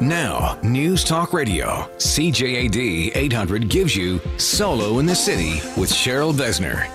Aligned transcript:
Now, 0.00 0.58
News 0.62 1.04
Talk 1.04 1.34
Radio, 1.34 1.86
CJAD 1.98 3.14
800 3.14 3.68
gives 3.68 3.94
you 3.94 4.18
Solo 4.38 4.98
in 4.98 5.04
the 5.04 5.14
City 5.14 5.60
with 5.78 5.90
Cheryl 5.90 6.32
Besner. 6.32 6.88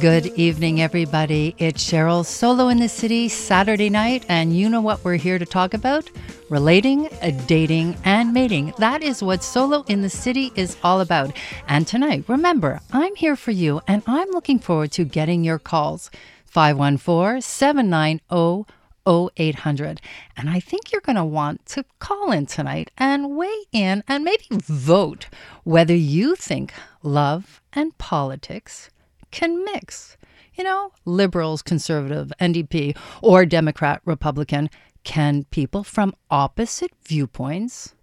Good 0.00 0.26
evening, 0.28 0.80
everybody. 0.80 1.54
It's 1.58 1.84
Cheryl 1.84 2.24
Solo 2.24 2.68
in 2.68 2.78
the 2.78 2.88
City 2.88 3.28
Saturday 3.28 3.90
night, 3.90 4.24
and 4.30 4.56
you 4.56 4.70
know 4.70 4.80
what 4.80 5.04
we're 5.04 5.16
here 5.16 5.38
to 5.38 5.44
talk 5.44 5.74
about? 5.74 6.08
Relating, 6.48 7.08
dating, 7.46 7.96
and 8.04 8.32
mating. 8.32 8.72
That 8.78 9.02
is 9.02 9.20
what 9.20 9.42
Solo 9.42 9.84
in 9.88 10.02
the 10.02 10.08
City 10.08 10.52
is 10.54 10.76
all 10.84 11.00
about. 11.00 11.36
And 11.66 11.86
tonight, 11.88 12.24
remember, 12.28 12.80
I'm 12.92 13.16
here 13.16 13.34
for 13.34 13.50
you, 13.50 13.80
and 13.88 14.04
I'm 14.06 14.30
looking 14.30 14.60
forward 14.60 14.92
to 14.92 15.04
getting 15.04 15.42
your 15.42 15.58
calls. 15.58 16.08
514 16.44 17.42
790 17.42 18.64
0800. 19.06 20.00
And 20.36 20.50
I 20.50 20.60
think 20.60 20.92
you're 20.92 21.00
going 21.00 21.16
to 21.16 21.24
want 21.24 21.66
to 21.66 21.84
call 21.98 22.32
in 22.32 22.46
tonight 22.46 22.90
and 22.96 23.36
weigh 23.36 23.64
in 23.72 24.02
and 24.08 24.24
maybe 24.24 24.44
vote 24.50 25.26
whether 25.64 25.94
you 25.94 26.36
think 26.36 26.72
love 27.02 27.60
and 27.72 27.96
politics 27.98 28.90
can 29.30 29.64
mix. 29.64 30.16
You 30.54 30.64
know, 30.64 30.92
liberals, 31.04 31.60
conservative, 31.60 32.32
NDP, 32.40 32.96
or 33.20 33.44
Democrat, 33.44 34.00
Republican. 34.04 34.70
Can 35.06 35.44
people 35.44 35.84
from 35.84 36.16
opposite 36.32 36.90
viewpoints 37.04 37.94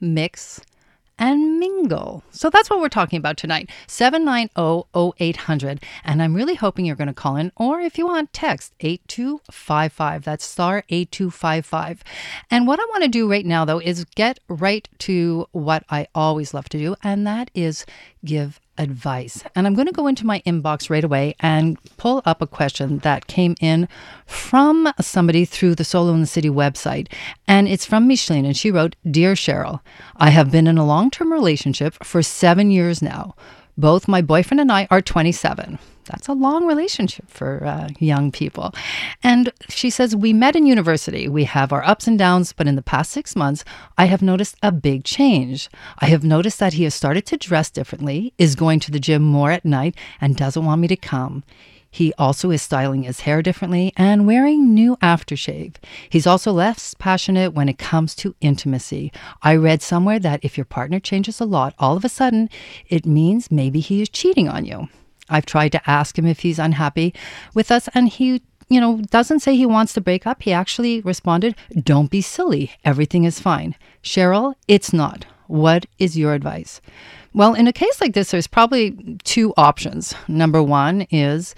mix 0.00 0.60
and 1.18 1.58
mingle. 1.58 2.22
So 2.30 2.50
that's 2.50 2.70
what 2.70 2.80
we're 2.80 2.88
talking 2.88 3.18
about 3.18 3.36
tonight. 3.36 3.68
790-0800 3.88 5.82
and 6.04 6.22
I'm 6.22 6.34
really 6.34 6.54
hoping 6.54 6.84
you're 6.84 6.94
going 6.94 7.08
to 7.08 7.14
call 7.14 7.34
in 7.34 7.50
or 7.56 7.80
if 7.80 7.98
you 7.98 8.06
want 8.06 8.32
text 8.32 8.74
8255. 8.78 10.24
That's 10.24 10.44
star 10.44 10.84
8255. 10.88 12.04
And 12.48 12.68
what 12.68 12.78
I 12.78 12.84
want 12.90 13.02
to 13.02 13.08
do 13.08 13.28
right 13.28 13.44
now 13.44 13.64
though 13.64 13.80
is 13.80 14.04
get 14.04 14.38
right 14.48 14.88
to 15.00 15.48
what 15.50 15.84
I 15.90 16.06
always 16.14 16.54
love 16.54 16.68
to 16.68 16.78
do 16.78 16.94
and 17.02 17.26
that 17.26 17.50
is 17.54 17.84
give 18.24 18.60
advice. 18.78 19.44
And 19.54 19.66
I'm 19.66 19.74
going 19.74 19.86
to 19.86 19.92
go 19.92 20.06
into 20.06 20.26
my 20.26 20.42
inbox 20.46 20.90
right 20.90 21.04
away 21.04 21.34
and 21.40 21.78
pull 21.96 22.22
up 22.24 22.42
a 22.42 22.46
question 22.46 22.98
that 22.98 23.26
came 23.26 23.54
in 23.60 23.88
from 24.26 24.92
somebody 25.00 25.44
through 25.44 25.74
the 25.74 25.84
Solo 25.84 26.12
in 26.14 26.20
the 26.20 26.26
City 26.26 26.50
website. 26.50 27.12
And 27.46 27.68
it's 27.68 27.86
from 27.86 28.06
Micheline. 28.06 28.44
And 28.44 28.56
she 28.56 28.70
wrote 28.70 28.96
Dear 29.10 29.34
Cheryl, 29.34 29.80
I 30.16 30.30
have 30.30 30.50
been 30.50 30.66
in 30.66 30.78
a 30.78 30.86
long 30.86 31.10
term 31.10 31.32
relationship 31.32 31.94
for 32.04 32.22
seven 32.22 32.70
years 32.70 33.02
now. 33.02 33.34
Both 33.76 34.08
my 34.08 34.22
boyfriend 34.22 34.60
and 34.60 34.72
I 34.72 34.86
are 34.90 35.02
27. 35.02 35.78
That's 36.06 36.28
a 36.28 36.32
long 36.32 36.66
relationship 36.66 37.28
for 37.28 37.64
uh, 37.64 37.88
young 37.98 38.30
people. 38.30 38.72
And 39.22 39.52
she 39.68 39.90
says, 39.90 40.14
We 40.14 40.32
met 40.32 40.56
in 40.56 40.64
university. 40.64 41.28
We 41.28 41.44
have 41.44 41.72
our 41.72 41.84
ups 41.84 42.06
and 42.06 42.18
downs, 42.18 42.52
but 42.52 42.68
in 42.68 42.76
the 42.76 42.82
past 42.82 43.10
six 43.10 43.34
months, 43.34 43.64
I 43.98 44.06
have 44.06 44.22
noticed 44.22 44.56
a 44.62 44.70
big 44.70 45.04
change. 45.04 45.68
I 45.98 46.06
have 46.06 46.22
noticed 46.22 46.60
that 46.60 46.74
he 46.74 46.84
has 46.84 46.94
started 46.94 47.26
to 47.26 47.36
dress 47.36 47.70
differently, 47.70 48.32
is 48.38 48.54
going 48.54 48.80
to 48.80 48.90
the 48.90 49.00
gym 49.00 49.22
more 49.22 49.50
at 49.50 49.64
night, 49.64 49.96
and 50.20 50.36
doesn't 50.36 50.64
want 50.64 50.80
me 50.80 50.88
to 50.88 50.96
come. 50.96 51.42
He 51.96 52.12
also 52.18 52.50
is 52.50 52.60
styling 52.60 53.04
his 53.04 53.20
hair 53.20 53.40
differently 53.40 53.90
and 53.96 54.26
wearing 54.26 54.74
new 54.74 54.96
aftershave. 54.96 55.76
He's 56.10 56.26
also 56.26 56.52
less 56.52 56.92
passionate 56.92 57.54
when 57.54 57.70
it 57.70 57.78
comes 57.78 58.14
to 58.16 58.34
intimacy. 58.42 59.10
I 59.40 59.56
read 59.56 59.80
somewhere 59.80 60.18
that 60.18 60.40
if 60.44 60.58
your 60.58 60.66
partner 60.66 61.00
changes 61.00 61.40
a 61.40 61.46
lot, 61.46 61.74
all 61.78 61.96
of 61.96 62.04
a 62.04 62.10
sudden, 62.10 62.50
it 62.90 63.06
means 63.06 63.50
maybe 63.50 63.80
he 63.80 64.02
is 64.02 64.10
cheating 64.10 64.46
on 64.46 64.66
you. 64.66 64.90
I've 65.30 65.46
tried 65.46 65.72
to 65.72 65.90
ask 65.90 66.18
him 66.18 66.26
if 66.26 66.40
he's 66.40 66.58
unhappy 66.58 67.14
with 67.54 67.70
us, 67.70 67.88
and 67.94 68.10
he 68.10 68.42
you 68.68 68.78
know, 68.78 69.00
doesn't 69.10 69.40
say 69.40 69.56
he 69.56 69.64
wants 69.64 69.94
to 69.94 70.02
break 70.02 70.26
up. 70.26 70.42
He 70.42 70.52
actually 70.52 71.00
responded, 71.00 71.56
Don't 71.82 72.10
be 72.10 72.20
silly. 72.20 72.72
Everything 72.84 73.24
is 73.24 73.40
fine. 73.40 73.74
Cheryl, 74.02 74.52
it's 74.68 74.92
not. 74.92 75.24
What 75.46 75.86
is 75.98 76.18
your 76.18 76.34
advice? 76.34 76.82
Well, 77.32 77.54
in 77.54 77.68
a 77.68 77.72
case 77.72 78.00
like 78.00 78.14
this, 78.14 78.32
there's 78.32 78.46
probably 78.46 79.18
two 79.24 79.54
options. 79.56 80.14
Number 80.26 80.62
one 80.62 81.06
is 81.10 81.54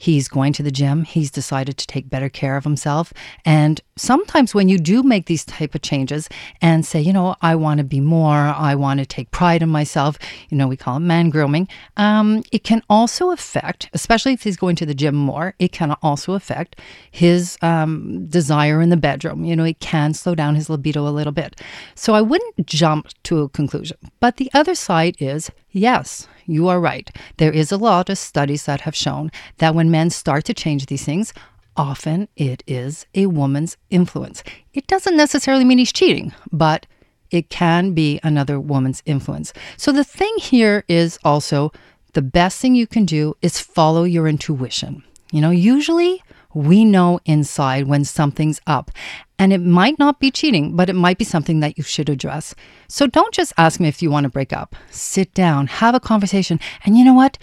He's 0.00 0.28
going 0.28 0.54
to 0.54 0.62
the 0.62 0.70
gym. 0.70 1.04
He's 1.04 1.30
decided 1.30 1.76
to 1.76 1.86
take 1.86 2.08
better 2.08 2.30
care 2.30 2.56
of 2.56 2.64
himself. 2.64 3.12
And 3.44 3.82
sometimes 4.00 4.54
when 4.54 4.68
you 4.68 4.78
do 4.78 5.02
make 5.02 5.26
these 5.26 5.44
type 5.44 5.74
of 5.74 5.82
changes 5.82 6.28
and 6.60 6.86
say, 6.86 7.00
you 7.00 7.12
know, 7.12 7.36
I 7.42 7.54
want 7.54 7.78
to 7.78 7.84
be 7.84 8.00
more, 8.00 8.34
I 8.34 8.74
want 8.74 8.98
to 9.00 9.06
take 9.06 9.30
pride 9.30 9.62
in 9.62 9.68
myself, 9.68 10.18
you 10.48 10.56
know, 10.56 10.66
we 10.66 10.76
call 10.76 10.96
it 10.96 11.00
man 11.00 11.30
grooming, 11.30 11.68
um, 11.96 12.42
it 12.50 12.64
can 12.64 12.82
also 12.88 13.30
affect, 13.30 13.90
especially 13.92 14.32
if 14.32 14.42
he's 14.42 14.56
going 14.56 14.76
to 14.76 14.86
the 14.86 14.94
gym 14.94 15.14
more, 15.14 15.54
it 15.58 15.72
can 15.72 15.92
also 16.02 16.32
affect 16.32 16.76
his 17.10 17.58
um, 17.62 18.26
desire 18.26 18.80
in 18.80 18.88
the 18.88 18.96
bedroom. 18.96 19.44
You 19.44 19.54
know, 19.54 19.64
it 19.64 19.80
can 19.80 20.14
slow 20.14 20.34
down 20.34 20.54
his 20.54 20.70
libido 20.70 21.06
a 21.06 21.10
little 21.10 21.32
bit. 21.32 21.60
So 21.94 22.14
I 22.14 22.22
wouldn't 22.22 22.66
jump 22.66 23.08
to 23.24 23.42
a 23.42 23.48
conclusion. 23.48 23.98
But 24.18 24.36
the 24.36 24.50
other 24.54 24.74
side 24.74 25.16
is 25.18 25.50
yes, 25.72 26.26
you 26.46 26.68
are 26.68 26.80
right. 26.80 27.10
There 27.36 27.52
is 27.52 27.70
a 27.70 27.76
lot 27.76 28.10
of 28.10 28.18
studies 28.18 28.64
that 28.64 28.80
have 28.82 28.96
shown 28.96 29.30
that 29.58 29.74
when 29.74 29.90
men 29.90 30.10
start 30.10 30.44
to 30.46 30.54
change 30.54 30.86
these 30.86 31.04
things, 31.04 31.32
often 31.76 32.28
it 32.36 32.62
is 32.66 33.06
a 33.14 33.26
woman's 33.26 33.76
influence. 33.90 34.42
It 34.72 34.86
doesn't 34.86 35.16
necessarily 35.16 35.64
mean 35.64 35.78
he's 35.78 35.92
cheating, 35.92 36.32
but 36.52 36.86
it 37.30 37.48
can 37.48 37.92
be 37.92 38.20
another 38.22 38.58
woman's 38.58 39.02
influence. 39.06 39.52
So 39.76 39.92
the 39.92 40.04
thing 40.04 40.34
here 40.38 40.84
is 40.88 41.18
also 41.24 41.72
the 42.12 42.22
best 42.22 42.60
thing 42.60 42.74
you 42.74 42.86
can 42.86 43.04
do 43.04 43.36
is 43.40 43.60
follow 43.60 44.04
your 44.04 44.26
intuition. 44.26 45.04
You 45.32 45.40
know, 45.40 45.50
usually 45.50 46.22
we 46.54 46.84
know 46.84 47.20
inside 47.24 47.86
when 47.86 48.04
something's 48.04 48.60
up. 48.66 48.90
And 49.38 49.52
it 49.52 49.60
might 49.60 49.98
not 49.98 50.20
be 50.20 50.30
cheating, 50.30 50.76
but 50.76 50.90
it 50.90 50.94
might 50.94 51.18
be 51.18 51.24
something 51.24 51.60
that 51.60 51.78
you 51.78 51.84
should 51.84 52.08
address. 52.08 52.54
So 52.88 53.06
don't 53.06 53.32
just 53.32 53.52
ask 53.56 53.80
me 53.80 53.88
if 53.88 54.02
you 54.02 54.10
want 54.10 54.24
to 54.24 54.30
break 54.30 54.52
up. 54.52 54.74
Sit 54.90 55.32
down, 55.32 55.68
have 55.68 55.94
a 55.94 56.00
conversation. 56.00 56.58
And 56.84 56.98
you 56.98 57.04
know 57.04 57.14
what? 57.14 57.38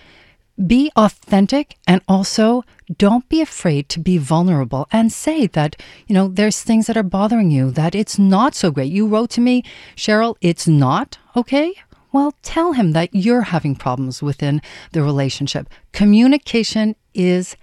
Be 0.66 0.92
authentic 0.96 1.78
and 1.88 2.02
also 2.08 2.64
don't 2.96 3.28
be 3.28 3.42
afraid 3.42 3.90
to 3.90 4.00
be 4.00 4.18
vulnerable 4.18 4.88
and 4.92 5.12
say 5.12 5.48
that, 5.48 5.75
you 6.08 6.14
know, 6.14 6.28
there's 6.28 6.62
things 6.62 6.88
that 6.88 6.98
are 6.98 7.03
bothering 7.03 7.52
you, 7.52 7.72
that 7.72 7.96
it's 7.96 8.18
not 8.18 8.56
so 8.56 8.72
great. 8.72 8.92
You 8.92 9.08
wrote 9.08 9.30
to 9.31 9.42
me, 9.42 9.64
Cheryl, 9.96 10.36
it's 10.42 10.68
not 10.68 11.18
okay. 11.36 11.74
Well, 12.12 12.34
tell 12.42 12.74
him 12.74 12.94
that 12.94 13.09
you're 13.14 13.42
having 13.42 13.75
problems 13.75 14.24
within 14.24 14.62
the 14.94 15.03
relationship. 15.03 15.70
Communication 15.92 16.96
is 17.14 17.58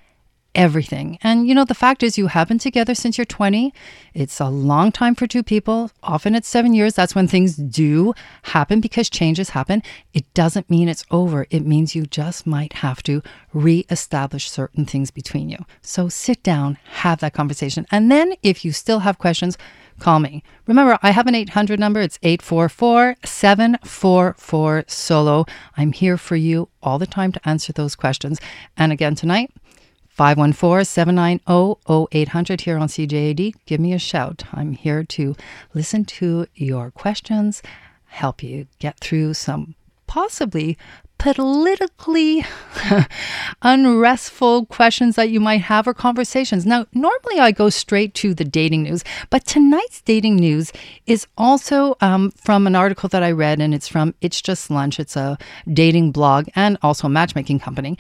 everything. 0.55 1.19
And 1.23 1.47
you 1.49 1.55
know, 1.55 1.65
the 1.65 1.75
fact 1.75 2.03
is, 2.03 2.19
you 2.19 2.29
have 2.29 2.49
been 2.49 2.59
together 2.59 2.95
since 2.95 3.19
you're 3.19 3.25
20. 3.25 3.73
It's 4.15 4.41
a 4.41 4.49
long 4.49 4.93
time 4.93 5.15
for 5.15 5.27
two 5.27 5.43
people. 5.43 5.91
Often 6.03 6.35
it's 6.35 6.49
seven 6.49 6.75
years. 6.75 6.95
That's 6.95 7.15
when 7.15 7.29
things 7.29 7.57
do 7.57 8.15
happen 8.43 8.81
because 8.81 9.11
changes 9.11 9.51
happen. 9.51 9.83
It 10.13 10.33
doesn't 10.35 10.71
mean 10.71 10.89
it's 10.89 11.05
over. 11.11 11.47
It 11.51 11.67
means 11.67 11.95
you 11.95 12.07
just 12.07 12.47
might 12.47 12.75
have 12.75 13.03
to 13.05 13.23
reestablish 13.53 14.51
certain 14.51 14.85
things 14.85 15.11
between 15.11 15.49
you. 15.49 15.59
So 15.83 16.09
sit 16.09 16.43
down, 16.43 16.79
have 16.85 17.21
that 17.21 17.35
conversation. 17.35 17.87
And 17.91 18.11
then 18.11 18.35
if 18.43 18.65
you 18.65 18.73
still 18.73 19.01
have 19.01 19.19
questions, 19.19 19.59
call 19.99 20.21
me. 20.21 20.43
Remember, 20.67 20.99
I 21.03 21.11
have 21.11 21.27
an 21.27 21.35
800 21.35 21.79
number. 21.79 22.01
It's 22.01 22.19
844 22.23 23.17
744 23.25 24.85
solo. 24.87 25.47
I'm 25.77 25.93
here 25.93 26.17
for 26.17 26.37
you 26.37 26.69
all 26.83 26.99
the 26.99 27.07
time 27.07 27.33
to 27.33 27.49
answer 27.49 27.73
those 27.73 27.95
questions. 27.95 28.41
And 28.77 28.93
again, 28.93 29.15
tonight, 29.15 29.51
514 30.15 30.85
790 30.85 32.09
0800 32.13 32.61
here 32.61 32.79
on 32.79 32.87
CJAD. 32.87 33.55
Give 33.67 33.81
me 33.81 33.93
a 33.93 33.99
shout. 33.99 34.45
I'm 34.53 34.73
here 34.73 35.03
to 35.03 35.35
listen 35.75 36.05
to 36.05 36.47
your 36.55 36.93
questions, 36.93 37.63
help 38.07 38.41
you 38.41 38.69
get 38.79 39.01
through 39.01 39.35
some 39.35 39.75
possibly 40.07 40.79
politically 41.19 42.45
unrestful 43.63 44.67
questions 44.67 45.17
that 45.17 45.31
you 45.31 45.41
might 45.41 45.63
have 45.63 45.89
or 45.89 45.95
conversations. 45.95 46.67
Now, 46.67 46.87
normally 46.93 47.41
I 47.41 47.51
go 47.51 47.69
straight 47.71 48.15
to 48.15 48.35
the 48.35 48.45
dating 48.45 48.85
news, 48.85 49.03
but 49.31 49.47
tonight's 49.47 50.01
dating 50.03 50.37
news 50.37 50.73
is 51.07 51.27
also 51.39 51.97
um, 52.01 52.31
from 52.33 52.67
an 52.67 52.77
article 52.77 53.09
that 53.09 53.23
I 53.23 53.33
read, 53.33 53.61
and 53.61 53.75
it's 53.75 53.89
from 53.89 54.15
It's 54.21 54.41
Just 54.41 54.71
Lunch. 54.71 55.01
It's 55.01 55.17
a 55.17 55.39
dating 55.73 56.13
blog 56.13 56.49
and 56.55 56.79
also 56.83 57.07
a 57.07 57.11
matchmaking 57.11 57.61
company. 57.61 57.97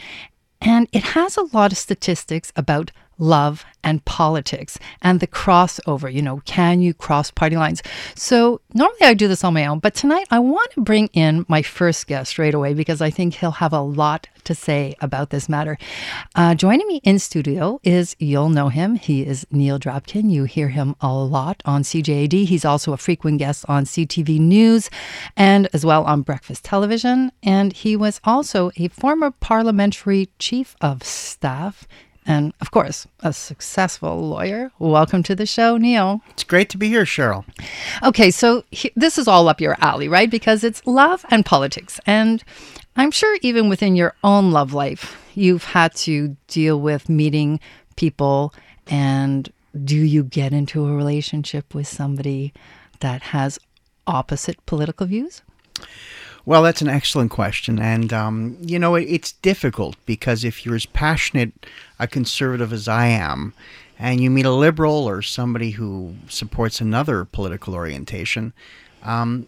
And 0.65 0.89
it 0.93 1.03
has 1.03 1.37
a 1.37 1.43
lot 1.53 1.73
of 1.73 1.79
statistics 1.79 2.51
about 2.57 2.91
love 3.19 3.65
and 3.83 4.05
politics 4.05 4.79
and 5.03 5.21
the 5.21 5.27
crossover. 5.27 6.13
You 6.13 6.23
know, 6.23 6.43
can 6.45 6.81
you 6.81 6.95
cross 6.95 7.31
party 7.31 7.57
lines? 7.57 7.83
So, 8.15 8.61
normally 8.73 9.03
I 9.03 9.15
do 9.15 9.29
this 9.29 9.45
on 9.45 9.55
my 9.55 9.67
own, 9.67 9.79
but 9.79 9.95
tonight 9.95 10.27
I 10.31 10.39
want 10.39 10.73
to 10.73 10.81
bring 10.81 11.09
in 11.13 11.45
my 11.49 11.63
first 11.63 12.07
guest 12.07 12.39
right 12.39 12.55
away 12.55 12.75
because 12.75 13.01
I 13.01 13.11
think 13.11 13.35
he'll 13.35 13.53
have 13.53 13.73
a 13.73 13.81
lot 13.81 14.29
to 14.45 14.55
say 14.55 14.95
about 15.01 15.31
this 15.31 15.49
matter. 15.49 15.79
Uh, 16.35 16.55
joining 16.55 16.87
me 16.87 17.01
in 17.03 17.19
studio 17.19 17.81
is, 17.83 18.15
you'll 18.19 18.49
know 18.49 18.69
him, 18.69 18.97
he 18.97 19.23
is 19.27 19.47
Neil 19.51 19.79
Drapkin. 19.79 20.31
You 20.31 20.45
hear 20.45 20.69
him 20.69 20.95
a 21.01 21.13
lot 21.13 21.63
on 21.65 21.83
CJAD. 21.83 22.47
He's 22.47 22.65
also 22.65 22.93
a 22.93 22.99
frequent 22.99 23.39
guest 23.39 23.65
on 23.69 23.85
CTV 23.85 24.39
News 24.39 24.91
and 25.37 25.69
as 25.73 25.85
well 25.85 26.05
on 26.05 26.23
Breakfast 26.23 26.65
Television. 26.65 27.33
And 27.43 27.73
he 27.73 27.97
was 27.97 28.21
also 28.25 28.71
a 28.77 28.89
former 28.89 29.31
parliamentary 29.31 30.29
chief 30.39 30.77
of 30.81 31.03
staff 31.03 31.87
and 32.27 32.55
of 32.61 32.71
course, 32.71 33.07
a 33.21 33.33
successful 33.33 34.29
lawyer. 34.29 34.71
Welcome 34.79 35.23
to 35.25 35.35
the 35.35 35.47
show, 35.47 35.77
Neil. 35.77 36.23
It's 36.31 36.45
great 36.45 36.71
to 36.71 36.79
be 36.79 36.89
here, 36.89 37.05
Cheryl. 37.05 37.45
Okay, 38.03 38.31
so 38.31 38.65
he, 38.71 38.91
this 38.97 39.19
is 39.19 39.29
all 39.29 39.49
up 39.49 39.61
your 39.61 39.77
alley, 39.81 40.09
right? 40.09 40.31
Because 40.31 40.65
it's 40.65 40.87
love 40.87 41.25
and 41.31 41.45
politics. 41.45 42.01
And 42.07 42.43
I'm 42.97 43.11
sure 43.11 43.39
even 43.43 43.69
within 43.69 43.97
your 43.97 44.15
own 44.25 44.53
love 44.53 44.73
life, 44.73 45.17
you've 45.35 45.65
had 45.65 45.95
to 45.97 46.37
deal 46.49 46.81
with 46.81 47.09
meeting 47.09 47.61
people. 47.97 48.55
And 48.87 49.53
do 49.85 49.97
you 49.97 50.23
get 50.23 50.53
into 50.53 50.87
a 50.87 50.95
relationship 50.95 51.75
with 51.75 51.87
somebody 51.87 52.55
that 53.01 53.23
has 53.23 53.59
opposite 54.07 54.65
political 54.67 55.07
views? 55.07 55.43
Well, 56.47 56.63
that's 56.63 56.83
an 56.83 56.89
excellent 56.89 57.31
question. 57.31 57.79
And, 57.79 58.13
um, 58.13 58.59
you 58.61 58.79
know, 58.79 58.95
it, 58.95 59.05
it's 59.05 59.33
difficult 59.33 59.97
because 60.05 60.45
if 60.45 60.65
you're 60.65 60.75
as 60.75 60.87
passionate 60.87 61.53
a 61.99 62.07
conservative 62.07 62.73
as 62.73 62.87
I 62.87 63.07
am, 63.07 63.55
and 63.99 64.21
you 64.21 64.29
meet 64.31 64.45
a 64.45 64.51
liberal 64.51 65.09
or 65.09 65.23
somebody 65.23 65.71
who 65.71 66.15
supports 66.29 66.81
another 66.81 67.25
political 67.25 67.75
orientation, 67.75 68.53
um, 69.03 69.47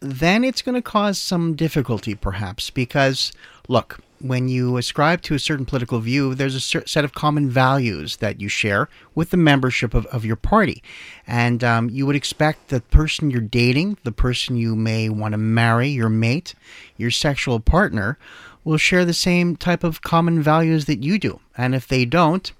then 0.00 0.44
it's 0.44 0.62
going 0.62 0.74
to 0.74 0.82
cause 0.82 1.18
some 1.18 1.54
difficulty, 1.54 2.14
perhaps, 2.14 2.70
because, 2.70 3.32
look, 3.68 4.00
when 4.20 4.48
you 4.48 4.76
ascribe 4.76 5.22
to 5.22 5.34
a 5.34 5.38
certain 5.38 5.66
political 5.66 6.00
view, 6.00 6.34
there's 6.34 6.54
a 6.54 6.60
set 6.86 7.04
of 7.04 7.12
common 7.12 7.50
values 7.50 8.16
that 8.16 8.40
you 8.40 8.48
share 8.48 8.88
with 9.14 9.30
the 9.30 9.36
membership 9.36 9.94
of, 9.94 10.06
of 10.06 10.24
your 10.24 10.36
party. 10.36 10.82
And 11.26 11.62
um, 11.62 11.90
you 11.90 12.06
would 12.06 12.16
expect 12.16 12.68
the 12.68 12.80
person 12.80 13.30
you're 13.30 13.40
dating, 13.40 13.98
the 14.04 14.12
person 14.12 14.56
you 14.56 14.74
may 14.74 15.08
want 15.08 15.32
to 15.32 15.38
marry, 15.38 15.88
your 15.88 16.08
mate, 16.08 16.54
your 16.96 17.10
sexual 17.10 17.60
partner, 17.60 18.18
will 18.66 18.76
share 18.76 19.04
the 19.04 19.14
same 19.14 19.54
type 19.54 19.84
of 19.84 20.02
common 20.02 20.42
values 20.42 20.86
that 20.86 21.00
you 21.00 21.20
do. 21.20 21.38
And 21.56 21.72
if 21.72 21.86
they 21.86 22.04
don't, 22.04 22.52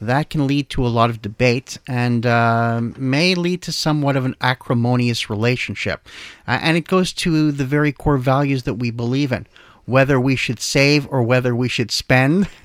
that 0.00 0.28
can 0.28 0.48
lead 0.48 0.68
to 0.70 0.84
a 0.84 0.88
lot 0.88 1.08
of 1.08 1.22
debate 1.22 1.78
and 1.86 2.26
uh, 2.26 2.80
may 2.96 3.36
lead 3.36 3.62
to 3.62 3.72
somewhat 3.72 4.16
of 4.16 4.24
an 4.24 4.34
acrimonious 4.40 5.30
relationship. 5.30 6.08
Uh, 6.48 6.58
and 6.60 6.76
it 6.76 6.88
goes 6.88 7.12
to 7.12 7.52
the 7.52 7.64
very 7.64 7.92
core 7.92 8.18
values 8.18 8.64
that 8.64 8.74
we 8.74 8.90
believe 8.90 9.30
in 9.30 9.46
whether 9.86 10.20
we 10.20 10.36
should 10.36 10.60
save 10.60 11.06
or 11.10 11.22
whether 11.22 11.54
we 11.54 11.68
should 11.68 11.90
spend. 11.90 12.48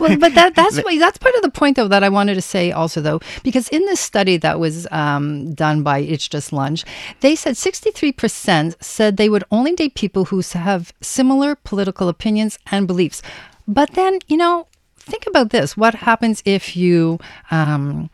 well, 0.00 0.16
but 0.18 0.34
that, 0.34 0.54
that's 0.56 0.76
that's 0.76 1.18
part 1.18 1.34
of 1.34 1.42
the 1.42 1.50
point, 1.50 1.76
though, 1.76 1.88
that 1.88 2.02
I 2.02 2.08
wanted 2.08 2.34
to 2.34 2.42
say 2.42 2.72
also, 2.72 3.00
though, 3.00 3.20
because 3.42 3.68
in 3.68 3.84
this 3.86 4.00
study 4.00 4.36
that 4.38 4.58
was 4.58 4.86
um, 4.90 5.54
done 5.54 5.82
by 5.82 5.98
It's 5.98 6.28
Just 6.28 6.52
Lunch, 6.52 6.84
they 7.20 7.36
said 7.36 7.54
63% 7.54 8.82
said 8.82 9.16
they 9.16 9.28
would 9.28 9.44
only 9.50 9.74
date 9.74 9.94
people 9.94 10.26
who 10.26 10.42
have 10.52 10.92
similar 11.00 11.54
political 11.56 12.08
opinions 12.08 12.58
and 12.70 12.86
beliefs. 12.86 13.22
But 13.68 13.92
then, 13.92 14.18
you 14.28 14.36
know, 14.36 14.66
think 14.96 15.26
about 15.26 15.50
this: 15.50 15.76
what 15.76 15.94
happens 15.94 16.42
if 16.44 16.76
you 16.76 17.18
um, 17.50 18.10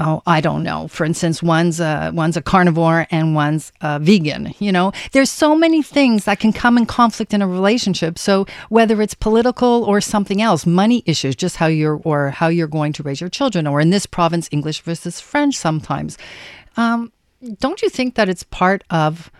oh, 0.00 0.22
I 0.26 0.40
don't 0.40 0.62
know. 0.62 0.88
For 0.88 1.04
instance, 1.04 1.42
one's 1.42 1.78
a, 1.78 2.10
one's 2.12 2.36
a 2.36 2.42
carnivore 2.42 3.06
and 3.10 3.34
one's 3.34 3.70
a 3.82 3.98
vegan. 4.00 4.54
You 4.58 4.72
know, 4.72 4.92
there's 5.12 5.30
so 5.30 5.54
many 5.54 5.82
things 5.82 6.24
that 6.24 6.40
can 6.40 6.52
come 6.52 6.78
in 6.78 6.86
conflict 6.86 7.34
in 7.34 7.42
a 7.42 7.46
relationship. 7.46 8.18
So 8.18 8.46
whether 8.70 9.00
it's 9.02 9.14
political 9.14 9.84
or 9.84 10.00
something 10.00 10.40
else, 10.40 10.64
money 10.66 11.02
issues, 11.06 11.36
just 11.36 11.56
how 11.56 11.66
you're 11.66 12.00
or 12.02 12.30
how 12.30 12.48
you're 12.48 12.66
going 12.66 12.92
to 12.94 13.02
raise 13.02 13.20
your 13.20 13.30
children, 13.30 13.66
or 13.66 13.80
in 13.80 13.90
this 13.90 14.06
province, 14.06 14.48
English 14.50 14.80
versus 14.80 15.20
French. 15.20 15.56
Sometimes, 15.56 16.16
um, 16.76 17.12
don't 17.58 17.82
you 17.82 17.90
think 17.90 18.14
that 18.14 18.28
it's 18.28 18.44
part 18.44 18.82
of 18.90 19.30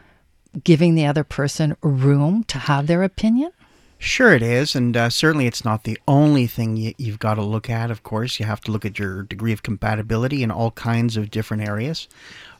giving 0.63 0.95
the 0.95 1.07
other 1.07 1.25
person 1.25 1.77
room 1.83 2.45
to 2.45 2.59
have 2.59 2.87
their 2.87 3.03
opinion? 3.03 3.53
Sure, 4.03 4.33
it 4.33 4.41
is, 4.41 4.75
and 4.75 4.97
uh, 4.97 5.11
certainly 5.11 5.47
it's 5.47 5.63
not 5.63 5.85
the 5.85 5.99
only 6.09 6.47
thing 6.47 6.75
you, 6.75 6.95
have 7.05 7.19
got 7.19 7.35
to 7.35 7.43
look 7.43 7.69
at. 7.69 7.91
Of 7.91 8.03
course, 8.03 8.41
you 8.41 8.47
have 8.47 8.63
to 8.63 8.73
look 8.73 8.87
at 8.87 8.99
your 8.99 9.25
degree 9.25 9.53
of 9.53 9.63
compatibility 9.63 10.43
in 10.43 10.51
all 10.51 10.71
kinds 10.71 11.19
of 11.19 11.31
different 11.31 11.69
areas. 11.69 12.09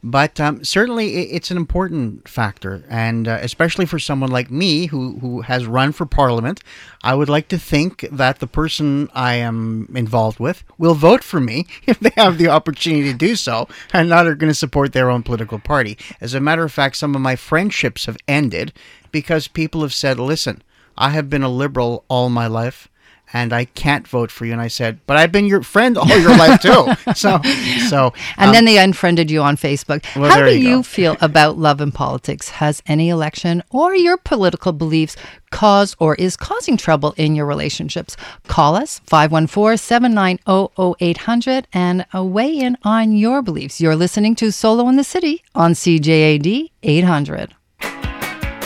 But 0.05 0.39
um, 0.39 0.63
certainly, 0.65 1.33
it's 1.33 1.51
an 1.51 1.57
important 1.57 2.29
factor, 2.29 2.85
and 2.91 3.27
uh, 3.27 3.39
especially 3.41 3.87
for 3.87 3.99
someone 3.99 4.31
like 4.31 4.51
me 4.51 4.87
who, 4.87 5.19
who 5.21 5.41
has 5.41 5.65
run 5.65 5.93
for 5.93 6.05
parliament, 6.05 6.63
I 7.03 7.15
would 7.15 7.31
like 7.31 7.49
to 7.49 7.59
think 7.59 8.07
that 8.13 8.41
the 8.41 8.47
person 8.47 9.09
I 9.15 9.37
am 9.37 9.89
involved 9.95 10.41
with 10.41 10.63
will 10.77 10.95
vote 10.95 11.25
for 11.25 11.41
me 11.41 11.67
if 11.87 11.99
they 12.01 12.13
have 12.19 12.37
the 12.37 12.49
opportunity 12.49 13.11
to 13.13 13.17
do 13.17 13.35
so, 13.35 13.67
and 13.95 14.11
not 14.11 14.27
are 14.27 14.35
going 14.35 14.51
to 14.51 14.55
support 14.55 14.93
their 14.93 15.09
own 15.09 15.23
political 15.23 15.59
party. 15.59 15.97
As 16.21 16.35
a 16.35 16.41
matter 16.41 16.65
of 16.65 16.73
fact, 16.73 16.97
some 16.97 17.15
of 17.15 17.23
my 17.23 17.35
friendships 17.35 18.05
have 18.05 18.19
ended 18.29 18.75
because 19.11 19.49
people 19.49 19.81
have 19.81 19.95
said, 19.95 20.19
listen, 20.19 20.63
I 21.01 21.11
have 21.11 21.29
been 21.31 21.43
a 21.43 21.49
liberal 21.49 22.05
all 22.09 22.29
my 22.29 22.47
life 22.47 22.89
and 23.33 23.53
I 23.53 23.65
can't 23.65 24.07
vote 24.07 24.31
for 24.31 24.45
you. 24.45 24.53
And 24.53 24.61
I 24.61 24.69
said, 24.69 25.01
but 25.07 25.17
I've 25.17 25.33
been 25.33 25.47
your 25.47 25.63
friend 25.63 25.97
all 25.97 26.07
your 26.07 26.37
life 26.37 26.61
too. 26.61 26.89
So, 27.15 27.41
so. 27.89 28.13
And 28.37 28.49
um, 28.49 28.55
then 28.55 28.67
they 28.67 28.79
unfriended 28.79 29.31
you 29.31 29.41
on 29.43 29.57
Facebook. 29.57 30.05
Well, 30.17 30.31
How 30.31 30.45
do 30.45 30.57
you, 30.57 30.69
you 30.69 30.83
feel 30.83 31.17
about 31.23 31.57
love 31.59 31.81
and 31.81 31.95
politics? 31.95 32.49
Has 32.51 32.83
any 32.87 33.09
election 33.09 33.63
or 33.71 33.95
your 33.95 34.17
political 34.17 34.73
beliefs 34.73 35.17
caused 35.51 35.97
or 35.99 36.15
is 36.17 36.37
causing 36.37 36.77
trouble 36.77 37.15
in 37.17 37.35
your 37.35 37.47
relationships? 37.47 38.17
Call 38.47 38.77
us 38.77 39.01
514-790-0800 39.07 41.65
and 41.73 42.05
weigh 42.15 42.59
in 42.59 42.77
on 42.83 43.13
your 43.13 43.41
beliefs. 43.43 43.81
You're 43.81 43.97
listening 43.97 44.35
to 44.37 44.53
Solo 44.53 44.89
in 44.89 44.97
the 44.97 45.05
City 45.05 45.43
on 45.55 45.73
CJAD 45.73 46.71
800. 46.83 47.55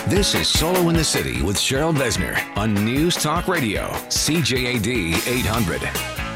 This 0.06 0.34
is 0.34 0.48
Solo 0.48 0.90
in 0.90 0.96
the 0.96 1.02
City 1.02 1.40
with 1.40 1.56
Cheryl 1.56 1.94
Besner 1.94 2.38
on 2.58 2.74
News 2.74 3.14
Talk 3.16 3.48
Radio, 3.48 3.88
CJAD 4.10 5.26
800. 5.26 6.33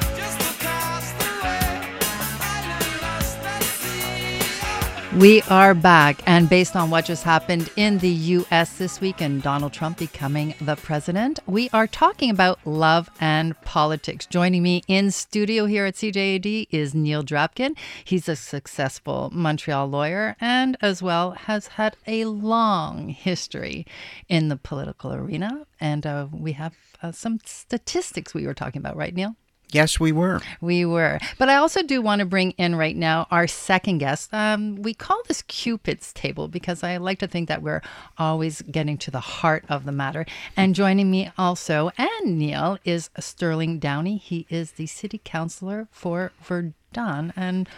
We 5.19 5.43
are 5.51 5.75
back, 5.75 6.23
and 6.27 6.49
based 6.49 6.77
on 6.77 6.91
what 6.91 7.07
just 7.07 7.25
happened 7.25 7.73
in 7.75 7.99
the 7.99 8.09
U.S. 8.09 8.79
this 8.79 9.01
week 9.01 9.21
and 9.21 9.43
Donald 9.43 9.73
Trump 9.73 9.99
becoming 9.99 10.55
the 10.61 10.77
president, 10.77 11.41
we 11.45 11.69
are 11.73 11.89
talking 11.89 12.31
about 12.31 12.61
love 12.65 13.11
and 13.21 13.61
politics. 13.63 14.27
Joining 14.27 14.63
me 14.63 14.85
in 14.87 15.11
studio 15.11 15.67
here 15.67 15.87
at 15.87 15.95
CJAD 15.95 16.69
is 16.71 16.95
Neil 16.95 17.25
Drapkin. 17.25 17.77
He's 18.05 18.29
a 18.29 18.37
successful 18.37 19.31
Montreal 19.33 19.89
lawyer 19.89 20.37
and, 20.41 20.77
as 20.81 21.03
well, 21.03 21.33
has 21.33 21.67
had 21.67 21.97
a 22.07 22.27
long 22.27 23.09
history 23.09 23.87
in 24.29 24.47
the 24.47 24.57
political 24.57 25.13
arena. 25.13 25.67
And 25.81 26.07
uh, 26.07 26.29
we 26.31 26.53
have 26.53 26.77
uh, 27.03 27.11
some 27.11 27.41
statistics 27.45 28.35
we 28.35 28.47
were 28.47 28.55
talking 28.55 28.81
about, 28.81 28.95
right, 28.95 29.13
Neil? 29.13 29.35
Yes, 29.71 30.01
we 30.01 30.13
were. 30.13 30.41
We 30.63 30.87
were. 30.87 31.19
But 31.37 31.51
I 31.51 31.57
also 31.57 31.83
do 31.83 32.01
want 32.01 32.21
to 32.21 32.25
bring 32.25 32.53
in 32.53 32.75
right 32.75 32.97
now 32.97 33.27
our 33.31 33.47
second 33.47 33.99
guest. 33.99 34.33
Um, 34.33 34.77
we 34.77 34.95
call 34.95 35.21
this 35.29 35.43
Cupid's 35.43 36.13
table 36.15 36.49
because 36.49 36.83
I 36.83 36.97
like 36.97 37.19
to 37.19 37.27
think 37.27 37.49
that 37.49 37.61
we're 37.61 37.83
always 38.17 38.63
getting 38.63 38.97
to 38.99 39.11
the 39.11 39.21
heart 39.21 39.65
of 39.69 39.85
the 39.85 39.93
matter. 39.93 40.25
And 40.57 40.75
joining 40.75 41.11
me 41.11 41.31
also, 41.37 41.91
and 41.99 42.39
Neil, 42.39 42.79
is 42.85 43.11
Sterling 43.19 43.79
Downey. 43.79 44.17
He 44.17 44.47
is 44.49 44.73
the 44.73 44.87
city 44.87 45.21
councilor 45.23 45.89
for 45.91 46.33
Verdun 46.43 47.35
and 47.37 47.69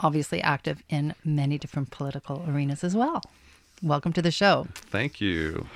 obviously 0.00 0.42
active 0.42 0.82
in 0.88 1.14
many 1.24 1.56
different 1.56 1.90
political 1.90 2.44
arenas 2.48 2.82
as 2.82 2.96
well 2.96 3.22
welcome 3.82 4.12
to 4.12 4.22
the 4.22 4.30
show. 4.30 4.66
Thank 4.74 5.20
you. 5.20 5.66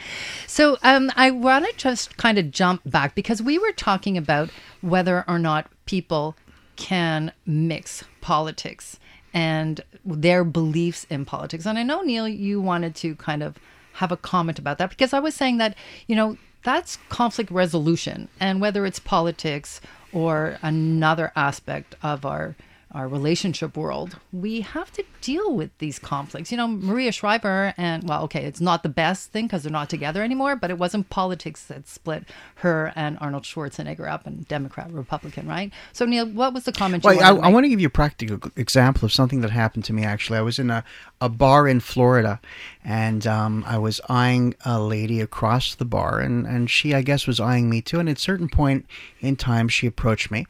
So, 0.46 0.78
um, 0.82 1.10
I 1.16 1.30
want 1.30 1.66
to 1.66 1.76
just 1.76 2.16
kind 2.16 2.38
of 2.38 2.50
jump 2.50 2.82
back 2.84 3.14
because 3.14 3.42
we 3.42 3.58
were 3.58 3.72
talking 3.72 4.16
about 4.16 4.50
whether 4.80 5.24
or 5.28 5.38
not 5.38 5.66
people 5.86 6.36
can 6.76 7.32
mix 7.46 8.04
politics 8.20 8.98
and 9.34 9.80
their 10.04 10.44
beliefs 10.44 11.06
in 11.08 11.24
politics. 11.24 11.66
And 11.66 11.78
I 11.78 11.82
know, 11.82 12.02
Neil, 12.02 12.28
you 12.28 12.60
wanted 12.60 12.94
to 12.96 13.14
kind 13.16 13.42
of 13.42 13.58
have 13.94 14.12
a 14.12 14.16
comment 14.16 14.58
about 14.58 14.78
that 14.78 14.90
because 14.90 15.12
I 15.12 15.20
was 15.20 15.34
saying 15.34 15.58
that, 15.58 15.76
you 16.06 16.16
know, 16.16 16.36
that's 16.64 16.98
conflict 17.08 17.50
resolution. 17.50 18.28
And 18.40 18.60
whether 18.60 18.86
it's 18.86 18.98
politics 18.98 19.80
or 20.12 20.58
another 20.62 21.32
aspect 21.34 21.94
of 22.02 22.24
our 22.24 22.54
our 22.94 23.08
relationship 23.08 23.76
world, 23.76 24.18
we 24.32 24.60
have 24.60 24.92
to 24.92 25.04
deal 25.20 25.54
with 25.54 25.76
these 25.78 25.98
conflicts. 25.98 26.50
You 26.50 26.58
know, 26.58 26.68
Maria 26.68 27.12
Shriver 27.12 27.74
and 27.76 28.06
well, 28.08 28.24
okay, 28.24 28.44
it's 28.44 28.60
not 28.60 28.82
the 28.82 28.88
best 28.88 29.30
thing 29.30 29.46
because 29.46 29.62
they're 29.62 29.72
not 29.72 29.88
together 29.88 30.22
anymore, 30.22 30.56
but 30.56 30.70
it 30.70 30.78
wasn't 30.78 31.08
politics 31.10 31.64
that 31.64 31.88
split 31.88 32.24
her 32.56 32.92
and 32.94 33.18
Arnold 33.20 33.44
Schwarzenegger 33.44 34.10
up 34.10 34.26
and 34.26 34.46
Democrat 34.46 34.90
Republican, 34.92 35.48
right? 35.48 35.72
So 35.92 36.04
Neil, 36.04 36.26
what 36.26 36.52
was 36.52 36.64
the 36.64 36.72
comment? 36.72 37.04
Well, 37.04 37.20
I, 37.20 37.48
I 37.48 37.48
want 37.48 37.64
to 37.64 37.68
give 37.68 37.80
you 37.80 37.86
a 37.86 37.90
practical 37.90 38.50
example 38.56 39.06
of 39.06 39.12
something 39.12 39.40
that 39.40 39.50
happened 39.50 39.84
to 39.86 39.92
me. 39.92 40.04
Actually, 40.04 40.38
I 40.38 40.42
was 40.42 40.58
in 40.58 40.70
a, 40.70 40.84
a 41.20 41.28
bar 41.28 41.66
in 41.66 41.80
Florida, 41.80 42.40
and 42.84 43.26
um, 43.26 43.64
I 43.66 43.78
was 43.78 44.00
eyeing 44.08 44.54
a 44.64 44.80
lady 44.80 45.20
across 45.20 45.74
the 45.74 45.84
bar, 45.84 46.20
and, 46.20 46.46
and 46.46 46.70
she, 46.70 46.94
I 46.94 47.02
guess, 47.02 47.26
was 47.26 47.40
eyeing 47.40 47.70
me 47.70 47.80
too. 47.80 48.00
And 48.00 48.08
at 48.08 48.18
a 48.18 48.20
certain 48.20 48.48
point 48.48 48.86
in 49.20 49.36
time, 49.36 49.68
she 49.68 49.86
approached 49.86 50.30
me, 50.30 50.46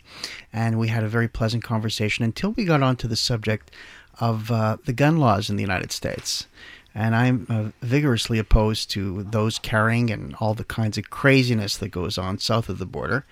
and 0.53 0.79
we 0.79 0.89
had 0.89 1.05
a 1.05 1.09
very 1.09 1.29
pleasant 1.29 1.63
conversation 1.63 2.25
until 2.33 2.53
we 2.53 2.65
got 2.65 2.83
onto 2.83 3.07
the 3.07 3.15
subject 3.15 3.71
of 4.19 4.51
uh, 4.51 4.79
the 4.87 4.93
gun 4.95 5.19
laws 5.19 5.51
in 5.51 5.57
the 5.57 5.63
United 5.63 5.93
States. 5.93 6.47
And 6.95 7.15
I'm 7.15 7.47
uh, 7.51 7.87
vigorously 7.87 8.39
opposed 8.39 8.91
to 8.93 9.23
those 9.23 9.59
carrying 9.59 10.11
and 10.11 10.35
all 10.41 10.55
the 10.55 10.65
kinds 10.65 10.97
of 10.97 11.11
craziness 11.11 11.77
that 11.77 11.89
goes 11.91 12.17
on 12.17 12.39
south 12.39 12.71
of 12.71 12.79
the 12.79 12.87
border. 12.87 13.27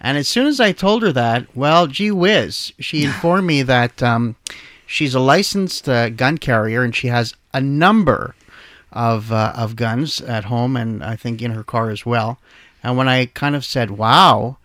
And 0.00 0.18
as 0.18 0.28
soon 0.28 0.46
as 0.46 0.60
I 0.60 0.72
told 0.72 1.02
her 1.02 1.12
that, 1.12 1.46
well, 1.56 1.86
gee 1.86 2.10
whiz, 2.10 2.74
she 2.78 3.04
informed 3.08 3.46
me 3.46 3.62
that 3.62 4.02
um, 4.02 4.36
she's 4.86 5.14
a 5.14 5.20
licensed 5.20 5.88
uh, 5.88 6.10
gun 6.10 6.36
carrier 6.36 6.82
and 6.82 6.94
she 6.94 7.08
has 7.08 7.34
a 7.54 7.60
number 7.60 8.34
of 8.92 9.32
uh, 9.32 9.54
of 9.56 9.76
guns 9.76 10.20
at 10.20 10.44
home 10.44 10.76
and 10.76 11.02
I 11.02 11.16
think 11.16 11.40
in 11.40 11.52
her 11.52 11.64
car 11.64 11.88
as 11.88 12.04
well. 12.04 12.38
And 12.82 12.98
when 12.98 13.08
I 13.08 13.26
kind 13.26 13.56
of 13.56 13.64
said, 13.64 13.92
"Wow," 13.92 14.58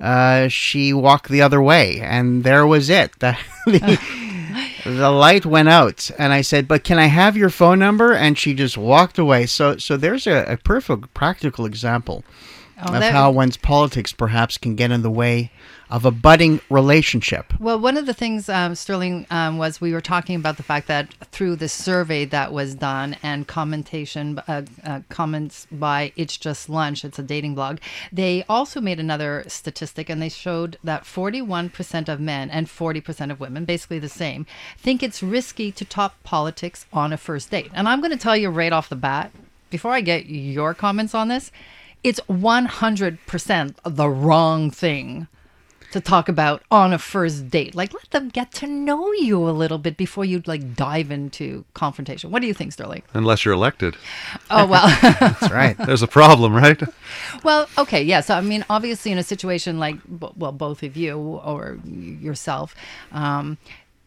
uh, 0.00 0.48
she 0.48 0.92
walked 0.92 1.28
the 1.28 1.42
other 1.42 1.62
way, 1.62 2.00
and 2.00 2.44
there 2.44 2.66
was 2.66 2.90
it. 2.90 3.18
The, 3.20 3.36
the, 3.66 4.00
the 4.84 5.10
light 5.10 5.46
went 5.46 5.68
out, 5.68 6.10
and 6.18 6.32
I 6.32 6.40
said, 6.42 6.68
"But 6.68 6.84
can 6.84 6.98
I 6.98 7.06
have 7.06 7.36
your 7.36 7.50
phone 7.50 7.78
number?" 7.78 8.12
And 8.12 8.38
she 8.38 8.54
just 8.54 8.76
walked 8.76 9.18
away. 9.18 9.46
So, 9.46 9.76
so 9.76 9.96
there's 9.96 10.26
a, 10.26 10.44
a 10.44 10.56
perfect 10.56 11.14
practical 11.14 11.64
example 11.66 12.24
Oh, 12.78 12.94
of 12.94 13.00
that- 13.00 13.12
how 13.12 13.30
one's 13.30 13.56
politics 13.56 14.12
perhaps 14.12 14.58
can 14.58 14.74
get 14.74 14.90
in 14.90 15.02
the 15.02 15.10
way 15.10 15.50
of 15.90 16.04
a 16.04 16.10
budding 16.10 16.60
relationship. 16.70 17.52
Well, 17.60 17.78
one 17.78 17.96
of 17.96 18.06
the 18.06 18.14
things, 18.14 18.48
um, 18.48 18.74
Sterling, 18.74 19.26
um, 19.30 19.58
was 19.58 19.80
we 19.80 19.92
were 19.92 20.00
talking 20.00 20.34
about 20.34 20.56
the 20.56 20.62
fact 20.62 20.88
that 20.88 21.12
through 21.30 21.56
the 21.56 21.68
survey 21.68 22.24
that 22.24 22.52
was 22.52 22.74
done 22.74 23.16
and 23.22 23.46
commentation, 23.46 24.40
uh, 24.48 24.62
uh, 24.84 25.00
comments 25.08 25.66
by 25.70 26.12
It's 26.16 26.36
Just 26.36 26.68
Lunch, 26.68 27.04
it's 27.04 27.18
a 27.18 27.22
dating 27.22 27.54
blog, 27.54 27.78
they 28.10 28.44
also 28.48 28.80
made 28.80 28.98
another 28.98 29.44
statistic 29.46 30.08
and 30.08 30.20
they 30.20 30.28
showed 30.28 30.78
that 30.82 31.04
41% 31.04 32.08
of 32.08 32.18
men 32.18 32.50
and 32.50 32.66
40% 32.66 33.30
of 33.30 33.38
women, 33.38 33.64
basically 33.64 33.98
the 33.98 34.08
same, 34.08 34.46
think 34.78 35.02
it's 35.02 35.22
risky 35.22 35.70
to 35.70 35.84
talk 35.84 36.20
politics 36.24 36.86
on 36.92 37.12
a 37.12 37.16
first 37.16 37.50
date. 37.50 37.70
And 37.74 37.88
I'm 37.88 38.00
going 38.00 38.10
to 38.10 38.16
tell 38.16 38.36
you 38.36 38.48
right 38.48 38.72
off 38.72 38.88
the 38.88 38.96
bat, 38.96 39.30
before 39.70 39.92
I 39.92 40.00
get 40.00 40.26
your 40.26 40.74
comments 40.74 41.14
on 41.14 41.28
this, 41.28 41.52
it's 42.04 42.20
100% 42.28 43.74
the 43.84 44.08
wrong 44.08 44.70
thing 44.70 45.26
to 45.94 46.00
talk 46.00 46.28
about 46.28 46.60
on 46.72 46.92
a 46.92 46.98
first 46.98 47.48
date. 47.50 47.72
Like 47.74 47.94
let 47.94 48.10
them 48.10 48.28
get 48.28 48.50
to 48.54 48.66
know 48.66 49.12
you 49.12 49.48
a 49.48 49.52
little 49.52 49.78
bit 49.78 49.96
before 49.96 50.24
you 50.24 50.42
like 50.44 50.74
dive 50.74 51.12
into 51.12 51.64
confrontation. 51.72 52.32
What 52.32 52.42
do 52.42 52.48
you 52.48 52.54
think, 52.54 52.72
Sterling? 52.72 53.04
Unless 53.14 53.44
you're 53.44 53.54
elected. 53.54 53.96
Oh 54.50 54.66
well. 54.66 54.88
That's 55.02 55.52
right. 55.52 55.76
There's 55.78 56.02
a 56.02 56.08
problem, 56.08 56.52
right? 56.52 56.82
well, 57.44 57.68
okay, 57.78 58.02
yeah. 58.02 58.22
So 58.22 58.34
I 58.34 58.40
mean, 58.40 58.64
obviously 58.68 59.12
in 59.12 59.18
a 59.18 59.22
situation 59.22 59.78
like 59.78 59.96
well 60.36 60.50
both 60.50 60.82
of 60.82 60.96
you 60.96 61.16
or 61.16 61.78
yourself 61.84 62.74
um 63.12 63.56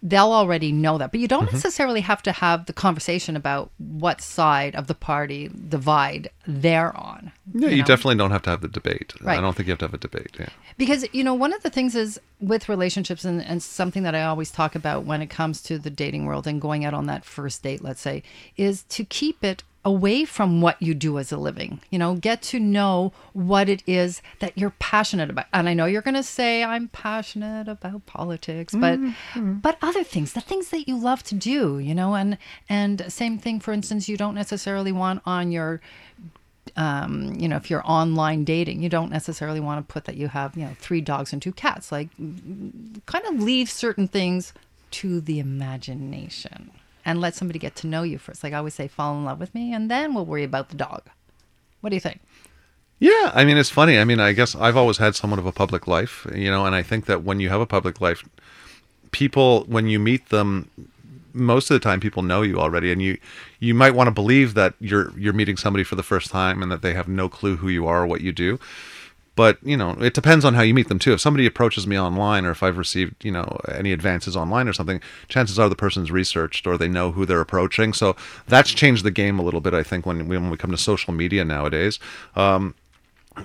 They'll 0.04 0.32
already 0.32 0.72
know 0.72 0.98
that, 1.00 1.12
but 1.12 1.20
you 1.20 1.28
don't 1.28 1.48
Mm-hmm. 1.48 1.56
necessarily 1.56 2.02
have 2.02 2.22
to 2.24 2.32
have 2.32 2.66
the 2.66 2.74
conversation 2.74 3.36
about 3.36 3.72
what 3.78 4.22
side 4.22 4.76
of 4.76 4.88
the 4.88 4.94
party 4.94 5.50
divide 5.70 6.30
they're 6.46 6.96
on. 6.96 7.32
Yeah, 7.54 7.70
you 7.70 7.78
know? 7.78 7.86
definitely 7.86 8.16
don't 8.16 8.32
have 8.32 8.44
to 8.44 8.50
have 8.52 8.62
the 8.62 8.68
debate. 8.68 9.14
Right. 9.22 9.38
I 9.38 9.42
don't 9.42 9.56
think 9.56 9.68
you 9.68 9.72
have 9.72 9.80
to 9.80 9.86
have 9.86 9.94
a 9.94 9.98
debate. 9.98 10.36
Yeah. 10.40 10.50
Because, 10.78 11.06
you 11.14 11.24
know, 11.24 11.34
one 11.34 11.54
of 11.54 11.64
the 11.64 11.70
things 11.70 11.96
is 11.96 12.20
with 12.40 12.70
relationships, 12.70 13.26
and, 13.26 13.42
and 13.42 13.64
something 13.64 14.04
that 14.04 14.14
I 14.14 14.24
always 14.24 14.52
talk 14.52 14.76
about 14.76 15.06
when 15.06 15.22
it 15.22 15.28
comes 15.28 15.62
to 15.64 15.80
the 15.80 15.90
dating 15.90 16.26
world 16.26 16.46
and 16.46 16.62
going 16.62 16.86
out 16.86 16.94
on 16.94 17.08
that 17.08 17.26
first 17.26 17.64
date, 17.64 17.84
let's 17.84 18.02
say, 18.02 18.22
is 18.58 18.84
to 18.90 19.04
keep 19.04 19.44
it 19.44 19.64
away 19.88 20.26
from 20.26 20.60
what 20.60 20.80
you 20.82 20.94
do 20.94 21.18
as 21.18 21.32
a 21.32 21.38
living. 21.38 21.80
You 21.90 21.98
know, 21.98 22.16
get 22.16 22.42
to 22.44 22.60
know 22.60 23.14
what 23.32 23.70
it 23.70 23.82
is 23.88 24.22
that 24.40 24.58
you're 24.58 24.74
passionate 24.80 25.30
about. 25.30 25.46
And 25.54 25.70
I 25.70 25.74
know 25.74 25.86
you're 25.86 26.02
going 26.02 26.14
to 26.16 26.24
say 26.24 26.62
I'm 26.62 26.90
passionate 26.90 27.70
about 27.70 28.06
politics, 28.06 28.74
but 28.76 29.00
mm-hmm. 29.00 29.40
Mm-hmm. 29.40 29.54
but 29.60 29.78
other 29.82 30.04
things, 30.04 30.34
the 30.34 30.42
things 30.42 30.72
that 30.72 30.90
you 30.90 31.00
love 31.00 31.24
to 31.24 31.36
do, 31.36 31.80
you 31.80 31.96
know, 31.96 32.16
and 32.16 32.38
and 32.68 33.06
same 33.08 33.40
thing 33.40 33.62
for 33.62 33.72
instance, 33.72 34.10
you 34.10 34.18
don't 34.18 34.36
necessarily 34.36 34.92
want 34.92 35.22
on 35.26 35.54
your 35.54 35.80
um, 36.76 37.34
you 37.40 37.48
know, 37.48 37.56
if 37.56 37.70
you're 37.70 37.90
online 37.90 38.44
dating, 38.44 38.84
you 38.84 38.90
don't 38.90 39.10
necessarily 39.10 39.62
want 39.62 39.88
to 39.88 39.92
put 39.92 40.04
that 40.04 40.18
you 40.18 40.28
have, 40.28 40.58
you 40.58 40.66
know, 40.66 40.76
three 40.78 41.00
dogs 41.00 41.32
and 41.32 41.42
two 41.42 41.54
cats. 41.54 41.94
Like, 41.94 42.10
mm, 42.18 42.34
mm, 42.42 43.06
kind 43.06 43.26
of 43.26 43.42
leave 43.42 43.72
certain 43.72 44.10
things 44.10 44.52
to 44.92 45.22
the 45.22 45.40
imagination 45.40 46.72
and 47.08 47.22
let 47.22 47.34
somebody 47.34 47.58
get 47.58 47.74
to 47.78 47.88
know 47.88 48.04
you 48.04 48.18
first. 48.18 48.44
Like 48.44 48.52
I 48.52 48.58
always 48.58 48.76
say, 48.76 48.90
fall 48.90 49.16
in 49.16 49.24
love 49.24 49.40
with 49.40 49.56
me, 49.56 49.74
and 49.74 49.90
then 49.90 50.14
we'll 50.14 50.26
worry 50.26 50.44
about 50.44 50.70
the 50.70 50.76
dog. 50.76 51.04
What 51.80 51.90
do 51.90 51.96
you 51.96 52.02
think? 52.02 52.20
Yeah, 53.00 53.32
I 53.34 53.46
mean 53.46 53.58
it's 53.58 53.70
funny. 53.70 53.98
I 53.98 54.04
mean, 54.04 54.20
I 54.20 54.34
guess 54.34 54.56
I've 54.56 54.76
always 54.76 54.98
had 54.98 55.16
somewhat 55.16 55.40
of 55.40 55.46
a 55.46 55.52
public 55.54 55.88
life, 55.88 56.28
you 56.36 56.52
know, 56.52 56.66
and 56.66 56.76
I 56.76 56.84
think 56.84 57.06
that 57.06 57.24
when 57.24 57.40
you 57.40 57.48
have 57.48 57.62
a 57.62 57.66
public 57.66 58.02
life, 58.02 58.28
people 59.12 59.64
when 59.68 59.88
you 59.88 60.00
meet 60.00 60.30
them 60.30 60.70
most 61.34 61.70
of 61.70 61.76
the 61.76 61.80
time 61.80 62.00
people 62.00 62.24
know 62.24 62.42
you 62.42 62.60
already 62.60 62.92
and 62.92 63.02
you 63.02 63.18
you 63.60 63.74
might 63.74 63.94
want 63.96 64.08
to 64.08 64.12
believe 64.12 64.54
that 64.56 64.74
you're 64.80 65.18
you're 65.18 65.34
meeting 65.34 65.56
somebody 65.56 65.86
for 65.86 65.96
the 65.96 66.04
first 66.04 66.30
time 66.30 66.62
and 66.62 66.72
that 66.72 66.82
they 66.82 66.94
have 66.94 67.08
no 67.08 67.30
clue 67.30 67.56
who 67.56 67.70
you 67.70 67.88
are 67.88 68.04
or 68.04 68.08
what 68.08 68.20
you 68.20 68.34
do. 68.34 68.60
But, 69.38 69.60
you 69.62 69.78
know, 69.78 69.92
it 69.92 70.16
depends 70.16 70.44
on 70.44 70.56
how 70.56 70.64
you 70.64 70.74
meet 70.74 70.88
them 70.88 70.98
too. 70.98 71.14
If 71.14 71.22
somebody 71.22 71.46
approaches 71.46 71.86
me 71.86 71.98
online 71.98 72.44
or 72.44 72.50
if 72.50 72.64
I've 72.64 72.76
received, 72.76 73.24
you 73.24 73.32
know, 73.32 73.60
any 73.72 73.92
advances 73.92 74.36
online 74.36 74.68
or 74.68 74.74
something, 74.74 75.00
chances 75.28 75.60
are 75.60 75.70
the 75.70 75.76
person's 75.76 76.10
researched 76.10 76.66
or 76.66 76.76
they 76.76 76.88
know 76.88 77.12
who 77.12 77.24
they're 77.24 77.40
approaching. 77.40 77.94
So 77.94 78.16
that's 78.48 78.72
changed 78.72 79.06
the 79.06 79.12
game 79.12 79.38
a 79.38 79.44
little 79.44 79.62
bit, 79.62 79.76
I 79.76 79.84
think, 79.84 80.08
when, 80.08 80.28
when 80.28 80.50
we 80.50 80.58
come 80.58 80.72
to 80.72 80.78
social 80.78 81.14
media 81.14 81.46
nowadays. 81.46 82.00
Um, 82.36 82.74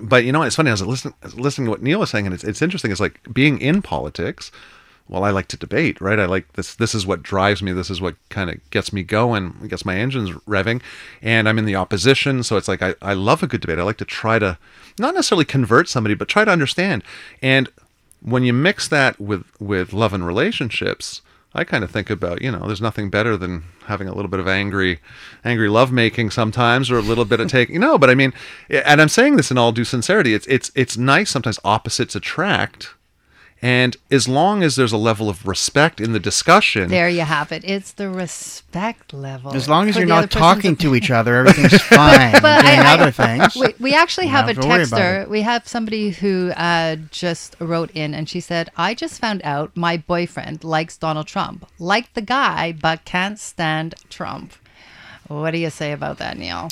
but 0.00 0.24
you 0.24 0.32
know, 0.32 0.40
it's 0.40 0.56
funny. 0.56 0.70
I 0.70 0.72
was 0.72 0.82
listening, 0.82 1.14
listening 1.34 1.66
to 1.66 1.72
what 1.72 1.82
Neil 1.82 2.00
was 2.00 2.08
saying, 2.08 2.24
and 2.24 2.34
it's, 2.34 2.42
it's 2.42 2.62
interesting. 2.62 2.90
It's 2.90 3.00
like 3.00 3.20
being 3.30 3.60
in 3.60 3.82
politics. 3.82 4.50
Well, 5.12 5.24
I 5.24 5.30
like 5.30 5.48
to 5.48 5.58
debate, 5.58 6.00
right? 6.00 6.18
I 6.18 6.24
like 6.24 6.54
this. 6.54 6.74
This 6.74 6.94
is 6.94 7.06
what 7.06 7.22
drives 7.22 7.62
me. 7.62 7.72
This 7.72 7.90
is 7.90 8.00
what 8.00 8.16
kind 8.30 8.48
of 8.48 8.70
gets 8.70 8.94
me 8.94 9.02
going, 9.02 9.52
gets 9.68 9.84
my 9.84 9.94
engines 9.94 10.30
revving. 10.48 10.80
And 11.20 11.46
I'm 11.46 11.58
in 11.58 11.66
the 11.66 11.76
opposition, 11.76 12.42
so 12.42 12.56
it's 12.56 12.66
like 12.66 12.80
I, 12.80 12.94
I 13.02 13.12
love 13.12 13.42
a 13.42 13.46
good 13.46 13.60
debate. 13.60 13.78
I 13.78 13.82
like 13.82 13.98
to 13.98 14.06
try 14.06 14.38
to 14.38 14.56
not 14.98 15.14
necessarily 15.14 15.44
convert 15.44 15.90
somebody, 15.90 16.14
but 16.14 16.28
try 16.28 16.46
to 16.46 16.50
understand. 16.50 17.04
And 17.42 17.68
when 18.22 18.42
you 18.42 18.54
mix 18.54 18.88
that 18.88 19.20
with 19.20 19.44
with 19.60 19.92
love 19.92 20.14
and 20.14 20.26
relationships, 20.26 21.20
I 21.54 21.64
kind 21.64 21.84
of 21.84 21.90
think 21.90 22.08
about, 22.08 22.40
you 22.40 22.50
know, 22.50 22.66
there's 22.66 22.80
nothing 22.80 23.10
better 23.10 23.36
than 23.36 23.64
having 23.84 24.08
a 24.08 24.14
little 24.14 24.30
bit 24.30 24.40
of 24.40 24.48
angry, 24.48 25.00
angry 25.44 25.68
lovemaking 25.68 26.30
sometimes, 26.30 26.90
or 26.90 26.96
a 26.96 27.02
little 27.02 27.26
bit 27.26 27.38
of 27.38 27.48
taking. 27.48 27.74
You 27.74 27.80
know, 27.80 27.98
but 27.98 28.08
I 28.08 28.14
mean, 28.14 28.32
and 28.70 29.02
I'm 29.02 29.10
saying 29.10 29.36
this 29.36 29.50
in 29.50 29.58
all 29.58 29.72
due 29.72 29.84
sincerity. 29.84 30.32
It's 30.32 30.46
it's 30.46 30.72
it's 30.74 30.96
nice 30.96 31.28
sometimes 31.28 31.58
opposites 31.64 32.16
attract, 32.16 32.94
and 33.62 33.96
as 34.10 34.26
long 34.26 34.64
as 34.64 34.74
there's 34.74 34.92
a 34.92 34.96
level 34.96 35.28
of 35.28 35.46
respect 35.46 36.00
in 36.00 36.12
the 36.12 36.18
discussion, 36.18 36.88
There 36.90 37.08
you 37.08 37.20
have 37.20 37.52
it. 37.52 37.62
It's 37.64 37.92
the 37.92 38.10
respect 38.10 39.12
level. 39.14 39.54
As 39.54 39.68
long 39.68 39.88
as 39.88 39.96
you're 39.96 40.04
not 40.04 40.30
person's 40.30 40.40
talking 40.40 40.76
to 40.76 40.94
each 40.96 41.10
other, 41.12 41.36
everything's 41.46 41.80
fine. 41.82 42.32
But 42.42 42.62
Doing 42.62 42.80
I- 42.80 42.90
I- 42.90 42.94
other 42.94 43.10
things. 43.12 43.54
We, 43.54 43.74
we 43.78 43.94
actually 43.94 44.26
You 44.26 44.32
have 44.32 44.48
a 44.48 44.54
don't 44.54 44.64
have 44.68 44.88
to 44.88 44.94
worry 44.96 45.02
about 45.14 45.26
texter. 45.26 45.28
We 45.28 45.42
have 45.42 45.68
somebody 45.68 46.10
who 46.10 46.50
uh, 46.56 46.96
just 47.10 47.54
wrote 47.60 47.90
in 47.92 48.14
and 48.14 48.28
she 48.28 48.40
said, 48.40 48.70
I 48.76 48.94
just 48.94 49.20
found 49.20 49.40
out 49.44 49.76
my 49.76 49.96
boyfriend 49.96 50.64
likes 50.64 50.96
Donald 50.96 51.28
Trump, 51.28 51.66
like 51.78 52.12
the 52.14 52.20
guy, 52.22 52.72
but 52.72 53.04
can't 53.04 53.38
stand 53.38 53.94
Trump. 54.10 54.54
What 55.28 55.52
do 55.52 55.58
you 55.58 55.70
say 55.70 55.92
about 55.92 56.18
that, 56.18 56.36
Neil? 56.36 56.68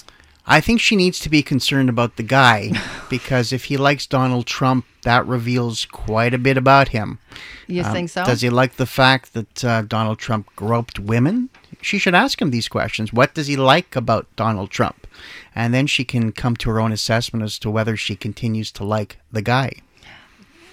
I 0.46 0.60
think 0.60 0.80
she 0.80 0.96
needs 0.96 1.20
to 1.20 1.28
be 1.28 1.42
concerned 1.42 1.88
about 1.88 2.16
the 2.16 2.22
guy 2.22 2.72
because 3.10 3.52
if 3.52 3.64
he 3.64 3.76
likes 3.76 4.06
Donald 4.06 4.46
Trump, 4.46 4.84
that 5.02 5.26
reveals 5.26 5.84
quite 5.86 6.34
a 6.34 6.38
bit 6.38 6.56
about 6.56 6.88
him. 6.88 7.18
You 7.66 7.82
Um, 7.84 7.92
think 7.92 8.10
so? 8.10 8.24
Does 8.24 8.40
he 8.40 8.50
like 8.50 8.76
the 8.76 8.86
fact 8.86 9.32
that 9.34 9.64
uh, 9.64 9.82
Donald 9.82 10.18
Trump 10.18 10.48
groped 10.56 10.98
women? 10.98 11.50
She 11.82 11.98
should 11.98 12.14
ask 12.14 12.40
him 12.42 12.50
these 12.50 12.68
questions. 12.68 13.12
What 13.12 13.32
does 13.34 13.46
he 13.46 13.56
like 13.56 13.94
about 13.96 14.26
Donald 14.36 14.70
Trump? 14.70 15.06
And 15.54 15.72
then 15.72 15.86
she 15.86 16.04
can 16.04 16.32
come 16.32 16.56
to 16.56 16.70
her 16.70 16.80
own 16.80 16.92
assessment 16.92 17.44
as 17.44 17.58
to 17.60 17.70
whether 17.70 17.96
she 17.96 18.16
continues 18.16 18.70
to 18.72 18.84
like 18.84 19.18
the 19.32 19.42
guy. 19.42 19.72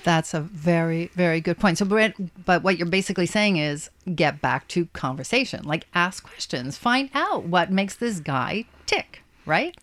That's 0.04 0.34
a 0.34 0.40
very, 0.40 1.12
very 1.16 1.42
good 1.42 1.60
point. 1.60 1.78
So, 1.78 1.86
Brent, 1.86 2.46
but 2.46 2.64
what 2.64 2.78
you're 2.78 2.88
basically 2.88 3.26
saying 3.26 3.58
is 3.58 3.90
get 4.16 4.42
back 4.42 4.68
to 4.70 4.86
conversation. 4.88 5.64
Like, 5.66 5.86
ask 5.94 6.24
questions, 6.24 6.78
find 6.78 7.10
out 7.14 7.44
what 7.44 7.72
makes 7.72 7.96
this 7.96 8.20
guy 8.22 8.66
tick, 8.86 9.22
right? 9.48 9.76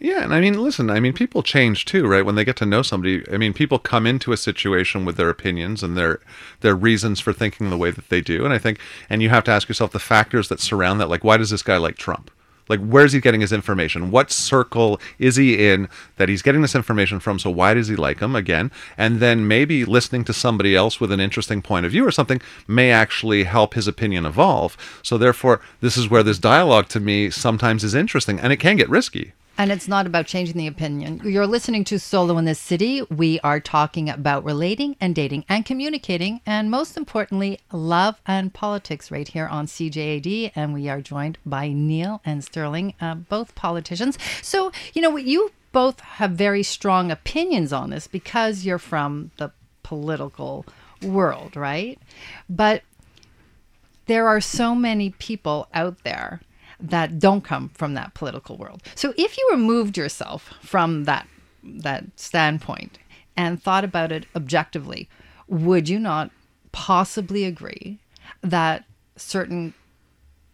Yeah, 0.00 0.22
and 0.22 0.32
I 0.32 0.40
mean, 0.40 0.62
listen, 0.62 0.90
I 0.90 1.00
mean, 1.00 1.12
people 1.12 1.42
change 1.42 1.84
too, 1.84 2.06
right? 2.06 2.24
When 2.24 2.36
they 2.36 2.44
get 2.44 2.56
to 2.58 2.66
know 2.66 2.82
somebody, 2.82 3.24
I 3.32 3.36
mean, 3.36 3.52
people 3.52 3.80
come 3.80 4.06
into 4.06 4.30
a 4.32 4.36
situation 4.36 5.04
with 5.04 5.16
their 5.16 5.28
opinions 5.28 5.82
and 5.82 5.96
their 5.96 6.20
their 6.60 6.76
reasons 6.76 7.18
for 7.18 7.32
thinking 7.32 7.68
the 7.68 7.76
way 7.76 7.90
that 7.90 8.08
they 8.08 8.20
do, 8.20 8.44
and 8.44 8.54
I 8.54 8.58
think, 8.58 8.78
and 9.10 9.22
you 9.22 9.28
have 9.30 9.42
to 9.44 9.50
ask 9.50 9.68
yourself 9.68 9.90
the 9.90 9.98
factors 9.98 10.48
that 10.48 10.60
surround 10.60 11.00
that. 11.00 11.08
Like, 11.08 11.24
why 11.24 11.36
does 11.36 11.50
this 11.50 11.62
guy 11.62 11.78
like 11.78 11.96
Trump? 11.96 12.30
Like, 12.68 12.80
where's 12.80 13.12
he 13.12 13.20
getting 13.20 13.40
his 13.40 13.52
information? 13.52 14.10
What 14.10 14.30
circle 14.30 15.00
is 15.18 15.36
he 15.36 15.68
in 15.68 15.88
that 16.16 16.28
he's 16.28 16.42
getting 16.42 16.62
this 16.62 16.74
information 16.74 17.20
from? 17.20 17.38
So 17.38 17.50
why 17.50 17.74
does 17.74 17.88
he 17.88 17.96
like 17.96 18.20
him 18.20 18.34
again? 18.36 18.70
And 18.96 19.20
then 19.20 19.48
maybe 19.48 19.84
listening 19.84 20.24
to 20.24 20.32
somebody 20.32 20.76
else 20.76 21.00
with 21.00 21.12
an 21.12 21.20
interesting 21.20 21.62
point 21.62 21.86
of 21.86 21.92
view 21.92 22.06
or 22.06 22.10
something 22.10 22.40
may 22.66 22.90
actually 22.90 23.44
help 23.44 23.74
his 23.74 23.88
opinion 23.88 24.26
evolve. 24.26 24.76
So 25.02 25.18
therefore, 25.18 25.60
this 25.80 25.96
is 25.96 26.08
where 26.08 26.22
this 26.22 26.38
dialogue 26.38 26.88
to 26.88 27.00
me 27.00 27.30
sometimes 27.30 27.84
is 27.84 27.94
interesting, 27.94 28.38
and 28.40 28.52
it 28.52 28.58
can 28.58 28.76
get 28.76 28.88
risky. 28.88 29.32
And 29.58 29.72
it's 29.72 29.88
not 29.88 30.06
about 30.06 30.26
changing 30.26 30.56
the 30.56 30.68
opinion. 30.68 31.20
You're 31.24 31.48
listening 31.48 31.82
to 31.86 31.98
Solo 31.98 32.38
in 32.38 32.44
the 32.44 32.54
City. 32.54 33.02
We 33.10 33.40
are 33.40 33.58
talking 33.58 34.08
about 34.08 34.44
relating 34.44 34.94
and 35.00 35.16
dating 35.16 35.44
and 35.48 35.66
communicating, 35.66 36.40
and 36.46 36.70
most 36.70 36.96
importantly, 36.96 37.58
love 37.72 38.20
and 38.24 38.54
politics 38.54 39.10
right 39.10 39.26
here 39.26 39.48
on 39.48 39.66
CJAD. 39.66 40.52
And 40.54 40.72
we 40.72 40.88
are 40.88 41.00
joined 41.00 41.38
by 41.44 41.70
Neil 41.70 42.20
and 42.24 42.44
Sterling, 42.44 42.94
uh, 43.00 43.16
both 43.16 43.56
politicians. 43.56 44.16
So, 44.42 44.70
you 44.94 45.02
know, 45.02 45.16
you 45.16 45.50
both 45.72 45.98
have 46.02 46.30
very 46.30 46.62
strong 46.62 47.10
opinions 47.10 47.72
on 47.72 47.90
this 47.90 48.06
because 48.06 48.64
you're 48.64 48.78
from 48.78 49.32
the 49.38 49.50
political 49.82 50.66
world, 51.02 51.56
right? 51.56 51.98
But 52.48 52.84
there 54.06 54.28
are 54.28 54.40
so 54.40 54.76
many 54.76 55.10
people 55.10 55.66
out 55.74 56.04
there 56.04 56.40
that 56.80 57.18
don't 57.18 57.42
come 57.42 57.70
from 57.70 57.94
that 57.94 58.14
political 58.14 58.56
world. 58.56 58.82
So 58.94 59.12
if 59.16 59.36
you 59.36 59.48
removed 59.50 59.96
yourself 59.96 60.54
from 60.62 61.04
that 61.04 61.26
that 61.62 62.04
standpoint 62.16 62.98
and 63.36 63.62
thought 63.62 63.84
about 63.84 64.12
it 64.12 64.26
objectively, 64.34 65.08
would 65.48 65.88
you 65.88 65.98
not 65.98 66.30
possibly 66.72 67.44
agree 67.44 67.98
that 68.42 68.84
certain 69.16 69.74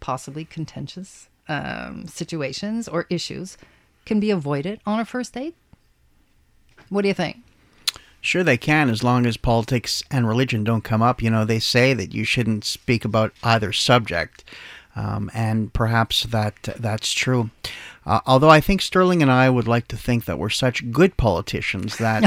possibly 0.01 0.45
contentious 0.45 1.29
um, 1.49 2.07
situations 2.07 2.89
or 2.89 3.07
issues 3.11 3.59
can 4.07 4.21
be 4.21 4.31
avoided 4.31 4.81
on 4.87 5.01
a 5.01 5.05
first 5.05 5.35
date? 5.35 5.55
What 6.89 7.03
do 7.03 7.09
you 7.09 7.15
think? 7.15 7.39
Sure, 8.21 8.43
they 8.43 8.57
can, 8.57 8.89
as 8.89 9.05
long 9.05 9.27
as 9.27 9.37
politics 9.37 10.03
and 10.11 10.27
religion 10.27 10.65
don't 10.65 10.83
come 10.83 11.03
up. 11.03 11.23
You 11.23 11.29
know, 11.29 11.45
they 11.45 11.59
say 11.59 11.93
that 11.93 12.15
you 12.15 12.25
shouldn't 12.25 12.65
speak 12.65 13.05
about 13.05 13.35
either 13.43 13.71
subject. 13.71 14.45
Um, 14.97 15.31
and 15.35 15.73
perhaps 15.73 16.23
that 16.25 16.63
that's 16.63 17.13
true. 17.13 17.51
Uh, 18.07 18.21
although 18.27 18.51
I 18.51 18.61
think 18.61 18.83
Sterling 18.83 19.23
and 19.23 19.31
I 19.31 19.49
would 19.49 19.67
like 19.67 19.89
to 19.89 19.97
think 19.97 20.27
that 20.27 20.39
we're 20.39 20.51
such 20.51 20.93
good 20.93 21.17
politicians 21.17 21.97
that 21.97 22.23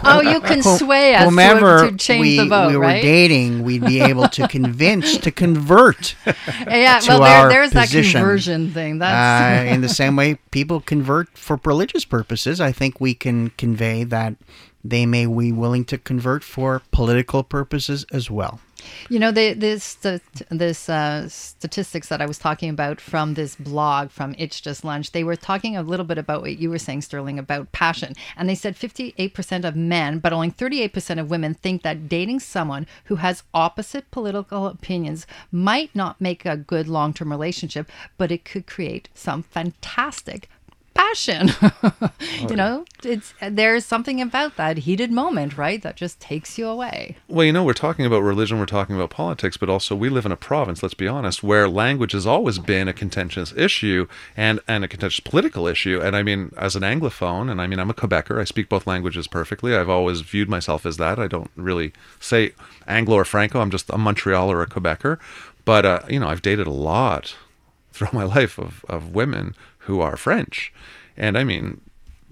oh, 0.04 0.20
you 0.20 0.40
can 0.40 0.62
sway 0.62 1.14
us 1.14 1.24
whomever 1.24 1.86
to, 1.86 1.90
to 1.92 1.96
change 1.96 2.20
we, 2.20 2.36
the 2.38 2.46
vote, 2.46 2.68
we 2.68 2.76
were 2.76 2.82
right? 2.82 3.00
dating, 3.02 3.62
we'd 3.62 3.84
be 3.84 4.00
able 4.00 4.28
to 4.30 4.48
convince 4.48 5.16
to 5.18 5.30
convert. 5.30 6.16
yeah, 6.66 6.98
to 6.98 7.08
well, 7.08 7.20
there, 7.20 7.48
there's 7.48 7.70
that 7.70 7.88
conversion 7.88 8.72
thing. 8.72 8.98
That's 8.98 9.70
Uh, 9.70 9.72
in 9.72 9.80
the 9.80 9.88
same 10.00 10.16
way, 10.16 10.38
people 10.50 10.80
convert 10.80 11.38
for 11.38 11.60
religious 11.64 12.04
purposes. 12.04 12.60
I 12.60 12.72
think 12.72 13.00
we 13.00 13.14
can 13.14 13.50
convey 13.50 14.02
that 14.02 14.34
they 14.82 15.06
may 15.06 15.24
be 15.24 15.52
willing 15.52 15.84
to 15.86 15.98
convert 15.98 16.42
for 16.42 16.82
political 16.90 17.44
purposes 17.44 18.04
as 18.12 18.28
well. 18.28 18.60
You 19.08 19.18
know, 19.18 19.30
the, 19.30 19.54
this 19.54 19.94
the, 19.94 20.20
this 20.50 20.88
uh, 20.88 21.28
statistics 21.28 22.08
that 22.08 22.20
I 22.20 22.26
was 22.26 22.38
talking 22.38 22.70
about 22.70 23.00
from 23.00 23.34
this 23.34 23.56
blog 23.56 24.10
from 24.10 24.34
It's 24.38 24.60
Just 24.60 24.84
Lunch, 24.84 25.12
they 25.12 25.24
were 25.24 25.36
talking 25.36 25.76
a 25.76 25.82
little 25.82 26.06
bit 26.06 26.18
about 26.18 26.42
what 26.42 26.58
you 26.58 26.70
were 26.70 26.78
saying, 26.78 27.02
Sterling, 27.02 27.38
about 27.38 27.72
passion. 27.72 28.14
And 28.36 28.48
they 28.48 28.54
said 28.54 28.76
58% 28.76 29.64
of 29.64 29.76
men, 29.76 30.18
but 30.18 30.32
only 30.32 30.50
38% 30.50 31.20
of 31.20 31.30
women 31.30 31.54
think 31.54 31.82
that 31.82 32.08
dating 32.08 32.40
someone 32.40 32.86
who 33.04 33.16
has 33.16 33.42
opposite 33.52 34.10
political 34.10 34.66
opinions 34.66 35.26
might 35.50 35.94
not 35.94 36.20
make 36.20 36.44
a 36.44 36.56
good 36.56 36.88
long 36.88 37.12
term 37.12 37.30
relationship, 37.30 37.90
but 38.16 38.32
it 38.32 38.44
could 38.44 38.66
create 38.66 39.08
some 39.14 39.42
fantastic 39.42 40.48
passion. 40.94 41.50
you 42.48 42.56
know, 42.56 42.84
it's 43.02 43.34
there's 43.40 43.84
something 43.84 44.20
about 44.20 44.56
that 44.56 44.78
heated 44.78 45.10
moment, 45.10 45.58
right? 45.58 45.82
That 45.82 45.96
just 45.96 46.20
takes 46.20 46.56
you 46.58 46.66
away. 46.66 47.16
Well, 47.28 47.44
you 47.44 47.52
know, 47.52 47.64
we're 47.64 47.72
talking 47.72 48.06
about 48.06 48.22
religion, 48.22 48.58
we're 48.58 48.66
talking 48.66 48.96
about 48.96 49.10
politics, 49.10 49.56
but 49.56 49.68
also 49.68 49.94
we 49.94 50.08
live 50.08 50.26
in 50.26 50.32
a 50.32 50.36
province, 50.36 50.82
let's 50.82 50.94
be 50.94 51.08
honest, 51.08 51.42
where 51.42 51.68
language 51.68 52.12
has 52.12 52.26
always 52.26 52.58
been 52.58 52.88
a 52.88 52.92
contentious 52.92 53.52
issue 53.56 54.06
and, 54.36 54.60
and 54.66 54.84
a 54.84 54.88
contentious 54.88 55.20
political 55.20 55.66
issue. 55.66 56.00
And 56.02 56.16
I 56.16 56.22
mean, 56.22 56.52
as 56.56 56.76
an 56.76 56.82
Anglophone, 56.82 57.50
and 57.50 57.60
I 57.60 57.66
mean, 57.66 57.78
I'm 57.78 57.90
a 57.90 57.94
Quebecer, 57.94 58.40
I 58.40 58.44
speak 58.44 58.68
both 58.68 58.86
languages 58.86 59.26
perfectly. 59.26 59.74
I've 59.74 59.90
always 59.90 60.20
viewed 60.20 60.48
myself 60.48 60.86
as 60.86 60.96
that. 60.98 61.18
I 61.18 61.26
don't 61.26 61.50
really 61.56 61.92
say 62.20 62.52
Anglo 62.86 63.16
or 63.16 63.24
Franco, 63.24 63.60
I'm 63.60 63.70
just 63.70 63.90
a 63.90 63.98
Montreal 63.98 64.50
or 64.50 64.62
a 64.62 64.66
Quebecer. 64.66 65.18
But, 65.64 65.86
uh, 65.86 66.00
you 66.08 66.20
know, 66.20 66.28
I've 66.28 66.42
dated 66.42 66.66
a 66.66 66.72
lot 66.72 67.36
throughout 67.92 68.12
my 68.12 68.24
life 68.24 68.58
of, 68.58 68.84
of 68.88 69.14
women 69.14 69.54
who 69.86 70.00
are 70.00 70.16
French. 70.16 70.72
And 71.16 71.38
I 71.38 71.44
mean, 71.44 71.80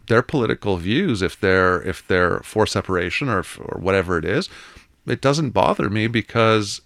their 0.08 0.22
political 0.22 0.76
views, 0.76 1.22
if 1.22 1.38
they're 1.38 1.80
if 1.82 2.06
they're 2.06 2.40
for 2.40 2.66
separation 2.66 3.28
or 3.28 3.44
or 3.58 3.80
whatever 3.80 4.18
it 4.18 4.24
is, 4.24 4.48
it 5.06 5.20
doesn't 5.20 5.50
bother 5.50 5.88
me 5.88 6.06
because 6.06 6.82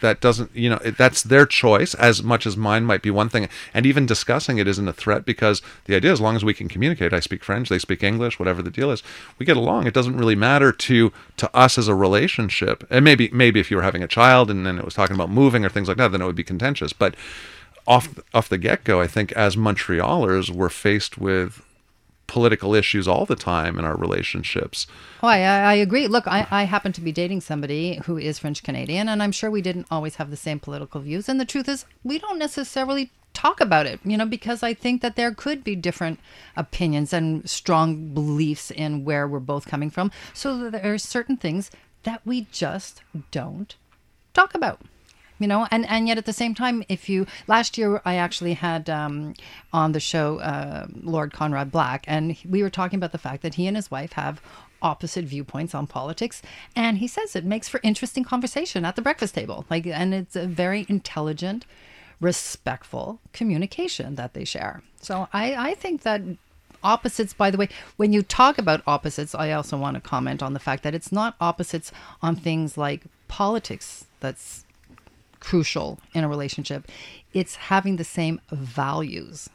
that 0.00 0.20
doesn't 0.20 0.54
you 0.54 0.68
know 0.68 0.78
it, 0.84 0.98
that's 0.98 1.22
their 1.22 1.46
choice 1.46 1.94
as 1.94 2.22
much 2.22 2.46
as 2.46 2.56
mine 2.56 2.84
might 2.84 3.02
be 3.02 3.10
one 3.10 3.28
thing. 3.28 3.48
And 3.72 3.86
even 3.86 4.06
discussing 4.06 4.58
it 4.58 4.68
isn't 4.68 4.86
a 4.86 4.92
threat 4.92 5.24
because 5.24 5.62
the 5.86 5.94
idea 5.94 6.12
as 6.12 6.20
long 6.20 6.36
as 6.36 6.44
we 6.44 6.54
can 6.54 6.68
communicate 6.68 7.12
i 7.12 7.20
speak 7.20 7.42
french 7.42 7.68
they 7.68 7.78
speak 7.78 8.02
english 8.02 8.38
whatever 8.38 8.62
the 8.62 8.70
deal 8.70 8.90
is 8.90 9.02
we 9.38 9.46
get 9.46 9.56
along. 9.56 9.86
It 9.86 9.94
doesn't 9.94 10.16
really 10.16 10.34
matter 10.34 10.72
to 10.72 11.12
to 11.38 11.56
us 11.56 11.78
as 11.78 11.88
a 11.88 11.94
relationship. 11.94 12.86
And 12.90 13.04
maybe 13.04 13.30
maybe 13.32 13.60
if 13.60 13.70
you 13.70 13.78
were 13.78 13.82
having 13.82 14.02
a 14.02 14.08
child 14.08 14.50
and 14.50 14.66
then 14.66 14.78
it 14.78 14.84
was 14.84 14.94
talking 14.94 15.14
about 15.14 15.30
moving 15.30 15.64
or 15.64 15.70
things 15.70 15.88
like 15.88 15.96
that 15.96 16.12
then 16.12 16.20
it 16.20 16.26
would 16.26 16.36
be 16.36 16.44
contentious. 16.44 16.92
But 16.92 17.14
off 17.88 18.20
off 18.34 18.48
the 18.48 18.58
get 18.58 18.84
go, 18.84 19.00
I 19.00 19.08
think 19.08 19.32
as 19.32 19.56
Montrealers, 19.56 20.50
we're 20.50 20.68
faced 20.68 21.18
with 21.18 21.64
political 22.26 22.74
issues 22.74 23.08
all 23.08 23.24
the 23.24 23.34
time 23.34 23.78
in 23.78 23.86
our 23.86 23.96
relationships. 23.96 24.86
Oh, 25.22 25.28
I, 25.28 25.38
I 25.38 25.74
agree. 25.74 26.06
Look, 26.06 26.28
I, 26.28 26.46
I 26.50 26.64
happen 26.64 26.92
to 26.92 27.00
be 27.00 27.10
dating 27.10 27.40
somebody 27.40 28.00
who 28.04 28.18
is 28.18 28.38
French 28.38 28.62
Canadian, 28.62 29.08
and 29.08 29.22
I'm 29.22 29.32
sure 29.32 29.50
we 29.50 29.62
didn't 29.62 29.86
always 29.90 30.16
have 30.16 30.30
the 30.30 30.36
same 30.36 30.60
political 30.60 31.00
views. 31.00 31.28
And 31.28 31.40
the 31.40 31.46
truth 31.46 31.68
is, 31.68 31.86
we 32.04 32.18
don't 32.18 32.38
necessarily 32.38 33.10
talk 33.32 33.62
about 33.62 33.86
it, 33.86 33.98
you 34.04 34.18
know, 34.18 34.26
because 34.26 34.62
I 34.62 34.74
think 34.74 35.00
that 35.00 35.16
there 35.16 35.32
could 35.32 35.64
be 35.64 35.74
different 35.74 36.20
opinions 36.56 37.14
and 37.14 37.48
strong 37.48 38.12
beliefs 38.12 38.70
in 38.70 39.04
where 39.04 39.26
we're 39.26 39.40
both 39.40 39.66
coming 39.66 39.90
from. 39.90 40.10
So 40.34 40.68
there 40.68 40.92
are 40.94 40.98
certain 40.98 41.38
things 41.38 41.70
that 42.02 42.20
we 42.26 42.46
just 42.52 43.00
don't 43.30 43.74
talk 44.34 44.54
about 44.54 44.82
you 45.38 45.46
know 45.46 45.66
and 45.70 45.86
and 45.88 46.08
yet 46.08 46.18
at 46.18 46.26
the 46.26 46.32
same 46.32 46.54
time 46.54 46.82
if 46.88 47.08
you 47.08 47.26
last 47.46 47.78
year 47.78 48.00
i 48.04 48.16
actually 48.16 48.54
had 48.54 48.88
um, 48.90 49.34
on 49.72 49.92
the 49.92 50.00
show 50.00 50.38
uh, 50.38 50.86
lord 51.02 51.32
conrad 51.32 51.70
black 51.70 52.04
and 52.06 52.36
we 52.48 52.62
were 52.62 52.70
talking 52.70 52.96
about 52.96 53.12
the 53.12 53.18
fact 53.18 53.42
that 53.42 53.54
he 53.54 53.66
and 53.66 53.76
his 53.76 53.90
wife 53.90 54.12
have 54.12 54.40
opposite 54.82 55.24
viewpoints 55.24 55.74
on 55.74 55.86
politics 55.86 56.42
and 56.76 56.98
he 56.98 57.08
says 57.08 57.34
it 57.34 57.44
makes 57.44 57.68
for 57.68 57.80
interesting 57.82 58.24
conversation 58.24 58.84
at 58.84 58.96
the 58.96 59.02
breakfast 59.02 59.34
table. 59.34 59.64
Like 59.70 59.86
and 59.86 60.14
it's 60.14 60.36
a 60.36 60.46
very 60.46 60.86
intelligent 60.88 61.66
respectful 62.20 63.20
communication 63.32 64.16
that 64.16 64.34
they 64.34 64.44
share. 64.44 64.82
So 65.00 65.28
i 65.32 65.70
i 65.70 65.74
think 65.74 66.02
that 66.02 66.22
opposites 66.82 67.34
by 67.34 67.50
the 67.50 67.58
way 67.58 67.68
when 67.96 68.12
you 68.12 68.22
talk 68.22 68.56
about 68.56 68.80
opposites 68.86 69.34
i 69.34 69.50
also 69.50 69.76
want 69.76 69.96
to 69.96 70.00
comment 70.00 70.44
on 70.44 70.52
the 70.52 70.60
fact 70.60 70.84
that 70.84 70.94
it's 70.94 71.10
not 71.10 71.34
opposites 71.40 71.90
on 72.22 72.36
things 72.36 72.78
like 72.78 73.02
politics 73.26 74.06
that's 74.20 74.64
crucial 75.40 75.98
in 76.14 76.24
a 76.24 76.28
relationship. 76.28 76.90
It's 77.32 77.56
having 77.56 77.96
the 77.96 78.04
same 78.04 78.40
values 78.50 79.48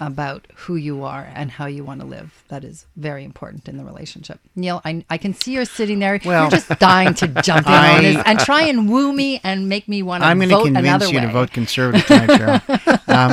about 0.00 0.46
who 0.54 0.76
you 0.76 1.02
are 1.02 1.28
and 1.34 1.50
how 1.50 1.66
you 1.66 1.82
want 1.82 2.00
to 2.00 2.06
live. 2.06 2.44
That 2.48 2.62
is 2.62 2.86
very 2.96 3.24
important 3.24 3.68
in 3.68 3.76
the 3.78 3.84
relationship. 3.84 4.38
Neil, 4.54 4.80
I, 4.84 5.04
I 5.10 5.18
can 5.18 5.34
see 5.34 5.52
you're 5.52 5.64
sitting 5.64 5.98
there. 5.98 6.20
Well, 6.24 6.42
you're 6.42 6.50
just 6.50 6.68
dying 6.78 7.14
to 7.14 7.26
jump 7.42 7.66
in 7.66 7.72
I- 7.72 7.96
on 7.96 8.02
this 8.04 8.22
and 8.24 8.38
try 8.38 8.62
and 8.62 8.88
woo 8.88 9.12
me 9.12 9.40
and 9.42 9.68
make 9.68 9.88
me 9.88 10.02
want 10.04 10.22
to 10.22 10.28
I'm 10.28 10.38
going 10.38 10.50
to 10.50 10.54
vote 10.54 10.64
convince 10.66 11.10
you 11.10 11.18
way. 11.18 11.26
to 11.26 11.32
vote 11.32 11.50
conservative 11.50 12.06
tonight, 12.06 12.68
um, 13.08 13.30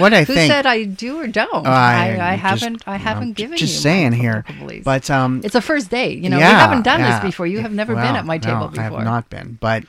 what 0.00 0.14
I 0.14 0.24
think 0.24 0.28
Who 0.28 0.34
think. 0.34 0.50
said 0.50 0.66
I 0.66 0.84
do 0.84 1.20
or 1.20 1.26
don't? 1.26 1.50
Oh, 1.52 1.62
I, 1.70 2.16
I, 2.18 2.36
just- 2.36 2.62
haven't. 2.62 2.82
I 2.86 2.96
haven't 2.96 3.32
given 3.34 3.58
just 3.58 3.74
you 3.74 3.80
saying 3.80 4.12
here, 4.12 4.44
beliefs. 4.58 4.84
but 4.84 5.10
um, 5.10 5.42
it's 5.44 5.54
a 5.54 5.60
first 5.60 5.90
date. 5.90 6.18
You 6.18 6.30
know, 6.30 6.38
yeah, 6.38 6.52
we 6.52 6.58
haven't 6.58 6.82
done 6.84 7.00
yeah. 7.00 7.20
this 7.20 7.28
before. 7.30 7.46
You 7.46 7.60
have 7.60 7.72
never 7.72 7.94
been 7.94 8.16
at 8.16 8.24
my 8.24 8.38
table 8.38 8.60
no, 8.60 8.68
before. 8.68 8.82
I 8.82 8.88
have 8.90 9.04
not 9.04 9.28
been. 9.28 9.58
But 9.60 9.84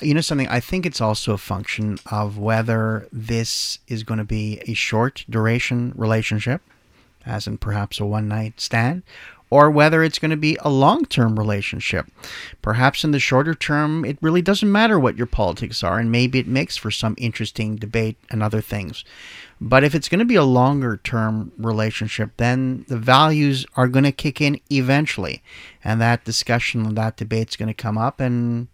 you 0.00 0.14
know 0.14 0.20
something, 0.20 0.48
I 0.48 0.60
think 0.60 0.86
it's 0.86 1.00
also 1.00 1.34
a 1.34 1.38
function 1.38 1.98
of 2.10 2.38
whether 2.38 3.06
this 3.12 3.78
is 3.88 4.02
going 4.02 4.18
to 4.18 4.24
be 4.24 4.60
a 4.66 4.74
short 4.74 5.24
duration 5.28 5.92
relationship, 5.96 6.62
as 7.26 7.46
in 7.46 7.58
perhaps 7.58 8.00
a 8.00 8.06
one 8.06 8.28
night 8.28 8.60
stand, 8.60 9.02
or 9.52 9.70
whether 9.70 10.02
it's 10.02 10.18
going 10.18 10.30
to 10.30 10.36
be 10.36 10.56
a 10.62 10.70
long 10.70 11.04
term 11.04 11.38
relationship. 11.38 12.06
Perhaps 12.62 13.04
in 13.04 13.10
the 13.10 13.18
shorter 13.18 13.54
term, 13.54 14.02
it 14.02 14.16
really 14.22 14.40
doesn't 14.40 14.72
matter 14.72 14.98
what 14.98 15.18
your 15.18 15.26
politics 15.26 15.84
are, 15.84 15.98
and 15.98 16.10
maybe 16.10 16.38
it 16.38 16.46
makes 16.46 16.78
for 16.78 16.90
some 16.90 17.14
interesting 17.18 17.76
debate 17.76 18.16
and 18.30 18.42
other 18.42 18.62
things. 18.62 19.04
But 19.60 19.84
if 19.84 19.94
it's 19.94 20.08
going 20.08 20.20
to 20.20 20.24
be 20.24 20.36
a 20.36 20.42
longer 20.42 20.96
term 20.96 21.52
relationship, 21.58 22.30
then 22.38 22.86
the 22.88 22.96
values 22.96 23.66
are 23.76 23.88
going 23.88 24.04
to 24.04 24.10
kick 24.10 24.40
in 24.40 24.58
eventually. 24.70 25.42
And 25.84 26.00
that 26.00 26.24
discussion 26.24 26.86
and 26.86 26.96
that 26.96 27.18
debate's 27.18 27.54
going 27.54 27.68
to 27.68 27.74
come 27.74 27.98
up, 27.98 28.20
and 28.20 28.68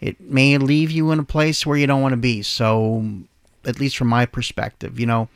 it 0.00 0.20
may 0.20 0.56
leave 0.56 0.92
you 0.92 1.10
in 1.10 1.18
a 1.18 1.24
place 1.24 1.66
where 1.66 1.76
you 1.76 1.88
don't 1.88 2.00
want 2.00 2.12
to 2.12 2.16
be. 2.16 2.42
So, 2.42 3.04
at 3.64 3.80
least 3.80 3.96
from 3.96 4.06
my 4.06 4.26
perspective, 4.26 5.00
you 5.00 5.06
know, 5.06 5.28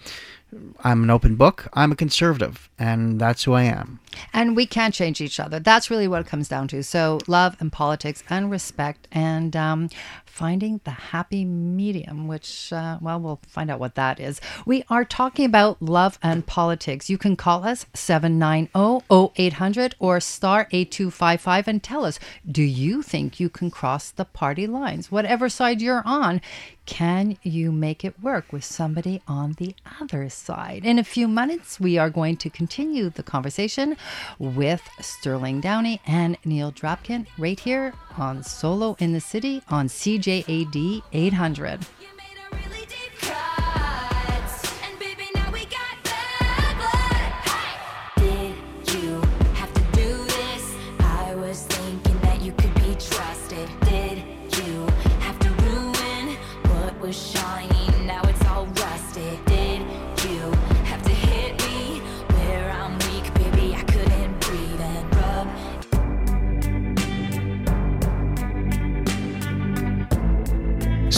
I'm 0.84 1.02
an 1.02 1.10
open 1.10 1.36
book. 1.36 1.68
I'm 1.72 1.92
a 1.92 1.96
conservative, 1.96 2.70
and 2.78 3.18
that's 3.20 3.44
who 3.44 3.54
I 3.54 3.64
am. 3.64 4.00
And 4.32 4.56
we 4.56 4.66
can't 4.66 4.94
change 4.94 5.20
each 5.20 5.40
other. 5.40 5.58
That's 5.58 5.90
really 5.90 6.08
what 6.08 6.20
it 6.20 6.26
comes 6.26 6.48
down 6.48 6.68
to. 6.68 6.82
So, 6.82 7.18
love 7.26 7.56
and 7.60 7.72
politics 7.72 8.22
and 8.28 8.50
respect 8.50 9.08
and 9.12 9.54
um, 9.56 9.88
finding 10.24 10.80
the 10.84 10.90
happy 10.90 11.44
medium, 11.44 12.28
which, 12.28 12.72
uh, 12.72 12.98
well, 13.00 13.18
we'll 13.18 13.40
find 13.46 13.70
out 13.70 13.80
what 13.80 13.94
that 13.94 14.20
is. 14.20 14.40
We 14.66 14.84
are 14.90 15.04
talking 15.04 15.46
about 15.46 15.80
love 15.80 16.18
and 16.22 16.46
politics. 16.46 17.08
You 17.08 17.18
can 17.18 17.36
call 17.36 17.64
us 17.64 17.86
790 17.94 19.04
0800 19.36 19.94
or 19.98 20.20
star 20.20 20.68
8255 20.70 21.68
and 21.68 21.82
tell 21.82 22.04
us 22.04 22.18
do 22.50 22.62
you 22.62 23.02
think 23.02 23.40
you 23.40 23.48
can 23.48 23.70
cross 23.70 24.10
the 24.10 24.24
party 24.26 24.66
lines? 24.66 25.10
Whatever 25.10 25.48
side 25.48 25.80
you're 25.80 26.02
on, 26.04 26.40
can 26.84 27.36
you 27.42 27.72
make 27.72 28.04
it 28.04 28.22
work 28.22 28.52
with 28.52 28.64
somebody 28.64 29.20
on 29.26 29.54
the 29.54 29.74
other 30.00 30.28
side? 30.28 30.84
In 30.84 30.98
a 30.98 31.04
few 31.04 31.26
minutes, 31.26 31.80
we 31.80 31.98
are 31.98 32.10
going 32.10 32.36
to 32.36 32.50
continue 32.50 32.65
the 33.14 33.22
conversation 33.22 33.96
with 34.38 34.82
Sterling 35.00 35.60
Downey 35.60 36.00
and 36.06 36.36
Neil 36.44 36.70
Drapkin 36.72 37.26
right 37.38 37.58
here 37.58 37.92
on 38.16 38.42
Solo 38.42 38.96
in 38.98 39.12
the 39.12 39.20
City 39.20 39.62
on 39.68 39.88
CJAD 39.88 41.02
800. 41.12 41.86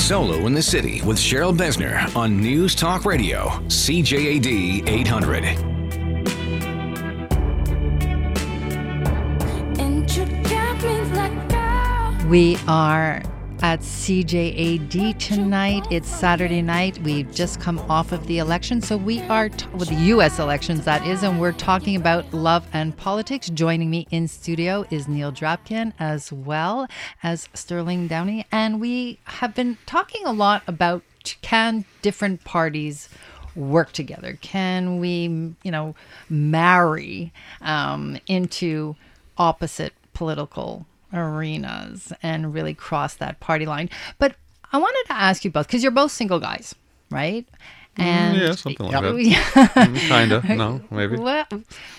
Solo 0.09 0.47
in 0.47 0.55
the 0.55 0.63
City 0.63 1.03
with 1.03 1.19
Cheryl 1.19 1.55
Besner 1.55 2.17
on 2.17 2.41
News 2.41 2.75
Talk 2.75 3.05
Radio, 3.05 3.49
CJAD 3.67 4.89
800. 4.89 5.45
and 9.79 10.17
you 10.17 10.25
got 10.45 10.83
me 10.83 11.03
like 11.15 11.49
girl. 11.51 12.27
We 12.27 12.57
are 12.67 13.23
at 13.63 13.81
CJAD 13.81 15.19
tonight. 15.19 15.87
It's 15.91 16.09
Saturday 16.09 16.63
night. 16.63 16.99
We've 16.99 17.31
just 17.33 17.61
come 17.61 17.79
off 17.91 18.13
of 18.13 18.27
the 18.27 18.39
election. 18.39 18.81
So 18.81 18.97
we 18.97 19.21
are, 19.23 19.49
t- 19.49 19.67
with 19.75 19.89
the 19.89 19.95
U.S. 19.97 20.39
elections, 20.39 20.85
that 20.85 21.07
is, 21.07 21.23
and 21.23 21.41
we're 21.41 21.53
talking 21.53 21.97
about 21.97 22.33
love 22.33 22.67
and 22.73 22.97
politics. 22.97 23.49
Joining 23.51 23.91
me 23.91 24.07
in 24.11 24.29
studio 24.29 24.85
is 24.91 25.09
Neil 25.09 25.33
Drapkin 25.33 25.93
as 25.99 26.33
well 26.33 26.87
as 27.23 27.49
Sterling 27.55 28.09
Downey. 28.09 28.47
And 28.53 28.81
we 28.81 29.19
have 29.25 29.55
been 29.55 29.79
talking 29.87 30.25
a 30.25 30.33
lot 30.33 30.63
about 30.67 31.03
can 31.43 31.85
different 32.03 32.45
parties 32.45 33.09
work 33.55 33.93
together? 33.93 34.39
Can 34.41 35.01
we, 35.01 35.55
you 35.63 35.71
know, 35.71 35.95
marry 36.29 37.33
um, 37.61 38.19
into 38.27 38.97
opposite 39.37 39.93
political 40.15 40.87
arenas 41.13 42.13
and 42.23 42.53
really 42.53 42.75
cross 42.75 43.15
that 43.15 43.41
party 43.41 43.67
line? 43.67 43.91
But 44.19 44.35
I 44.73 44.79
wanted 44.79 45.05
to 45.09 45.15
ask 45.15 45.45
you 45.45 45.51
both 45.51 45.67
because 45.67 45.83
you're 45.83 45.93
both 45.93 46.13
single 46.13 46.41
guys, 46.41 46.75
right? 47.11 47.47
Mm, 47.99 48.05
and 48.05 48.37
yeah, 48.41 48.53
something 48.53 48.87
like 48.87 49.03
that. 49.03 49.23
Yeah. 49.23 49.43
Mm, 49.43 50.09
kind 50.09 50.33
of. 50.33 50.45
No, 50.59 50.81
maybe. 50.91 51.17
What, 51.17 51.53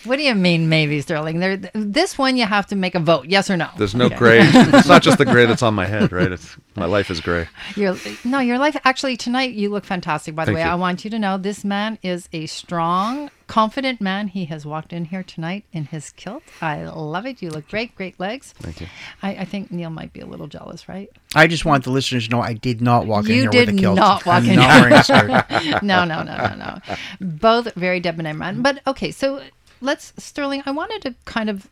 what 0.06 0.16
do 0.16 0.24
you 0.24 0.36
mean, 0.36 0.70
maybe, 0.70 1.02
Sterling? 1.02 1.40
There, 1.40 1.58
this 1.74 2.18
one 2.18 2.38
you 2.38 2.46
have 2.46 2.68
to 2.68 2.76
make 2.76 2.96
a 2.96 3.00
vote, 3.00 3.26
yes 3.28 3.50
or 3.50 3.58
no. 3.58 3.70
There's 3.78 3.96
no 3.96 4.10
gray. 4.10 4.40
It's 4.44 4.88
not 4.88 5.02
just 5.02 5.18
the 5.18 5.26
gray 5.26 5.46
that's 5.46 5.64
on 5.64 5.74
my 5.74 5.86
head, 5.86 6.12
right? 6.12 6.32
It's 6.32 6.56
my 6.76 6.86
life 6.86 7.10
is 7.10 7.20
gray. 7.22 7.48
Your, 7.76 7.98
no, 8.24 8.40
your 8.40 8.58
life 8.58 8.78
actually 8.86 9.18
tonight 9.18 9.54
you 9.54 9.70
look 9.70 9.86
fantastic. 9.86 10.36
By 10.36 10.46
the 10.46 10.50
Thank 10.50 10.58
way, 10.58 10.64
you. 10.64 10.70
I 10.70 10.76
want 10.76 11.04
you 11.04 11.10
to 11.12 11.20
know 11.20 11.38
this 11.38 11.64
man 11.64 11.98
is 12.02 12.30
a 12.32 12.46
strong, 12.46 13.30
confident 13.50 14.00
man. 14.00 14.28
He 14.30 14.46
has 14.46 14.66
walked 14.66 14.94
in 14.94 15.06
here 15.06 15.24
tonight 15.24 15.66
in 15.74 15.86
his 15.86 16.12
kilt. 16.12 16.44
I 16.62 16.84
love 16.86 17.26
it. 17.26 17.42
You 17.42 17.50
look 17.50 17.68
great, 17.68 17.96
great 17.96 18.18
legs. 18.20 18.54
Thank 18.60 18.80
you. 18.80 18.88
I, 19.24 19.32
I 19.38 19.46
think 19.46 19.72
Neil 19.72 19.90
might 19.90 20.14
be 20.14 20.20
a 20.22 20.26
little 20.26 20.48
jealous, 20.48 20.88
right? 20.88 21.10
I 21.36 21.48
just 21.48 21.66
want 21.66 21.84
the 21.84 21.90
listeners 21.90 22.26
to 22.28 22.32
know 22.32 22.42
I 22.42 22.54
did 22.54 22.80
not 22.80 23.08
walk 23.08 23.26
in 23.26 23.32
You 23.32 23.42
here 23.42 23.50
did 23.50 23.68
with 23.70 23.78
a 23.78 23.82
kilt. 23.82 23.96
not 23.96 24.26
walk 24.26 24.44
I'm 24.44 24.50
in 24.50 24.56
not 24.58 24.72
here. 24.72 24.82
wearing 24.82 24.94
a 24.94 25.04
skirt. 25.04 25.84
no, 25.84 26.06
no, 26.06 26.24
no, 26.24 26.38
no, 26.38 26.56
no. 26.56 26.96
Both 27.20 27.74
very 27.74 28.00
debonair 28.00 28.36
men. 28.36 28.62
But 28.62 28.82
okay, 28.88 29.12
so 29.12 29.42
let's 29.82 30.14
Sterling. 30.18 30.62
I 30.66 30.72
wanted 30.72 31.02
to 31.02 31.16
kind 31.26 31.50
of 31.50 31.68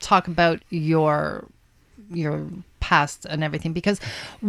talk 0.00 0.26
about 0.28 0.62
your 0.70 1.46
your 2.10 2.46
past 2.90 3.24
and 3.32 3.42
everything 3.48 3.72
because 3.80 3.98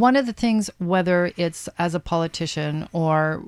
one 0.05 0.15
of 0.19 0.25
the 0.25 0.33
things 0.43 0.63
whether 0.93 1.31
it's 1.37 1.63
as 1.85 1.95
a 1.95 1.99
politician 2.13 2.87
or 2.91 3.41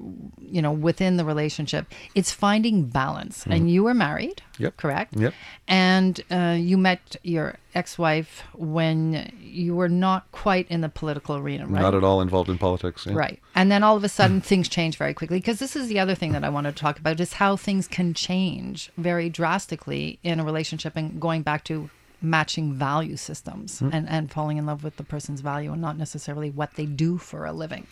you 0.56 0.62
know 0.62 0.72
within 0.72 1.18
the 1.18 1.26
relationship 1.34 1.84
it's 2.16 2.32
finding 2.32 2.76
balance 3.02 3.46
and 3.54 3.70
you 3.74 3.84
were 3.84 3.94
married 4.08 4.42
Mm-hmm. 4.58 4.64
Yep. 4.64 4.78
correct 4.84 5.12
Yep. 5.26 5.34
and 5.68 6.14
uh, 6.32 6.56
you 6.70 6.78
met 6.80 7.16
your 7.22 7.48
ex-wife 7.76 8.42
when 8.56 9.32
you 9.40 9.76
were 9.76 9.90
not 10.08 10.22
quite 10.32 10.66
in 10.76 10.82
the 10.82 10.90
political 10.90 11.36
arena 11.42 11.64
right 11.68 11.82
Not 11.88 11.94
at 11.94 12.04
all 12.04 12.22
involved 12.22 12.50
in 12.50 12.58
politics. 12.58 13.06
yeah. 13.06 13.14
Right. 13.14 13.40
And 13.54 13.72
then 13.72 13.84
all 13.84 13.96
of 13.96 14.04
a 14.04 14.10
sudden 14.10 14.42
things 14.42 14.68
change 14.68 14.98
very 14.98 15.14
quickly 15.14 15.38
because 15.38 15.60
this 15.60 15.76
is 15.76 15.88
the 15.88 16.00
other 16.00 16.16
thing 16.16 16.32
that 16.32 16.44
I 16.44 16.50
wanted 16.50 16.76
to 16.76 16.82
talk 16.82 16.98
about 16.98 17.20
is 17.20 17.34
how 17.34 17.56
things 17.56 17.88
can 17.88 18.14
change 18.16 18.90
very 18.98 19.30
drastically 19.30 20.18
in 20.24 20.40
a 20.40 20.44
relationship 20.52 20.94
and 20.96 21.22
going 21.22 21.42
back 21.44 21.64
to 21.66 21.90
matching 22.22 22.74
value 22.74 23.16
systems 23.18 23.80
Hmm. 23.80 23.90
and, 23.94 24.10
and 24.10 24.32
falling 24.32 24.58
in 24.58 24.66
love 24.66 24.84
with 24.84 24.98
the 24.98 25.04
person's 25.04 25.42
value 25.42 25.72
and 25.72 25.82
not 25.82 25.98
necessarily 25.98 26.50
what 26.50 26.74
they 26.76 26.86
do 26.86 27.18
for 27.18 27.46
a 27.46 27.54
living. 27.54 27.88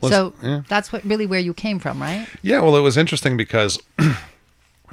Well, 0.00 0.10
so 0.10 0.32
yeah. 0.42 0.62
that's 0.68 0.92
what 0.92 1.04
really 1.04 1.26
where 1.26 1.40
you 1.40 1.54
came 1.54 1.78
from, 1.78 2.00
right? 2.00 2.28
Yeah, 2.42 2.60
well, 2.60 2.76
it 2.76 2.80
was 2.80 2.96
interesting 2.96 3.36
because, 3.36 3.80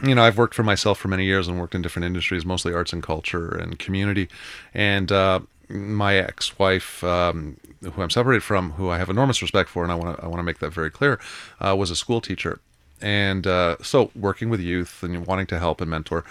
you 0.04 0.16
know, 0.16 0.24
I've 0.24 0.38
worked 0.38 0.56
for 0.56 0.64
myself 0.64 0.98
for 0.98 1.10
many 1.10 1.26
years 1.26 1.48
and 1.48 1.60
worked 1.60 1.76
in 1.76 1.82
different 1.82 2.06
industries, 2.06 2.46
mostly 2.46 2.74
arts 2.74 2.92
and 2.92 3.04
culture 3.04 3.50
and 3.50 3.78
community. 3.78 4.30
And 4.74 5.12
uh, 5.12 5.42
my 5.70 6.16
ex-wife, 6.16 7.04
um, 7.04 7.58
who 7.82 8.02
I'm 8.02 8.10
separated 8.10 8.42
from, 8.42 8.72
who 8.72 8.90
I 8.90 8.98
have 8.98 9.10
enormous 9.10 9.42
respect 9.42 9.70
for, 9.70 9.84
and 9.84 9.92
I 9.92 9.96
want 9.96 10.18
to 10.18 10.24
I 10.24 10.28
want 10.28 10.40
to 10.40 10.44
make 10.44 10.60
that 10.60 10.72
very 10.72 10.90
clear, 10.90 11.20
uh, 11.60 11.76
was 11.76 11.92
a 11.92 11.96
school 11.96 12.20
teacher, 12.22 12.60
and 13.02 13.46
uh, 13.46 13.76
so 13.82 14.10
working 14.16 14.50
with 14.50 14.60
youth 14.60 15.04
and 15.04 15.26
wanting 15.28 15.48
to 15.48 15.60
help 15.60 15.82
and 15.82 15.90
mentor. 15.90 16.24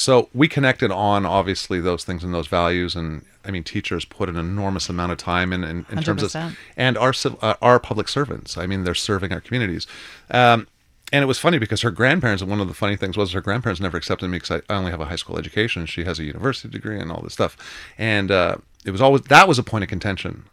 So 0.00 0.30
we 0.32 0.48
connected 0.48 0.90
on 0.90 1.26
obviously 1.26 1.78
those 1.78 2.04
things 2.04 2.24
and 2.24 2.32
those 2.32 2.46
values, 2.46 2.96
and 2.96 3.22
I 3.44 3.50
mean, 3.50 3.64
teachers 3.64 4.06
put 4.06 4.30
an 4.30 4.36
enormous 4.36 4.88
amount 4.88 5.12
of 5.12 5.18
time 5.18 5.52
in 5.52 5.62
in, 5.62 5.84
in 5.90 6.02
terms 6.02 6.22
of 6.22 6.56
and 6.74 6.96
our 6.96 7.12
uh, 7.42 7.54
our 7.60 7.78
public 7.78 8.08
servants. 8.08 8.56
I 8.56 8.66
mean, 8.66 8.84
they're 8.84 8.94
serving 8.94 9.30
our 9.30 9.42
communities. 9.42 9.86
Um, 10.30 10.68
and 11.12 11.22
it 11.22 11.26
was 11.26 11.38
funny 11.38 11.58
because 11.58 11.82
her 11.82 11.90
grandparents, 11.90 12.40
and 12.40 12.50
one 12.50 12.60
of 12.60 12.68
the 12.68 12.72
funny 12.72 12.96
things 12.96 13.18
was 13.18 13.32
her 13.32 13.42
grandparents 13.42 13.78
never 13.78 13.98
accepted 13.98 14.28
me 14.28 14.38
because 14.38 14.62
I, 14.70 14.72
I 14.72 14.78
only 14.78 14.90
have 14.90 15.02
a 15.02 15.06
high 15.06 15.16
school 15.16 15.36
education. 15.36 15.84
She 15.84 16.04
has 16.04 16.18
a 16.18 16.24
university 16.24 16.68
degree 16.70 16.98
and 16.98 17.12
all 17.12 17.20
this 17.20 17.34
stuff. 17.34 17.58
And 17.98 18.30
uh, 18.30 18.56
it 18.86 18.92
was 18.92 19.02
always, 19.02 19.22
that 19.22 19.48
was 19.48 19.58
a 19.58 19.62
point 19.64 19.82
of 19.82 19.90
contention. 19.90 20.44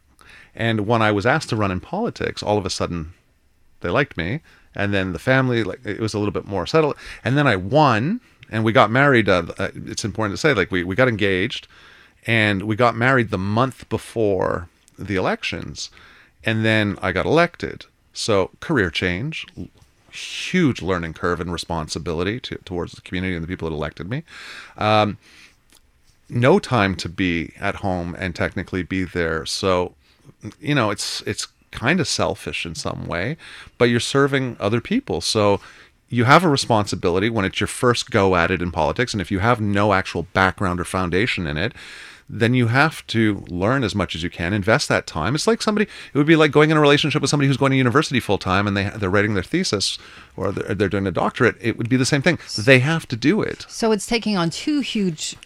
And 0.56 0.88
when 0.88 1.02
I 1.02 1.12
was 1.12 1.26
asked 1.26 1.50
to 1.50 1.56
run 1.56 1.72
in 1.72 1.80
politics, 1.80 2.42
all 2.42 2.58
of 2.58 2.66
a 2.66 2.72
sudden 2.72 3.14
they 3.82 3.90
liked 3.90 4.18
me. 4.18 4.42
And 4.74 4.94
then 4.94 5.14
the 5.14 5.20
family, 5.20 5.64
like, 5.64 5.86
it 5.86 6.00
was 6.00 6.16
a 6.16 6.20
little 6.20 6.34
bit 6.34 6.46
more 6.46 6.66
settled. 6.66 6.96
And 7.24 7.38
then 7.38 7.48
I 7.48 7.56
won 7.56 8.20
and 8.50 8.64
we 8.64 8.72
got 8.72 8.92
married. 8.92 9.30
Uh, 9.30 9.44
uh, 9.58 9.70
it's 9.74 10.06
important 10.06 10.34
to 10.34 10.38
say, 10.38 10.54
like, 10.54 10.72
we, 10.72 10.84
we 10.84 10.96
got 10.96 11.08
engaged 11.08 11.68
and 12.26 12.64
we 12.64 12.76
got 12.76 12.96
married 12.96 13.30
the 13.30 13.38
month 13.38 13.88
before 13.90 14.70
the 14.98 15.16
elections. 15.16 15.90
And 16.44 16.64
then 16.64 16.98
I 17.02 17.12
got 17.12 17.26
elected. 17.26 17.86
So 18.14 18.52
career 18.60 18.90
change, 18.90 19.46
huge 20.12 20.82
learning 20.82 21.14
curve 21.14 21.40
and 21.40 21.52
responsibility 21.52 22.40
to, 22.42 22.56
towards 22.60 22.94
the 22.94 23.02
community 23.02 23.36
and 23.36 23.44
the 23.44 23.48
people 23.48 23.70
that 23.70 23.76
elected 23.76 24.10
me. 24.10 24.24
Um, 24.78 25.18
no 26.30 26.60
time 26.60 26.96
to 26.96 27.10
be 27.10 27.54
at 27.60 27.76
home 27.76 28.16
and 28.18 28.36
technically 28.36 28.84
be 28.84 29.04
there. 29.04 29.46
So, 29.46 29.94
you 30.60 30.76
know, 30.76 30.90
it's 30.90 31.22
it's 31.22 31.48
kind 31.72 32.00
of 32.00 32.08
selfish 32.08 32.66
in 32.66 32.76
some 32.76 33.08
way, 33.08 33.38
but 33.78 33.86
you're 33.86 34.00
serving 34.00 34.58
other 34.60 34.82
people. 34.82 35.22
So 35.22 35.62
you 36.10 36.24
have 36.24 36.44
a 36.44 36.50
responsibility 36.50 37.30
when 37.30 37.46
it's 37.46 37.60
your 37.60 37.68
first 37.68 38.12
go 38.12 38.36
at 38.36 38.52
it 38.52 38.62
in 38.62 38.72
politics, 38.72 39.14
and 39.14 39.22
if 39.22 39.32
you 39.32 39.40
have 39.40 39.60
no 39.60 39.94
actual 39.94 40.24
background 40.24 40.80
or 40.80 40.86
foundation 40.86 41.48
in 41.48 41.58
it, 41.58 41.74
then 42.30 42.54
you 42.54 42.68
have 42.68 43.06
to 43.08 43.46
learn 43.48 43.84
as 43.84 43.96
much 43.96 44.14
as 44.14 44.22
you 44.22 44.30
can, 44.30 44.54
invest 44.54 44.90
that 44.90 45.08
time. 45.08 45.34
It's 45.34 45.48
like 45.48 45.62
somebody, 45.62 45.90
it 46.14 46.18
would 46.18 46.28
be 46.28 46.36
like 46.36 46.52
going 46.52 46.72
in 46.72 46.78
a 46.78 46.82
relationship 46.82 47.22
with 47.22 47.30
somebody 47.30 47.48
who's 47.48 47.58
going 47.58 47.72
to 47.72 47.78
university 47.78 48.20
full 48.20 48.38
time 48.38 48.68
and 48.68 48.76
they, 48.76 48.90
they're 48.90 49.10
writing 49.10 49.34
their 49.34 49.44
thesis 49.44 49.98
or 50.36 50.52
they're, 50.52 50.76
they're 50.76 50.90
doing 50.90 51.08
a 51.08 51.12
doctorate. 51.12 51.56
It 51.62 51.78
would 51.78 51.88
be 51.88 51.96
the 51.96 52.06
same 52.06 52.22
thing. 52.22 52.38
They 52.58 52.80
have 52.80 53.08
to 53.10 53.16
do 53.16 53.42
it. 53.42 53.66
So 53.70 53.92
it's 53.92 54.06
taking 54.06 54.36
on 54.36 54.50
two 54.50 54.82
huge, 54.82 55.38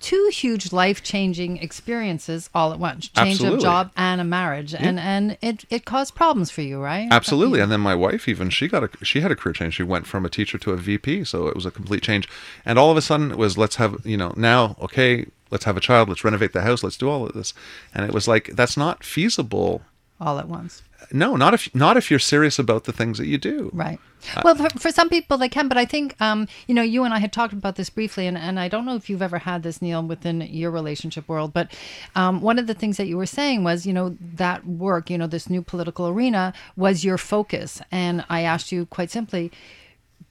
two 0.00 0.30
huge 0.32 0.72
life 0.72 1.02
changing 1.02 1.58
experiences 1.58 2.50
all 2.54 2.72
at 2.72 2.78
once: 2.78 3.08
change 3.08 3.34
Absolutely. 3.34 3.56
of 3.56 3.62
job 3.62 3.90
and 3.96 4.20
a 4.20 4.24
marriage, 4.24 4.74
and 4.74 4.98
and 4.98 5.36
it 5.42 5.64
it 5.70 5.84
caused 5.84 6.14
problems 6.14 6.50
for 6.50 6.62
you, 6.62 6.80
right? 6.80 7.08
Absolutely. 7.10 7.60
And 7.60 7.70
then 7.70 7.80
my 7.80 7.94
wife 7.94 8.28
even 8.28 8.50
she 8.50 8.68
got 8.68 8.84
a 8.84 9.04
she 9.04 9.20
had 9.20 9.30
a 9.30 9.36
career 9.36 9.52
change. 9.52 9.74
She 9.74 9.82
went 9.82 10.06
from 10.06 10.24
a 10.24 10.30
teacher 10.30 10.58
to 10.58 10.72
a 10.72 10.76
VP, 10.76 11.24
so 11.24 11.46
it 11.46 11.54
was 11.54 11.66
a 11.66 11.70
complete 11.70 12.02
change. 12.02 12.28
And 12.64 12.78
all 12.78 12.90
of 12.90 12.96
a 12.96 13.02
sudden 13.02 13.30
it 13.30 13.38
was 13.38 13.56
let's 13.58 13.76
have, 13.76 14.04
you 14.04 14.16
know, 14.16 14.32
now 14.36 14.76
okay, 14.80 15.26
let's 15.50 15.64
have 15.64 15.76
a 15.76 15.80
child, 15.80 16.08
let's 16.08 16.24
renovate 16.24 16.52
the 16.52 16.62
house, 16.62 16.82
let's 16.82 16.96
do 16.96 17.08
all 17.08 17.26
of 17.26 17.32
this. 17.32 17.54
And 17.94 18.04
it 18.04 18.12
was 18.12 18.28
like 18.28 18.50
that's 18.54 18.76
not 18.76 19.04
feasible. 19.04 19.82
all 20.20 20.38
at 20.38 20.48
once. 20.48 20.82
No, 21.12 21.36
not 21.36 21.54
if 21.54 21.74
not 21.74 21.96
if 21.96 22.10
you're 22.10 22.18
serious 22.18 22.58
about 22.58 22.84
the 22.84 22.92
things 22.92 23.18
that 23.18 23.26
you 23.26 23.38
do. 23.38 23.70
Right. 23.72 23.98
Well, 24.42 24.56
for, 24.56 24.68
for 24.78 24.90
some 24.90 25.08
people 25.08 25.38
they 25.38 25.48
can, 25.48 25.68
but 25.68 25.78
I 25.78 25.84
think 25.84 26.20
um, 26.20 26.48
you 26.66 26.74
know 26.74 26.82
you 26.82 27.04
and 27.04 27.14
I 27.14 27.18
had 27.18 27.32
talked 27.32 27.52
about 27.52 27.76
this 27.76 27.88
briefly, 27.88 28.26
and, 28.26 28.36
and 28.36 28.58
I 28.58 28.68
don't 28.68 28.84
know 28.84 28.96
if 28.96 29.08
you've 29.08 29.22
ever 29.22 29.38
had 29.38 29.62
this, 29.62 29.80
Neil, 29.80 30.02
within 30.02 30.40
your 30.42 30.70
relationship 30.70 31.28
world. 31.28 31.52
But 31.52 31.72
um, 32.14 32.40
one 32.42 32.58
of 32.58 32.66
the 32.66 32.74
things 32.74 32.96
that 32.96 33.06
you 33.06 33.16
were 33.16 33.26
saying 33.26 33.64
was, 33.64 33.86
you 33.86 33.92
know, 33.92 34.16
that 34.20 34.66
work, 34.66 35.08
you 35.08 35.16
know, 35.16 35.26
this 35.26 35.48
new 35.48 35.62
political 35.62 36.08
arena 36.08 36.52
was 36.76 37.04
your 37.04 37.16
focus, 37.16 37.80
and 37.90 38.24
I 38.28 38.42
asked 38.42 38.72
you 38.72 38.86
quite 38.86 39.10
simply. 39.10 39.50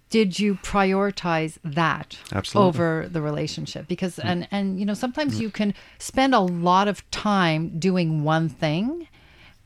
Did 0.10 0.40
you 0.40 0.56
prioritize 0.56 1.58
that 1.66 2.18
Absolutely. 2.32 2.68
over 2.70 3.10
the 3.12 3.22
relationship? 3.22 3.90
Because 3.90 4.18
and 4.20 4.48
and 4.52 4.80
you 4.80 4.86
know 4.86 4.94
sometimes 4.94 5.42
you 5.42 5.50
can 5.50 5.74
spend 6.00 6.34
a 6.34 6.40
lot 6.40 6.88
of 6.88 7.10
time 7.12 7.78
doing 7.78 8.24
one 8.24 8.48
thing, 8.48 9.10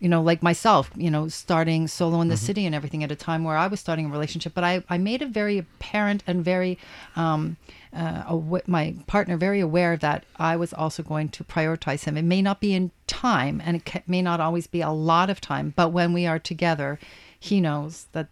you 0.01 0.09
know, 0.09 0.21
like 0.21 0.41
myself, 0.41 0.89
you 0.95 1.11
know, 1.11 1.27
starting 1.27 1.87
solo 1.87 2.21
in 2.21 2.27
the 2.27 2.35
city 2.35 2.65
and 2.65 2.73
everything 2.73 3.03
at 3.03 3.11
a 3.11 3.15
time 3.15 3.43
where 3.43 3.55
I 3.55 3.67
was 3.67 3.79
starting 3.79 4.07
a 4.07 4.09
relationship. 4.09 4.53
But 4.55 4.63
I, 4.63 4.83
I 4.89 4.97
made 4.97 5.21
it 5.21 5.29
very 5.29 5.59
apparent 5.59 6.23
and 6.25 6.43
very, 6.43 6.79
um, 7.15 7.55
uh, 7.95 8.23
aw- 8.27 8.61
my 8.65 8.95
partner 9.05 9.37
very 9.37 9.59
aware 9.59 9.95
that 9.97 10.25
I 10.37 10.55
was 10.55 10.73
also 10.73 11.03
going 11.03 11.29
to 11.29 11.43
prioritize 11.43 12.05
him. 12.05 12.17
It 12.17 12.23
may 12.23 12.41
not 12.41 12.59
be 12.59 12.73
in 12.73 12.89
time 13.05 13.61
and 13.63 13.77
it 13.77 13.85
ca- 13.85 14.01
may 14.07 14.23
not 14.23 14.39
always 14.39 14.65
be 14.65 14.81
a 14.81 14.89
lot 14.89 15.29
of 15.29 15.39
time, 15.39 15.71
but 15.75 15.89
when 15.89 16.13
we 16.13 16.25
are 16.25 16.39
together, 16.39 16.97
he 17.39 17.61
knows 17.61 18.07
that 18.13 18.27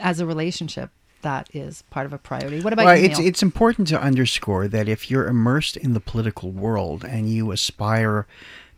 as 0.00 0.18
a 0.18 0.26
relationship, 0.26 0.90
that 1.22 1.48
is 1.54 1.82
part 1.90 2.06
of 2.06 2.12
a 2.12 2.18
priority. 2.18 2.60
What 2.60 2.72
about 2.72 2.86
Well, 2.86 2.96
you, 2.96 3.04
it's 3.06 3.18
it's 3.18 3.42
important 3.42 3.86
to 3.88 4.00
underscore 4.00 4.66
that 4.68 4.88
if 4.88 5.10
you're 5.10 5.26
immersed 5.26 5.76
in 5.76 5.92
the 5.92 6.00
political 6.00 6.50
world 6.50 7.04
and 7.04 7.28
you 7.28 7.50
aspire 7.52 8.26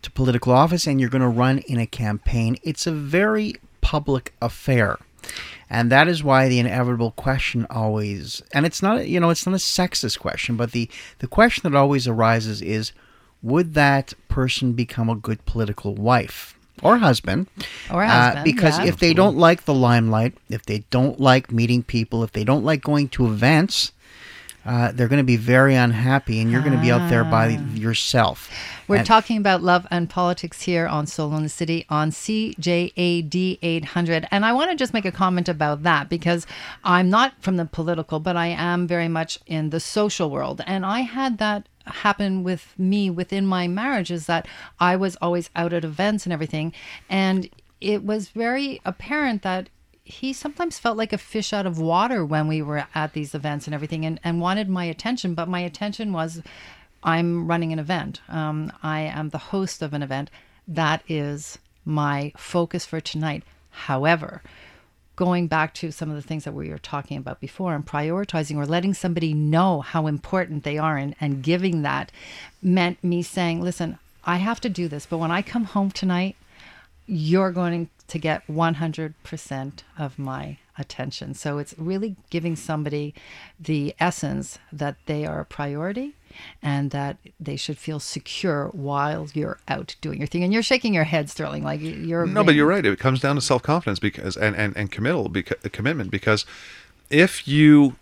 to 0.03 0.11
political 0.11 0.53
office 0.53 0.87
and 0.87 1.01
you're 1.01 1.11
going 1.11 1.23
to 1.23 1.29
run 1.29 1.59
in 1.59 1.79
a 1.79 1.87
campaign, 1.87 2.57
it's 2.63 2.87
a 2.87 2.93
very 2.93 3.57
public 3.81 4.35
affair. 4.41 4.99
And 5.69 5.93
that 5.93 6.09
is 6.09 6.25
why 6.25 6.49
the 6.49 6.59
inevitable 6.59 7.13
question 7.13 7.67
always 7.71 8.43
and 8.53 8.65
it's 8.67 8.83
not 8.83 9.07
you 9.07 9.21
know 9.21 9.31
it's 9.31 9.47
not 9.47 9.55
a 9.55 9.59
sexist 9.59 10.19
question, 10.19 10.57
but 10.57 10.73
the 10.73 10.89
the 11.19 11.27
question 11.29 11.71
that 11.71 11.77
always 11.79 12.09
arises 12.09 12.63
is 12.63 12.93
would 13.43 13.75
that 13.75 14.15
person 14.29 14.73
become 14.73 15.09
a 15.09 15.15
good 15.15 15.45
political 15.47 15.95
wife 15.95 16.59
or 16.83 16.99
husband? 16.99 17.47
Or 17.91 18.03
Uh, 18.03 18.09
husband, 18.09 18.45
because 18.45 18.79
yeah. 18.79 18.87
if 18.87 18.97
they 18.99 19.15
don't 19.15 19.37
like 19.37 19.65
the 19.65 19.75
limelight, 19.75 20.35
if 20.49 20.65
they 20.65 20.85
don't 20.91 21.21
like 21.21 21.53
meeting 21.53 21.83
people, 21.83 22.25
if 22.25 22.33
they 22.33 22.45
don't 22.45 22.65
like 22.65 22.83
going 22.83 23.09
to 23.11 23.27
events, 23.27 23.93
uh, 24.67 24.93
they're 24.93 25.09
going 25.09 25.19
to 25.21 25.25
be 25.25 25.37
very 25.37 25.75
unhappy, 25.75 26.41
and 26.41 26.51
you're 26.51 26.61
going 26.61 26.77
to 26.77 26.83
be 26.83 26.93
out 26.93 27.09
there 27.09 27.25
by 27.25 27.49
yourself. 27.75 28.51
We're 28.89 28.97
And- 28.97 29.07
talking 29.07 29.37
about 29.39 29.63
love 29.63 29.87
and 29.91 30.11
politics 30.11 30.63
here 30.63 30.87
on 30.87 31.07
Solo 31.07 31.37
in 31.37 31.43
the 31.45 31.49
City 31.49 31.87
on 31.89 32.11
CJAD 32.11 33.59
800. 33.63 34.27
And 34.31 34.45
I 34.45 34.53
want 34.53 34.71
to 34.71 34.77
just 34.77 34.93
make 34.93 35.05
a 35.05 35.13
comment 35.13 35.49
about 35.49 35.83
that 35.85 36.09
because 36.09 36.47
I'm 36.85 37.09
not 37.09 37.35
from 37.41 37.57
the 37.57 37.65
political, 37.65 38.21
but 38.21 38.37
I 38.37 38.49
am 38.49 38.87
very 38.87 39.09
much 39.09 39.39
in 39.47 39.71
the 39.71 39.81
social 39.81 40.31
world. 40.31 40.61
And 40.67 40.85
I 40.85 41.01
had 41.01 41.39
that 41.39 41.69
happen 41.87 42.43
with 42.43 42.75
me 42.79 43.11
within 43.11 43.47
my 43.47 43.67
marriage 43.67 44.11
is 44.11 44.27
that 44.27 44.47
I 44.79 44.97
was 44.97 45.17
always 45.23 45.51
out 45.57 45.73
at 45.73 45.85
events 45.85 46.27
and 46.27 46.33
everything. 46.33 46.73
And 47.09 47.49
it 47.81 48.05
was 48.05 48.29
very 48.29 48.81
apparent 48.85 49.43
that 49.43 49.69
he 50.11 50.33
sometimes 50.33 50.79
felt 50.79 50.97
like 50.97 51.13
a 51.13 51.19
fish 51.19 51.53
out 51.53 51.67
of 51.67 51.79
water 51.79 52.25
when 52.25 52.49
we 52.49 52.61
were 52.61 52.87
at 52.95 53.13
these 53.13 53.35
events 53.35 53.67
and 53.67 53.75
everything 53.75 54.05
and, 54.05 54.21
and 54.23 54.41
wanted 54.41 54.69
my 54.69 54.85
attention 54.85 55.35
but 55.35 55.49
my 55.49 55.61
attention 55.61 56.13
was 56.13 56.43
i'm 57.03 57.47
running 57.47 57.73
an 57.73 57.79
event. 57.79 58.21
Um, 58.29 58.73
i 58.83 59.01
am 59.01 59.31
the 59.31 59.39
host 59.39 59.83
of 59.83 59.95
an 59.95 60.03
event. 60.03 60.31
That 60.69 61.03
is 61.09 61.59
my 61.85 62.33
focus 62.37 62.85
for 62.85 63.01
tonight. 63.01 63.43
However 63.71 64.43
going 65.21 65.47
back 65.47 65.75
to 65.75 65.91
some 65.91 66.09
of 66.09 66.17
the 66.17 66.23
things 66.23 66.45
that 66.45 66.55
we 66.55 66.71
were 66.71 66.79
talking 66.79 67.19
about 67.19 67.41
before 67.41 67.75
and 67.75 67.85
prioritizing 67.85 68.57
or 68.57 68.65
letting 68.65 68.95
somebody 68.95 69.35
know 69.35 69.83
how 69.83 70.07
important 70.07 70.65
they 70.65 70.79
are 70.79 70.97
and, 70.97 71.15
and 71.21 71.43
giving 71.43 71.83
that 71.83 72.11
meant 72.63 73.05
me 73.05 73.23
saying 73.23 73.61
listen 73.61 73.99
i 74.25 74.39
have 74.39 74.59
to 74.59 74.71
do 74.71 74.89
this 74.89 75.05
but 75.05 75.19
when 75.19 75.31
i 75.31 75.43
come 75.43 75.65
home 75.65 75.91
tonight 75.91 76.37
you're 77.11 77.51
going 77.51 77.91
to 78.07 78.19
get 78.19 78.47
100% 78.47 79.73
of 79.99 80.19
my 80.19 80.59
attention. 80.79 81.35
So 81.35 81.59
it's 81.59 81.75
really 81.77 82.17
giving 82.31 82.55
somebody 82.57 83.15
the 83.59 83.95
essence 83.99 84.59
that 84.73 84.97
they 85.07 85.27
are 85.27 85.41
a 85.41 85.45
priority 85.45 86.15
and 86.63 86.93
that 86.93 87.19
they 87.39 87.57
should 87.57 87.79
feel 87.79 87.99
secure 87.99 88.69
while 88.69 89.29
you're 89.35 89.59
out 89.67 89.97
doing 90.01 90.19
your 90.19 90.29
thing. 90.29 90.45
And 90.45 90.53
you're 90.53 90.63
shaking 90.63 90.95
your 90.95 91.05
head, 91.05 91.29
Sterling, 91.29 91.65
like 91.65 91.81
you're 91.81 92.27
No, 92.27 92.45
but 92.45 92.55
you're 92.55 92.67
right. 92.67 92.87
It 92.87 92.99
comes 93.01 93.21
down 93.21 93.35
to 93.35 93.41
self 93.41 93.63
confidence 93.63 93.99
because 93.99 94.37
and 94.37 94.55
and 94.57 94.77
and 94.77 94.91
committal 94.93 95.29
because 95.29 95.59
commitment 95.73 96.11
because 96.11 96.47
if 97.11 97.49
you 97.49 97.97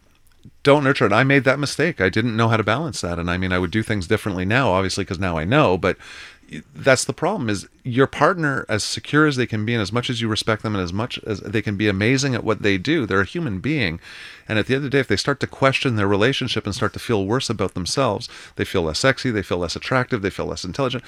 don't 0.63 0.85
nurture 0.85 1.07
it, 1.07 1.13
I 1.13 1.25
made 1.25 1.45
that 1.45 1.59
mistake. 1.59 2.01
I 2.01 2.09
didn't 2.09 2.37
know 2.37 2.49
how 2.49 2.57
to 2.57 2.63
balance 2.63 3.01
that, 3.01 3.19
and 3.19 3.31
I 3.31 3.39
mean, 3.39 3.53
I 3.53 3.59
would 3.59 3.71
do 3.71 3.83
things 3.83 4.07
differently 4.07 4.45
now, 4.45 4.71
obviously, 4.71 5.05
because 5.05 5.19
now 5.19 5.37
I 5.39 5.45
know. 5.45 5.77
But 5.79 5.97
that's 6.75 7.05
the 7.05 7.13
problem: 7.13 7.51
is 7.51 7.69
your 7.85 8.07
partner 8.07 8.65
as 8.69 8.83
secure 8.83 9.27
as 9.27 9.37
they 9.37 9.47
can 9.47 9.65
be, 9.65 9.75
and 9.75 9.83
as 9.83 9.93
much 9.93 10.09
as 10.09 10.21
you 10.21 10.29
respect 10.29 10.63
them, 10.63 10.75
and 10.75 10.83
as 10.83 10.93
much 10.93 11.19
as 11.27 11.41
they 11.41 11.63
can 11.63 11.77
be 11.77 11.89
amazing 11.89 12.35
at 12.35 12.45
what 12.45 12.63
they 12.63 12.79
do, 12.79 13.07
they're 13.07 13.21
a 13.21 13.27
human 13.27 13.61
being. 13.61 14.01
And 14.49 14.59
at 14.59 14.67
the 14.67 14.75
end 14.75 14.85
of 14.85 14.91
the 14.91 14.97
day, 14.97 15.01
if 15.01 15.09
they 15.09 15.17
start 15.17 15.41
to 15.41 15.47
question 15.47 15.97
their 15.97 16.09
relationship 16.09 16.65
and 16.65 16.75
start 16.75 16.93
to 16.95 16.99
feel 16.99 17.27
worse 17.27 17.51
about 17.51 17.75
themselves, 17.75 18.29
they 18.57 18.65
feel 18.65 18.83
less 18.83 18.99
sexy, 18.99 19.31
they 19.31 19.43
feel 19.43 19.59
less 19.59 19.77
attractive, 19.77 20.23
they 20.23 20.31
feel 20.31 20.47
less 20.47 20.65
intelligent, 20.65 21.05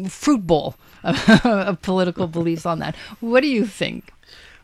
fruit 0.09 0.47
bowl 0.47 0.77
of, 1.05 1.31
of 1.45 1.83
political 1.83 2.27
beliefs 2.27 2.67
on 2.67 2.79
that. 2.81 2.97
What 3.21 3.41
do 3.41 3.49
you 3.49 3.67
think? 3.67 4.13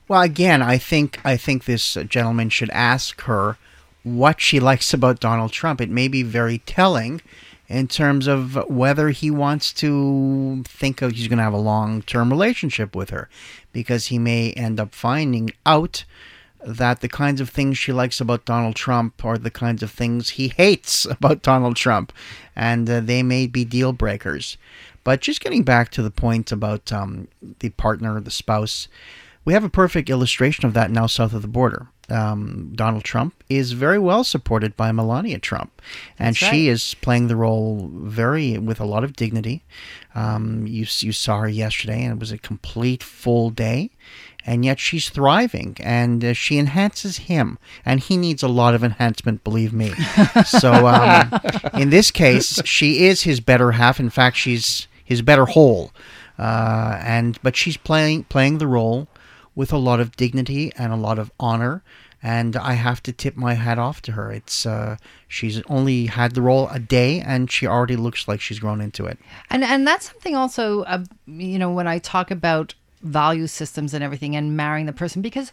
Well, 0.07 0.20
again, 0.20 0.61
I 0.61 0.77
think 0.77 1.18
I 1.25 1.38
think 1.38 1.64
this 1.64 1.94
gentleman 2.09 2.51
should 2.51 2.68
ask 2.70 3.23
her 3.23 3.57
what 4.05 4.40
she 4.40 4.61
likes 4.61 4.95
about 4.95 5.19
Donald 5.19 5.51
Trump. 5.51 5.81
It 5.81 5.90
may 5.90 6.09
be 6.09 6.23
very 6.23 6.59
telling 6.59 7.21
in 7.69 7.88
terms 7.88 8.27
of 8.27 8.69
whether 8.69 9.09
he 9.11 9.31
wants 9.31 9.73
to 9.73 10.62
think 10.67 11.03
of 11.03 11.12
he's 11.12 11.29
going 11.29 11.38
to 11.38 11.45
have 11.45 11.53
a 11.53 11.59
long 11.59 12.03
term 12.03 12.31
relationship 12.31 12.95
with 12.95 13.11
her 13.11 13.29
because 13.73 14.07
he 14.07 14.19
may 14.19 14.53
end 14.53 14.79
up 14.79 14.95
finding 14.95 15.51
out 15.67 16.05
that 16.67 17.01
the 17.01 17.09
kinds 17.09 17.40
of 17.40 17.51
things 17.51 17.77
she 17.77 17.93
likes 17.93 18.21
about 18.21 18.45
Donald 18.45 18.75
Trump 18.75 19.25
are 19.25 19.37
the 19.37 19.51
kinds 19.51 19.83
of 19.83 19.90
things 19.90 20.31
he 20.31 20.49
hates 20.49 21.05
about 21.11 21.43
Donald 21.43 21.77
Trump, 21.77 22.12
and 22.57 22.88
uh, 22.88 23.01
they 23.01 23.23
may 23.23 23.47
be 23.47 23.64
deal 23.64 23.93
breakers. 23.93 24.57
But 25.03 25.21
just 25.21 25.43
getting 25.43 25.62
back 25.62 25.90
to 25.90 26.03
the 26.03 26.11
point 26.11 26.51
about 26.51 26.90
um, 26.90 27.29
the 27.59 27.69
partner, 27.71 28.19
the 28.21 28.31
spouse, 28.31 28.88
we 29.45 29.53
have 29.53 29.64
a 29.64 29.69
perfect 29.69 30.09
illustration 30.09 30.64
of 30.64 30.73
that 30.73 30.90
now 30.90 31.07
south 31.07 31.35
of 31.35 31.43
the 31.43 31.49
border. 31.49 31.88
Um, 32.11 32.73
Donald 32.75 33.05
Trump 33.05 33.43
is 33.49 33.73
very 33.73 33.99
well 33.99 34.25
supported 34.25 34.77
by 34.77 34.93
Melania 34.93 35.38
Trump, 35.38 35.81
and 36.19 36.37
That's 36.37 36.51
she 36.51 36.69
is 36.69 36.95
playing 36.95 37.29
the 37.29 37.37
role 37.37 37.90
very 37.93 38.59
with 38.59 38.79
a 38.79 38.85
lot 38.85 39.05
of 39.05 39.14
dignity. 39.14 39.62
Um, 40.14 40.67
you 40.67 40.87
you 40.99 41.12
saw 41.12 41.40
her 41.40 41.49
yesterday, 41.49 42.05
and 42.05 42.12
it 42.12 42.21
was 42.21 42.31
a 42.31 42.38
complete 42.38 43.03
full 43.03 43.49
day, 43.51 43.90
and 44.47 44.64
yet 44.64 44.79
she's 44.79 45.09
thriving, 45.09 45.77
and 45.81 46.25
uh, 46.25 46.33
she 46.35 46.59
enhances 46.59 47.17
him, 47.19 47.59
and 47.85 48.01
he 48.01 48.17
needs 48.17 48.43
a 48.43 48.49
lot 48.49 48.75
of 48.75 48.85
enhancement, 48.85 49.43
believe 49.43 49.73
me. 49.73 49.93
so 50.47 50.87
um, 50.87 51.33
in 51.75 51.90
this 51.90 52.11
case, 52.11 52.61
she 52.64 53.07
is 53.07 53.23
his 53.23 53.40
better 53.40 53.73
half. 53.73 53.99
In 53.99 54.11
fact, 54.11 54.37
she's 54.37 54.88
his 55.03 55.23
better 55.23 55.47
whole, 55.47 55.93
uh, 56.38 56.99
and 57.03 57.38
but 57.43 57.57
she's 57.57 57.77
playing 57.77 58.25
playing 58.25 58.59
the 58.59 58.67
role 58.67 59.09
with 59.55 59.73
a 59.73 59.79
lot 59.79 60.01
of 60.01 60.17
dignity 60.17 60.73
and 60.77 60.93
a 60.93 60.97
lot 60.97 61.19
of 61.19 61.31
honor. 61.38 61.83
And 62.23 62.57
I 62.57 62.73
have 62.73 63.03
to 63.03 63.12
tip 63.12 63.37
my 63.37 63.53
hat 63.53 63.79
off 63.79 64.01
to 64.03 64.12
her. 64.12 64.33
It's 64.33 64.64
uh, 64.64 64.97
she's 65.29 65.61
only 65.69 66.07
had 66.07 66.33
the 66.33 66.40
role 66.40 66.69
a 66.71 66.79
day, 66.79 67.21
and 67.21 67.51
she 67.51 67.67
already 67.67 67.97
looks 67.97 68.27
like 68.27 68.40
she's 68.40 68.59
grown 68.59 68.81
into 68.81 69.05
it. 69.05 69.19
And 69.51 69.62
and 69.62 69.87
that's 69.87 70.11
something 70.11 70.35
also, 70.35 70.85
uh, 70.85 71.05
you 71.27 71.59
know, 71.59 71.71
when 71.71 71.87
I 71.87 71.99
talk 71.99 72.31
about 72.31 72.75
value 73.03 73.47
systems 73.47 73.93
and 73.93 74.03
everything 74.03 74.35
and 74.35 74.57
marrying 74.57 74.87
the 74.87 74.93
person, 74.95 75.21
because 75.21 75.53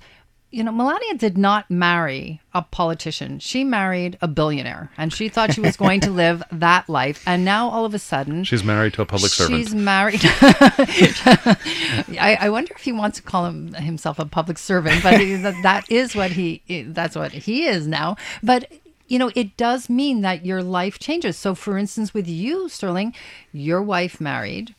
you 0.51 0.65
know, 0.65 0.71
Melania 0.71 1.15
did 1.15 1.37
not 1.37 1.71
marry 1.71 2.41
a 2.53 2.61
politician. 2.61 3.39
She 3.39 3.63
married 3.63 4.17
a 4.21 4.27
billionaire, 4.27 4.91
and 4.97 5.13
she 5.13 5.29
thought 5.29 5.53
she 5.53 5.61
was 5.61 5.77
going 5.77 6.01
to 6.01 6.11
live 6.11 6.43
that 6.51 6.89
life. 6.89 7.23
And 7.25 7.45
now 7.45 7.69
all 7.69 7.85
of 7.85 7.93
a 7.93 7.99
sudden, 7.99 8.43
She's 8.43 8.63
married 8.63 8.93
to 8.95 9.01
a 9.01 9.05
public 9.05 9.31
servant. 9.31 9.57
She's 9.57 9.73
married. 9.73 10.19
I, 10.23 12.37
I 12.41 12.49
wonder 12.49 12.73
if 12.75 12.83
he 12.83 12.91
wants 12.91 13.17
to 13.17 13.23
call 13.23 13.45
him, 13.45 13.73
himself 13.73 14.19
a 14.19 14.25
public 14.25 14.57
servant, 14.57 15.01
but 15.01 15.17
that, 15.17 15.55
that 15.63 15.89
is 15.89 16.15
what 16.15 16.31
he 16.31 16.61
that's 16.89 17.15
what 17.15 17.31
he 17.31 17.65
is 17.65 17.87
now. 17.87 18.17
But 18.43 18.69
you 19.07 19.17
know, 19.19 19.31
it 19.35 19.55
does 19.57 19.89
mean 19.89 20.21
that 20.21 20.45
your 20.45 20.63
life 20.63 20.99
changes. 20.99 21.37
So, 21.37 21.55
for 21.55 21.77
instance, 21.77 22.13
with 22.13 22.29
you, 22.29 22.69
Sterling, 22.69 23.13
your 23.51 23.81
wife 23.81 24.21
married 24.21 24.73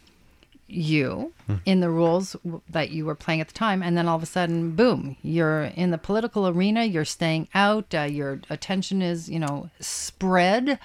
you 0.74 1.32
Hmm. 1.46 1.56
in 1.64 1.80
the 1.80 1.90
roles 1.90 2.32
w- 2.44 2.60
that 2.70 2.90
you 2.90 3.04
were 3.04 3.14
playing 3.16 3.40
at 3.40 3.48
the 3.48 3.54
time 3.54 3.82
and 3.82 3.96
then 3.96 4.06
all 4.08 4.16
of 4.16 4.22
a 4.22 4.26
sudden 4.26 4.70
boom 4.76 5.16
you're 5.22 5.64
in 5.64 5.90
the 5.90 5.98
political 5.98 6.46
arena 6.46 6.84
you're 6.84 7.04
staying 7.04 7.48
out 7.54 7.92
uh, 7.94 8.02
your 8.02 8.40
attention 8.48 9.02
is 9.02 9.28
you 9.28 9.38
know 9.40 9.68
spread 9.80 10.78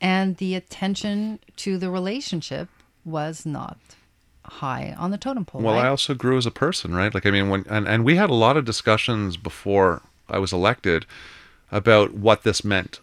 and 0.00 0.36
the 0.36 0.54
attention 0.54 1.38
to 1.56 1.78
the 1.78 1.90
relationship 1.90 2.68
was 3.04 3.44
not 3.44 3.76
high 4.44 4.94
on 4.98 5.10
the 5.10 5.18
totem 5.18 5.44
pole 5.44 5.60
Well, 5.62 5.74
right? 5.74 5.86
I 5.86 5.88
also 5.88 6.14
grew 6.14 6.36
as 6.36 6.46
a 6.46 6.50
person, 6.50 6.94
right? 6.94 7.14
Like, 7.14 7.24
I 7.26 7.30
mean, 7.30 7.48
when 7.48 7.64
and, 7.68 7.88
and 7.88 8.04
we 8.04 8.16
had 8.16 8.30
a 8.30 8.34
lot 8.34 8.56
of 8.56 8.64
discussions 8.64 9.36
before 9.36 10.02
I 10.28 10.38
was 10.38 10.52
elected 10.52 11.06
about 11.72 12.12
what 12.14 12.42
this 12.44 12.62
meant 12.64 13.00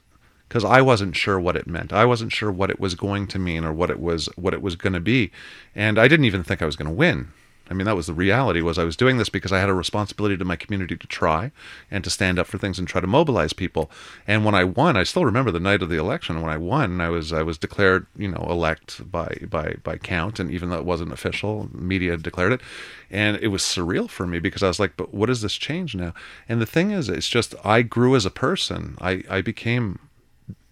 because 0.52 0.66
I 0.66 0.82
wasn't 0.82 1.16
sure 1.16 1.40
what 1.40 1.56
it 1.56 1.66
meant. 1.66 1.94
I 1.94 2.04
wasn't 2.04 2.34
sure 2.34 2.52
what 2.52 2.70
it 2.70 2.78
was 2.78 2.94
going 2.94 3.26
to 3.28 3.40
mean 3.40 3.64
or 3.64 3.72
what 3.72 3.90
it 3.90 4.02
was 4.02 4.28
what 4.36 4.54
it 4.54 4.62
was 4.62 4.76
going 4.76 4.92
to 4.92 5.00
be, 5.00 5.32
and 5.74 5.98
I 5.98 6.10
didn't 6.10 6.26
even 6.26 6.44
think 6.44 6.62
I 6.62 6.66
was 6.66 6.76
going 6.76 6.90
to 6.90 6.94
win. 6.94 7.30
I 7.70 7.74
mean, 7.74 7.86
that 7.86 7.96
was 7.96 8.08
the 8.08 8.14
reality. 8.14 8.60
Was 8.60 8.78
I 8.78 8.84
was 8.84 8.98
doing 8.98 9.16
this 9.16 9.30
because 9.30 9.54
I 9.54 9.60
had 9.60 9.70
a 9.70 9.74
responsibility 9.74 10.36
to 10.36 10.44
my 10.44 10.58
community 10.58 10.98
to 10.98 11.08
try 11.08 11.54
and 11.90 12.04
to 12.04 12.10
stand 12.10 12.38
up 12.38 12.48
for 12.48 12.58
things 12.58 12.78
and 12.78 12.86
try 12.86 13.00
to 13.00 13.08
mobilize 13.08 13.54
people. 13.54 13.90
And 14.28 14.44
when 14.44 14.54
I 14.54 14.66
won, 14.66 14.98
I 14.98 15.04
still 15.04 15.24
remember 15.24 15.52
the 15.52 15.60
night 15.62 15.82
of 15.82 15.88
the 15.88 15.98
election. 15.98 16.42
When 16.42 16.52
I 16.52 16.58
won, 16.58 17.00
I 17.00 17.08
was 17.08 17.32
I 17.32 17.44
was 17.44 17.58
declared, 17.58 18.08
you 18.18 18.28
know, 18.28 18.46
elect 18.50 19.10
by 19.10 19.38
by 19.50 19.76
by 19.86 19.96
count, 19.96 20.38
and 20.38 20.52
even 20.52 20.70
though 20.70 20.80
it 20.80 20.84
wasn't 20.84 21.14
official, 21.14 21.70
media 21.72 22.18
declared 22.18 22.52
it, 22.52 22.62
and 23.10 23.38
it 23.38 23.48
was 23.48 23.62
surreal 23.62 24.10
for 24.10 24.28
me 24.28 24.40
because 24.40 24.64
I 24.64 24.68
was 24.68 24.82
like, 24.82 24.98
but 24.98 25.14
what 25.14 25.28
does 25.28 25.44
this 25.44 25.56
change 25.56 25.96
now? 25.96 26.14
And 26.50 26.60
the 26.60 26.66
thing 26.66 26.92
is, 26.92 27.08
it's 27.08 27.30
just 27.30 27.56
I 27.64 27.84
grew 27.84 28.18
as 28.18 28.26
a 28.26 28.32
person. 28.32 28.98
I 29.00 29.24
I 29.30 29.40
became 29.40 29.98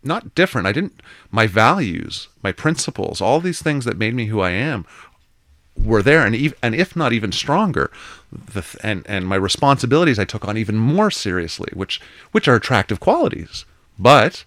not 0.03 0.35
different. 0.35 0.67
I 0.67 0.71
didn't. 0.71 1.01
My 1.31 1.47
values, 1.47 2.27
my 2.43 2.51
principles, 2.51 3.21
all 3.21 3.39
these 3.39 3.61
things 3.61 3.85
that 3.85 3.97
made 3.97 4.13
me 4.13 4.27
who 4.27 4.39
I 4.41 4.51
am, 4.51 4.85
were 5.77 6.01
there, 6.01 6.25
and 6.25 6.35
ev- 6.35 6.53
and 6.61 6.75
if 6.75 6.95
not 6.95 7.13
even 7.13 7.31
stronger, 7.31 7.91
the 8.31 8.61
th- 8.61 8.77
and 8.83 9.05
and 9.07 9.27
my 9.27 9.35
responsibilities 9.35 10.19
I 10.19 10.25
took 10.25 10.47
on 10.47 10.57
even 10.57 10.75
more 10.77 11.11
seriously, 11.11 11.69
which 11.73 12.01
which 12.31 12.47
are 12.47 12.55
attractive 12.55 12.99
qualities, 12.99 13.65
but 13.97 14.43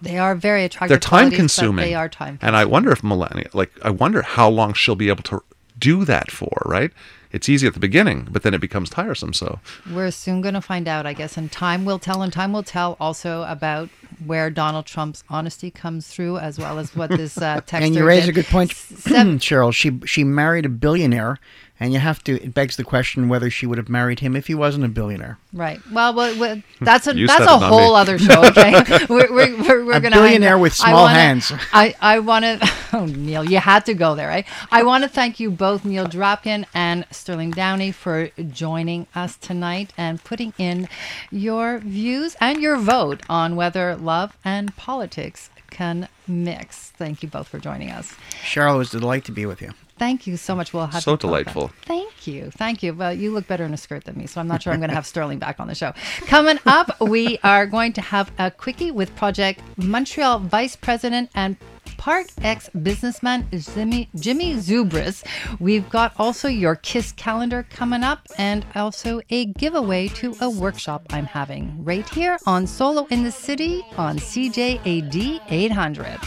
they 0.00 0.18
are 0.18 0.34
very 0.34 0.64
attractive 0.64 0.88
they're 0.88 0.98
time 0.98 1.30
consuming. 1.30 1.84
they 1.84 1.94
are 1.94 2.08
time 2.08 2.38
consuming. 2.38 2.48
and 2.48 2.56
I 2.56 2.64
wonder 2.64 2.90
if 2.90 3.04
Melania, 3.04 3.48
like, 3.52 3.72
I 3.82 3.90
wonder 3.90 4.22
how 4.22 4.48
long 4.48 4.72
she'll 4.72 4.96
be 4.96 5.08
able 5.08 5.22
to 5.24 5.42
do 5.78 6.04
that 6.04 6.30
for. 6.30 6.62
Right? 6.66 6.90
It's 7.32 7.48
easy 7.48 7.66
at 7.66 7.74
the 7.74 7.80
beginning, 7.80 8.28
but 8.30 8.42
then 8.42 8.52
it 8.54 8.60
becomes 8.60 8.90
tiresome. 8.90 9.32
So 9.32 9.58
We're 9.90 10.10
soon 10.10 10.42
going 10.42 10.54
to 10.54 10.60
find 10.60 10.86
out, 10.86 11.06
I 11.06 11.14
guess, 11.14 11.36
and 11.36 11.50
time 11.50 11.84
will 11.84 11.98
tell. 11.98 12.22
And 12.22 12.32
time 12.32 12.52
will 12.52 12.62
tell 12.62 12.96
also 13.00 13.42
about 13.44 13.88
where 14.24 14.50
Donald 14.50 14.86
Trump's 14.86 15.24
honesty 15.28 15.70
comes 15.70 16.06
through, 16.08 16.38
as 16.38 16.58
well 16.58 16.78
as 16.78 16.94
what 16.94 17.10
this 17.10 17.38
uh, 17.38 17.60
text. 17.66 17.72
And 17.86 17.94
you 17.94 18.04
raise 18.04 18.28
a 18.28 18.32
good 18.32 18.46
point, 18.46 18.72
Seven, 18.72 19.38
Cheryl. 19.38 19.72
She 19.72 20.00
she 20.04 20.24
married 20.24 20.66
a 20.66 20.68
billionaire, 20.68 21.38
and 21.82 21.92
you 21.92 21.98
have 21.98 22.22
to. 22.24 22.32
It 22.42 22.54
begs 22.54 22.76
the 22.76 22.84
question 22.84 23.28
whether 23.28 23.50
she 23.50 23.66
would 23.66 23.76
have 23.78 23.88
married 23.88 24.20
him 24.20 24.36
if 24.36 24.46
he 24.46 24.54
wasn't 24.54 24.84
a 24.84 24.88
billionaire. 24.88 25.38
right. 25.52 25.80
Well, 25.90 26.14
well, 26.14 26.38
well, 26.38 26.62
that's 26.80 27.06
a 27.06 27.12
that's 27.12 27.44
a 27.46 27.58
whole 27.58 27.94
me. 27.94 28.00
other 28.00 28.18
show. 28.18 28.42
Okay, 28.52 28.72
we're 29.08 29.30
we're, 29.32 29.62
we're, 29.62 29.84
we're 29.84 29.92
A 29.96 30.00
gonna 30.00 30.16
billionaire 30.16 30.58
with 30.58 30.72
I 30.80 30.90
small 30.90 31.02
wanna- 31.04 31.14
hands. 31.18 31.52
I 31.72 31.94
I 32.00 32.18
want 32.20 32.44
to. 32.44 32.70
Oh, 32.92 33.06
Neil, 33.06 33.44
you 33.44 33.58
had 33.58 33.84
to 33.86 33.94
go 33.94 34.14
there, 34.14 34.28
right? 34.28 34.46
I 34.70 34.82
want 34.82 35.02
to 35.04 35.08
thank 35.08 35.40
you 35.40 35.50
both, 35.50 35.84
Neil 35.84 36.06
Drapkin 36.06 36.66
and 36.74 37.06
Sterling 37.10 37.50
Downey, 37.52 37.90
for 37.92 38.28
joining 38.50 39.06
us 39.14 39.36
tonight 39.36 39.92
and 39.96 40.22
putting 40.22 40.52
in 40.58 40.88
your 41.30 41.78
views 41.78 42.36
and 42.40 42.60
your 42.60 42.76
vote 42.76 43.22
on 43.28 43.56
whether 43.56 43.96
love 43.96 44.36
and 44.44 44.76
politics 44.76 45.48
can 45.70 46.08
mix. 46.28 46.90
Thank 46.90 47.22
you 47.22 47.28
both 47.30 47.48
for 47.48 47.58
joining 47.58 47.90
us. 47.90 48.14
Cheryl, 48.44 48.74
it 48.74 48.78
was 48.78 48.94
a 48.94 49.00
delight 49.00 49.24
to 49.24 49.32
be 49.32 49.46
with 49.46 49.62
you. 49.62 49.72
Thank 50.02 50.26
you 50.26 50.36
so 50.36 50.56
much. 50.56 50.72
We'll 50.72 50.86
have 50.86 51.00
So 51.00 51.14
to 51.14 51.22
talk 51.22 51.30
about- 51.30 51.44
delightful. 51.44 51.70
Thank 51.86 52.26
you. 52.26 52.50
Thank 52.50 52.82
you. 52.82 52.92
Well, 52.92 53.14
you 53.14 53.32
look 53.32 53.46
better 53.46 53.64
in 53.64 53.72
a 53.72 53.76
skirt 53.76 54.02
than 54.02 54.18
me, 54.18 54.26
so 54.26 54.40
I'm 54.40 54.48
not 54.48 54.60
sure 54.60 54.72
I'm 54.72 54.80
going 54.80 54.88
to 54.90 54.96
have 54.96 55.06
Sterling 55.06 55.38
back 55.38 55.60
on 55.60 55.68
the 55.68 55.76
show. 55.76 55.92
Coming 56.26 56.58
up, 56.66 57.00
we 57.00 57.38
are 57.44 57.66
going 57.66 57.92
to 57.92 58.00
have 58.00 58.32
a 58.36 58.50
quickie 58.50 58.90
with 58.90 59.14
Project 59.14 59.60
Montreal 59.76 60.40
Vice 60.40 60.74
President 60.74 61.30
and 61.36 61.56
Park 61.98 62.26
X 62.42 62.68
businessman 62.82 63.46
Jimmy, 63.52 64.08
Jimmy 64.16 64.54
Zoubris. 64.56 65.22
We've 65.60 65.88
got 65.88 66.14
also 66.18 66.48
your 66.48 66.74
KISS 66.74 67.12
calendar 67.12 67.64
coming 67.70 68.02
up 68.02 68.26
and 68.38 68.66
also 68.74 69.20
a 69.30 69.44
giveaway 69.44 70.08
to 70.08 70.34
a 70.40 70.50
workshop 70.50 71.06
I'm 71.10 71.26
having 71.26 71.84
right 71.84 72.08
here 72.08 72.38
on 72.44 72.66
Solo 72.66 73.06
in 73.10 73.22
the 73.22 73.30
City 73.30 73.84
on 73.96 74.18
CJAD 74.18 75.42
800. 75.48 76.18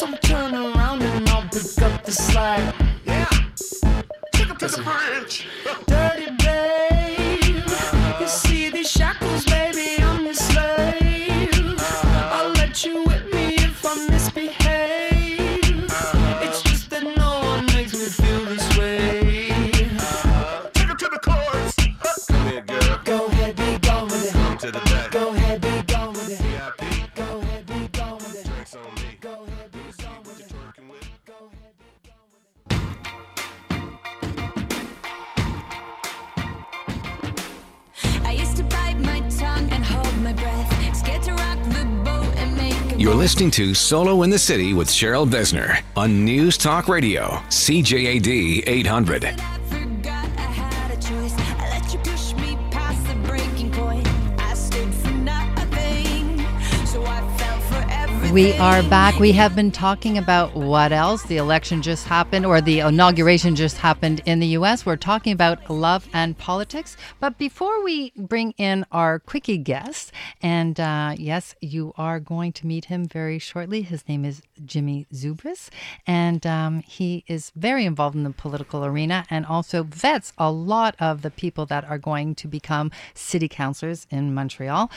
So 0.00 0.10
turn 0.22 0.54
around 0.54 1.02
and 1.02 1.28
I'll 1.28 1.42
pick 1.42 1.82
up 1.82 2.04
the 2.04 2.10
slack. 2.10 2.74
Yeah. 3.04 3.28
Take 4.32 4.50
up 4.50 4.56
to 4.60 4.68
the 4.68 4.82
bridge. 4.82 5.46
Listening 43.40 43.66
to 43.68 43.74
Solo 43.74 44.22
in 44.22 44.28
the 44.28 44.38
City 44.38 44.74
with 44.74 44.88
Cheryl 44.88 45.26
Besner 45.26 45.80
on 45.96 46.26
News 46.26 46.58
Talk 46.58 46.88
Radio, 46.88 47.40
CJAD 47.48 48.64
800. 48.66 49.59
We 58.32 58.52
are 58.58 58.84
back. 58.84 59.18
We 59.18 59.32
have 59.32 59.56
been 59.56 59.72
talking 59.72 60.16
about 60.16 60.54
what 60.54 60.92
else? 60.92 61.24
The 61.24 61.38
election 61.38 61.82
just 61.82 62.06
happened, 62.06 62.46
or 62.46 62.60
the 62.60 62.78
inauguration 62.78 63.56
just 63.56 63.78
happened 63.78 64.22
in 64.24 64.38
the 64.38 64.46
U.S. 64.58 64.86
We're 64.86 64.94
talking 64.94 65.32
about 65.32 65.68
love 65.68 66.08
and 66.12 66.38
politics. 66.38 66.96
But 67.18 67.38
before 67.38 67.82
we 67.82 68.12
bring 68.16 68.52
in 68.52 68.86
our 68.92 69.18
quickie 69.18 69.58
guest, 69.58 70.12
and 70.40 70.78
uh, 70.78 71.16
yes, 71.18 71.56
you 71.60 71.92
are 71.98 72.20
going 72.20 72.52
to 72.52 72.68
meet 72.68 72.84
him 72.84 73.08
very 73.08 73.40
shortly. 73.40 73.82
His 73.82 74.06
name 74.08 74.24
is 74.24 74.42
Jimmy 74.64 75.08
Zoubris, 75.12 75.68
and 76.06 76.46
um, 76.46 76.80
he 76.86 77.24
is 77.26 77.50
very 77.56 77.84
involved 77.84 78.14
in 78.14 78.22
the 78.22 78.30
political 78.30 78.84
arena 78.84 79.26
and 79.28 79.44
also 79.44 79.82
vets 79.82 80.32
a 80.38 80.52
lot 80.52 80.94
of 81.00 81.22
the 81.22 81.32
people 81.32 81.66
that 81.66 81.84
are 81.84 81.98
going 81.98 82.36
to 82.36 82.46
become 82.46 82.92
city 83.12 83.48
councilors 83.48 84.06
in 84.08 84.32
Montreal. 84.32 84.88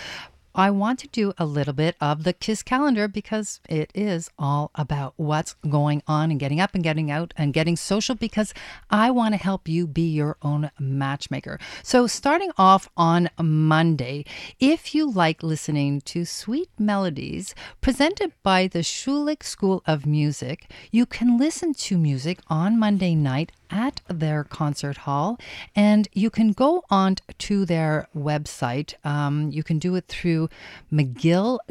I 0.55 0.69
want 0.69 0.99
to 0.99 1.07
do 1.07 1.33
a 1.39 1.45
little 1.47 1.73
bit 1.73 1.95
of 1.99 2.23
the 2.23 2.33
KISS 2.33 2.61
calendar 2.61 3.07
because 3.07 3.59
it 3.67 3.89
is 3.95 4.29
all 4.37 4.69
about 4.75 5.15
what's 5.17 5.55
going 5.67 6.03
on 6.07 6.29
and 6.29 6.39
getting 6.39 6.61
up 6.61 6.75
and 6.75 6.83
getting 6.83 7.09
out 7.09 7.33
and 7.35 7.53
getting 7.53 7.75
social 7.75 8.13
because 8.13 8.53
I 8.91 9.09
want 9.09 9.33
to 9.33 9.37
help 9.37 9.67
you 9.67 9.87
be 9.87 10.07
your 10.07 10.37
own 10.43 10.69
matchmaker. 10.79 11.59
So, 11.81 12.05
starting 12.05 12.51
off 12.55 12.87
on 12.95 13.31
Monday, 13.41 14.25
if 14.59 14.93
you 14.93 15.09
like 15.09 15.41
listening 15.41 16.01
to 16.01 16.23
sweet 16.23 16.69
melodies 16.77 17.55
presented 17.81 18.31
by 18.43 18.67
the 18.67 18.79
Schulich 18.79 19.41
School 19.41 19.81
of 19.87 20.05
Music, 20.05 20.69
you 20.91 21.07
can 21.07 21.35
listen 21.35 21.73
to 21.73 21.97
music 21.97 22.39
on 22.47 22.77
Monday 22.77 23.15
night 23.15 23.51
at 23.73 24.01
their 24.07 24.43
concert 24.43 24.97
hall 24.97 25.39
and 25.75 26.07
you 26.13 26.29
can 26.29 26.51
go 26.51 26.83
on 26.91 27.15
to 27.39 27.65
their 27.65 28.07
website. 28.15 28.93
Um, 29.03 29.49
you 29.51 29.63
can 29.63 29.79
do 29.79 29.95
it 29.95 30.07
through 30.07 30.49
mcgill.ca 30.91 31.61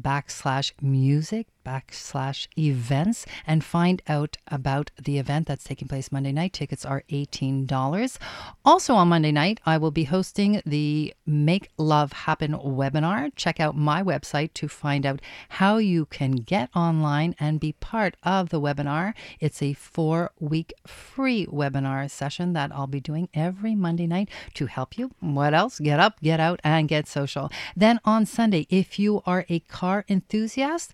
backslash 0.00 0.72
music 0.80 1.46
backslash 1.70 2.48
events 2.58 3.26
and 3.46 3.62
find 3.62 4.02
out 4.08 4.36
about 4.48 4.90
the 5.00 5.18
event 5.18 5.46
that's 5.46 5.64
taking 5.64 5.88
place 5.88 6.10
Monday 6.10 6.32
night. 6.32 6.52
Tickets 6.52 6.84
are 6.84 7.04
$18. 7.10 8.18
Also 8.64 8.94
on 8.94 9.08
Monday 9.08 9.32
night, 9.32 9.60
I 9.64 9.78
will 9.78 9.90
be 9.90 10.04
hosting 10.04 10.62
the 10.66 11.14
Make 11.26 11.68
Love 11.78 12.12
Happen 12.12 12.52
webinar. 12.54 13.30
Check 13.36 13.60
out 13.60 13.76
my 13.76 14.02
website 14.02 14.52
to 14.54 14.68
find 14.68 15.06
out 15.06 15.20
how 15.60 15.78
you 15.78 16.06
can 16.06 16.32
get 16.32 16.70
online 16.74 17.34
and 17.38 17.60
be 17.60 17.72
part 17.72 18.16
of 18.22 18.48
the 18.48 18.60
webinar. 18.60 19.14
It's 19.38 19.62
a 19.62 19.74
four 19.74 20.32
week 20.40 20.72
free 20.86 21.46
webinar 21.46 22.10
session 22.10 22.52
that 22.54 22.72
I'll 22.72 22.86
be 22.86 23.00
doing 23.00 23.28
every 23.32 23.74
Monday 23.74 24.06
night 24.06 24.28
to 24.54 24.66
help 24.66 24.98
you. 24.98 25.12
What 25.20 25.54
else? 25.54 25.78
Get 25.78 26.00
up, 26.00 26.20
get 26.20 26.40
out, 26.40 26.60
and 26.64 26.88
get 26.88 27.06
social. 27.06 27.50
Then 27.76 28.00
on 28.04 28.26
Sunday, 28.26 28.66
if 28.70 28.98
you 28.98 29.22
are 29.24 29.44
a 29.48 29.60
car 29.60 30.04
enthusiast, 30.08 30.92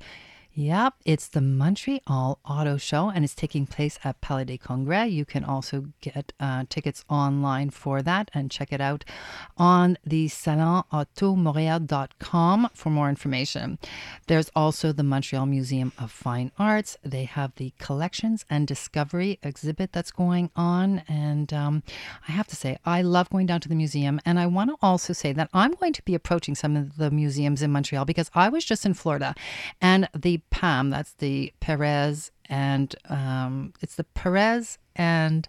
Yep, 0.59 0.95
it's 1.05 1.29
the 1.29 1.43
Montreal 1.43 2.39
Auto 2.49 2.79
Show 2.79 3.11
and 3.11 3.27
it's 3.27 3.35
taking 3.35 3.67
place 3.67 3.99
at 4.03 4.23
Palais 4.23 4.47
des 4.47 4.57
Congrès. 4.57 5.13
You 5.13 5.27
can 5.27 5.45
also 5.45 5.89
get 6.01 6.33
uh, 6.41 6.65
tickets 6.71 7.05
online 7.11 7.69
for 7.69 8.01
that 8.01 8.31
and 8.33 8.51
check 8.51 8.73
it 8.73 8.81
out 8.81 9.05
on 9.59 9.99
the 10.03 10.29
salonautomontreal.com 10.29 12.71
for 12.73 12.89
more 12.89 13.11
information. 13.11 13.79
There's 14.29 14.51
also 14.57 14.93
the 14.93 15.03
Montreal 15.03 15.45
Museum 15.45 15.93
of 15.99 16.11
Fine 16.11 16.53
Arts. 16.59 16.97
They 17.05 17.25
have 17.25 17.55
the 17.57 17.75
Collections 17.79 18.47
and 18.49 18.67
Discovery 18.67 19.39
exhibit 19.43 19.93
that's 19.93 20.11
going 20.11 20.51
on. 20.57 21.03
And 21.07 21.53
um, 21.53 21.83
I 22.27 22.33
have 22.33 22.47
to 22.47 22.57
say, 22.57 22.79
I 22.83 23.03
love 23.03 23.29
going 23.29 23.45
down 23.45 23.61
to 23.61 23.69
the 23.69 23.75
museum. 23.75 24.23
And 24.25 24.41
I 24.41 24.47
want 24.47 24.71
to 24.71 24.77
also 24.81 25.13
say 25.13 25.35
that 25.35 25.51
I'm 25.53 25.73
going 25.73 25.93
to 25.93 26.03
be 26.05 26.15
approaching 26.15 26.55
some 26.55 26.77
of 26.77 26.97
the 26.97 27.11
museums 27.11 27.61
in 27.61 27.73
Montreal 27.73 28.07
because 28.07 28.31
I 28.35 28.49
was 28.49 28.65
just 28.65 28.87
in 28.87 28.95
Florida 28.95 29.35
and 29.83 30.09
the 30.15 30.41
PAM, 30.51 30.91
that's 30.91 31.13
the 31.15 31.53
Perez 31.61 32.31
and 32.49 32.95
um, 33.09 33.73
it's 33.81 33.97
the 33.97 34.05
Perez 34.05 34.79
and 34.95 35.49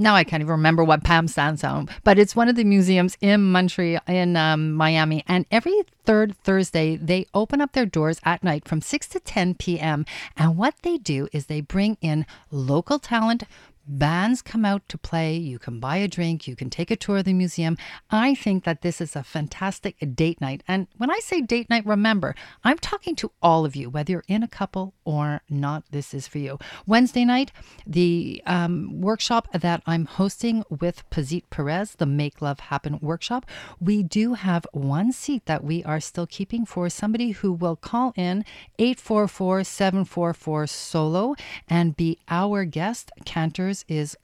now 0.00 0.14
I 0.14 0.22
can't 0.22 0.40
even 0.40 0.52
remember 0.52 0.84
what 0.84 1.02
PAM 1.02 1.26
stands 1.26 1.64
on, 1.64 1.88
but 2.04 2.20
it's 2.20 2.36
one 2.36 2.48
of 2.48 2.54
the 2.54 2.62
museums 2.62 3.18
in 3.20 3.50
Montreal, 3.50 4.00
in 4.06 4.36
um, 4.36 4.72
Miami. 4.72 5.24
And 5.26 5.44
every 5.50 5.82
third 6.04 6.36
Thursday, 6.38 6.94
they 6.94 7.26
open 7.34 7.60
up 7.60 7.72
their 7.72 7.84
doors 7.84 8.20
at 8.24 8.44
night 8.44 8.66
from 8.66 8.80
6 8.80 9.08
to 9.08 9.18
10 9.18 9.56
p.m. 9.56 10.06
And 10.36 10.56
what 10.56 10.76
they 10.82 10.98
do 10.98 11.28
is 11.32 11.46
they 11.46 11.60
bring 11.60 11.98
in 12.00 12.26
local 12.52 13.00
talent. 13.00 13.42
Bands 13.90 14.42
come 14.42 14.66
out 14.66 14.86
to 14.90 14.98
play. 14.98 15.34
You 15.36 15.58
can 15.58 15.80
buy 15.80 15.96
a 15.96 16.08
drink. 16.08 16.46
You 16.46 16.54
can 16.54 16.68
take 16.68 16.90
a 16.90 16.96
tour 16.96 17.18
of 17.18 17.24
the 17.24 17.32
museum. 17.32 17.78
I 18.10 18.34
think 18.34 18.64
that 18.64 18.82
this 18.82 19.00
is 19.00 19.16
a 19.16 19.22
fantastic 19.22 19.96
date 20.14 20.42
night. 20.42 20.62
And 20.68 20.88
when 20.98 21.10
I 21.10 21.18
say 21.20 21.40
date 21.40 21.70
night, 21.70 21.86
remember, 21.86 22.34
I'm 22.62 22.76
talking 22.76 23.16
to 23.16 23.32
all 23.42 23.64
of 23.64 23.74
you, 23.74 23.88
whether 23.88 24.12
you're 24.12 24.24
in 24.28 24.42
a 24.42 24.48
couple 24.48 24.92
or 25.04 25.40
not. 25.48 25.84
This 25.90 26.12
is 26.12 26.28
for 26.28 26.36
you. 26.36 26.58
Wednesday 26.86 27.24
night, 27.24 27.50
the 27.86 28.42
um, 28.44 29.00
workshop 29.00 29.48
that 29.52 29.82
I'm 29.86 30.04
hosting 30.04 30.64
with 30.68 31.08
Pazit 31.08 31.44
Perez, 31.48 31.92
the 31.92 32.04
Make 32.04 32.42
Love 32.42 32.60
Happen 32.60 32.98
workshop, 33.00 33.46
we 33.80 34.02
do 34.02 34.34
have 34.34 34.66
one 34.72 35.12
seat 35.12 35.46
that 35.46 35.64
we 35.64 35.82
are 35.84 36.00
still 36.00 36.26
keeping 36.26 36.66
for 36.66 36.90
somebody 36.90 37.30
who 37.30 37.52
will 37.54 37.76
call 37.76 38.12
in 38.16 38.44
844 38.78 39.64
744 39.64 40.66
solo 40.66 41.34
and 41.68 41.96
be 41.96 42.18
our 42.28 42.66
guest. 42.66 43.10
Cantors 43.24 43.77
is 43.88 44.16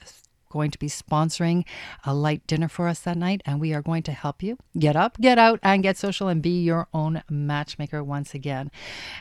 going 0.55 0.71
to 0.71 0.79
be 0.79 0.87
sponsoring 0.87 1.65
a 2.05 2.13
light 2.13 2.47
dinner 2.47 2.69
for 2.69 2.87
us 2.87 3.01
that 3.01 3.17
night, 3.17 3.41
and 3.45 3.59
we 3.59 3.73
are 3.73 3.81
going 3.81 4.01
to 4.03 4.13
help 4.13 4.41
you 4.41 4.57
get 4.79 4.95
up, 4.95 5.19
get 5.19 5.37
out, 5.37 5.59
and 5.61 5.83
get 5.83 5.97
social 5.97 6.29
and 6.29 6.41
be 6.41 6.63
your 6.63 6.87
own 6.93 7.21
matchmaker 7.29 8.01
once 8.01 8.33
again. 8.33 8.71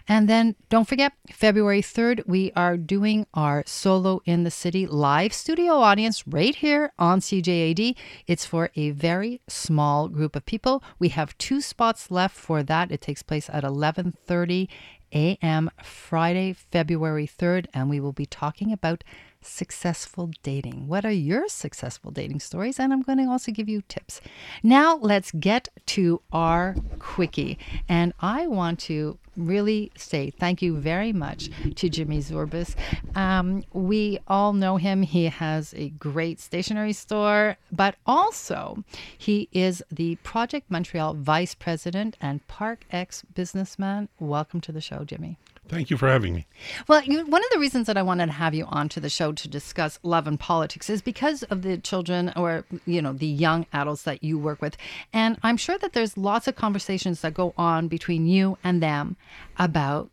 And 0.07 0.29
then 0.29 0.55
don't 0.69 0.87
forget, 0.87 1.13
February 1.33 1.83
3rd, 1.83 2.23
we 2.29 2.53
are 2.55 2.77
doing 2.77 3.27
our 3.35 3.65
Solo 3.67 4.23
in 4.25 4.45
the 4.45 4.51
City 4.51 4.87
live 4.87 5.33
studio 5.33 5.73
audience 5.73 6.25
right 6.25 6.55
here 6.55 6.93
on 7.01 7.19
CJAD. 7.19 7.97
It's 8.29 8.47
for 8.47 8.71
a 8.77 8.91
very 8.91 9.41
small 9.49 10.07
group 10.09 10.37
of 10.37 10.47
people. 10.47 10.85
We 11.01 11.09
have 11.09 11.37
two 11.39 11.61
spots 11.61 12.13
left 12.13 12.37
for 12.37 12.63
that. 12.63 12.93
It 12.93 13.01
takes 13.01 13.25
place 13.25 13.51
at 13.51 13.65
11:30 13.65 14.69
a.m. 15.13 15.71
Friday, 15.83 16.53
February 16.53 17.27
3rd, 17.27 17.67
and 17.73 17.89
we 17.89 18.01
will 18.01 18.13
be 18.13 18.27
talking 18.27 18.73
about 18.73 19.05
successful 19.45 20.31
dating. 20.43 20.89
What 20.89 21.05
are 21.05 21.13
your 21.13 21.49
successful 21.49 22.11
dating 22.11 22.41
stories? 22.41 22.81
And 22.81 22.93
I'm 22.93 23.03
going 23.03 23.19
to 23.19 23.31
also 23.31 23.53
give 23.53 23.69
you 23.69 23.83
tips. 23.89 24.21
Now, 24.63 24.97
let's 24.97 25.31
get 25.33 25.69
to 25.87 26.21
our 26.33 26.77
quickie. 26.99 27.59
And 27.89 28.13
I 28.21 28.47
want 28.47 28.79
to 28.81 29.19
really 29.37 29.91
say 29.97 30.31
thank 30.31 30.63
you 30.63 30.77
very 30.77 31.13
much 31.13 31.51
to 31.75 31.89
Jimmy 31.89 32.19
Zoubris. 32.19 32.75
Um, 33.15 33.65
we 33.73 34.19
all 34.29 34.53
know 34.53 34.77
him. 34.77 35.03
He 35.03 35.25
has 35.25 35.75
a 35.77 35.91
great 35.91 36.41
stationery 36.41 36.93
store, 36.93 37.57
but 37.73 37.97
also 38.07 38.85
he 39.19 39.49
is 39.53 39.83
the 39.91 40.17
Project 40.17 40.71
Montreal 40.71 41.15
Vice 41.15 41.55
President 41.55 42.17
and 42.21 42.47
Park 42.47 42.85
X 42.91 43.23
businessman. 43.35 44.09
Welcome 44.19 44.61
to 44.63 44.73
the 44.73 44.81
show, 44.81 45.05
Jimmy. 45.05 45.39
Thank 45.69 45.89
you 45.89 45.97
for 45.97 46.09
having 46.09 46.35
me. 46.35 46.47
Well, 46.89 47.03
you, 47.03 47.25
one 47.25 47.43
of 47.43 47.51
the 47.51 47.59
reasons 47.59 47.87
that 47.87 47.97
I 47.97 48.03
wanted 48.03 48.27
to 48.27 48.33
have 48.33 48.55
you 48.55 48.67
on 48.67 48.89
to 48.91 49.01
the 49.01 49.09
show 49.09 49.33
to 49.33 49.49
discuss 49.49 49.99
love 50.03 50.27
and 50.27 50.39
politics 50.39 50.91
is 50.91 51.01
because 51.01 51.43
of 51.45 51.63
the 51.63 51.79
children 51.79 52.33
or, 52.37 52.65
you 52.85 53.01
know, 53.01 53.15
the 53.15 53.27
young 53.27 53.67
adults 53.73 54.03
that 54.03 54.23
you 54.23 54.39
work 54.39 54.61
with. 54.61 54.77
And 55.13 55.39
I'm 55.43 55.57
sure 55.57 55.79
that 55.79 55.95
there's 55.95 56.19
lots 56.19 56.47
of 56.47 56.55
conversations 56.55 57.23
that 57.23 57.33
go 57.33 57.55
on 57.57 57.89
between 57.89 58.27
you 58.27 58.59
and 58.63 58.83
them 58.83 59.17
about 59.59 60.11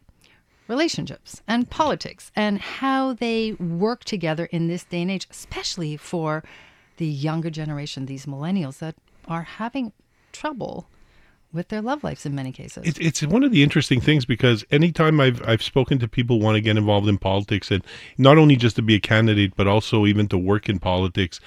relationships 0.69 1.41
and 1.49 1.69
politics 1.69 2.31
and 2.33 2.59
how 2.61 3.11
they 3.11 3.51
work 3.53 4.05
together 4.05 4.45
in 4.45 4.67
this 4.69 4.85
day 4.85 5.01
and 5.01 5.11
age, 5.11 5.27
especially 5.29 5.97
for 5.97 6.43
the 6.95 7.05
younger 7.05 7.49
generation, 7.49 8.05
these 8.05 8.25
millennials 8.25 8.79
that 8.79 8.95
are 9.27 9.43
having 9.43 9.91
trouble 10.31 10.87
with 11.53 11.67
their 11.67 11.81
love 11.81 12.03
lives 12.03 12.25
in 12.25 12.35
many 12.35 12.51
cases. 12.51 12.83
It's 12.85 12.99
it's 12.99 13.23
one 13.23 13.43
of 13.43 13.51
the 13.51 13.63
interesting 13.63 13.99
things 14.01 14.25
because 14.25 14.63
anytime 14.71 15.19
I've 15.19 15.41
I've 15.47 15.61
spoken 15.61 15.99
to 15.99 16.07
people 16.07 16.37
who 16.39 16.45
want 16.45 16.55
to 16.55 16.61
get 16.61 16.77
involved 16.77 17.07
in 17.07 17.17
politics 17.17 17.71
and 17.71 17.83
not 18.17 18.37
only 18.37 18.55
just 18.55 18.75
to 18.77 18.81
be 18.81 18.95
a 18.95 18.99
candidate 18.99 19.55
but 19.55 19.67
also 19.67 20.05
even 20.05 20.27
to 20.29 20.37
work 20.37 20.69
in 20.69 20.79
politics, 20.79 21.39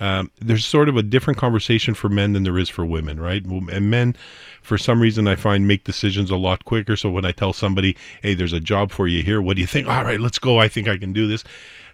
um, 0.00 0.30
there's 0.40 0.66
sort 0.66 0.88
of 0.88 0.96
a 0.96 1.02
different 1.02 1.38
conversation 1.38 1.94
for 1.94 2.08
men 2.08 2.32
than 2.32 2.42
there 2.42 2.58
is 2.58 2.68
for 2.68 2.84
women, 2.84 3.20
right? 3.20 3.44
And 3.44 3.90
men, 3.90 4.16
for 4.62 4.76
some 4.76 5.00
reason, 5.00 5.28
I 5.28 5.36
find 5.36 5.68
make 5.68 5.84
decisions 5.84 6.30
a 6.30 6.36
lot 6.36 6.64
quicker. 6.64 6.96
So 6.96 7.10
when 7.10 7.24
I 7.24 7.32
tell 7.32 7.52
somebody, 7.52 7.96
"Hey, 8.22 8.34
there's 8.34 8.52
a 8.52 8.60
job 8.60 8.90
for 8.90 9.06
you 9.06 9.22
here," 9.22 9.40
what 9.40 9.56
do 9.56 9.60
you 9.60 9.68
think? 9.68 9.88
All 9.88 10.04
right, 10.04 10.20
let's 10.20 10.38
go. 10.38 10.58
I 10.58 10.68
think 10.68 10.88
I 10.88 10.96
can 10.96 11.12
do 11.12 11.28
this. 11.28 11.44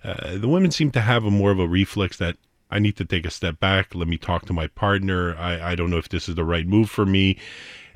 Uh, 0.03 0.39
the 0.39 0.49
women 0.49 0.71
seem 0.71 0.91
to 0.93 1.01
have 1.01 1.25
a 1.25 1.31
more 1.31 1.51
of 1.51 1.59
a 1.59 1.69
reflex 1.69 2.17
that 2.17 2.37
I 2.71 2.79
need 2.79 2.97
to 2.97 3.05
take 3.05 3.27
a 3.27 3.31
step 3.31 3.61
back. 3.61 3.95
Let 3.95 4.09
me 4.09 4.17
talk 4.17 4.47
to 4.47 4.53
my 4.53 4.69
partner. 4.69 5.37
I, 5.37 5.73
I 5.73 5.75
don't 5.75 5.91
know 5.91 5.99
if 5.99 6.09
this 6.09 6.29
is 6.29 6.35
the 6.35 6.45
right 6.45 6.67
move 6.67 6.91
for 6.91 7.07
me. 7.07 7.39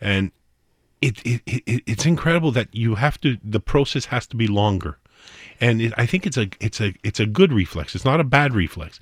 And 0.01 0.33
it, 1.01 1.25
it, 1.25 1.43
it 1.47 1.83
it's 1.87 2.07
incredible 2.07 2.51
that 2.53 2.75
you 2.75 2.97
have 2.97 3.21
to 3.21 3.39
the 3.43 3.61
process 3.61 4.07
has 4.07 4.27
to 4.29 4.37
be 4.37 4.47
longer. 4.47 4.99
And 5.61 5.81
it, 5.81 5.93
I 5.97 6.07
think 6.07 6.27
it's 6.27 6.37
a 6.37 6.49
it's 6.61 6.81
a 6.81 6.95
it's 7.03 7.21
a 7.21 7.27
good 7.27 7.53
reflex. 7.53 7.95
It's 7.95 8.05
not 8.05 8.21
a 8.21 8.25
bad 8.25 8.55
reflex. 8.55 9.01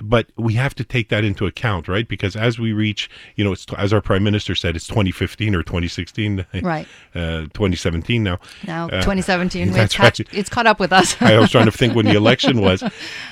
But 0.00 0.26
we 0.36 0.54
have 0.54 0.74
to 0.74 0.84
take 0.84 1.08
that 1.08 1.24
into 1.24 1.46
account, 1.46 1.88
right? 1.88 2.06
Because 2.06 2.36
as 2.36 2.58
we 2.58 2.72
reach, 2.72 3.08
you 3.36 3.44
know, 3.44 3.52
it's, 3.52 3.66
as 3.78 3.92
our 3.92 4.00
prime 4.00 4.22
minister 4.24 4.54
said, 4.54 4.76
it's 4.76 4.86
2015 4.86 5.54
or 5.54 5.62
2016, 5.62 6.46
Right. 6.62 6.86
Uh, 7.14 7.42
2017 7.54 8.22
now. 8.22 8.38
Now, 8.66 8.86
Uh, 8.86 9.00
2017, 9.02 9.70
that's 9.72 9.94
it's, 9.94 9.98
right. 9.98 10.20
it's 10.32 10.48
caught 10.48 10.66
up 10.66 10.78
with 10.78 10.92
us. 10.92 11.16
I 11.22 11.38
was 11.38 11.50
trying 11.50 11.66
to 11.66 11.72
think 11.72 11.94
when 11.94 12.06
the 12.06 12.14
election 12.16 12.60
was. 12.60 12.82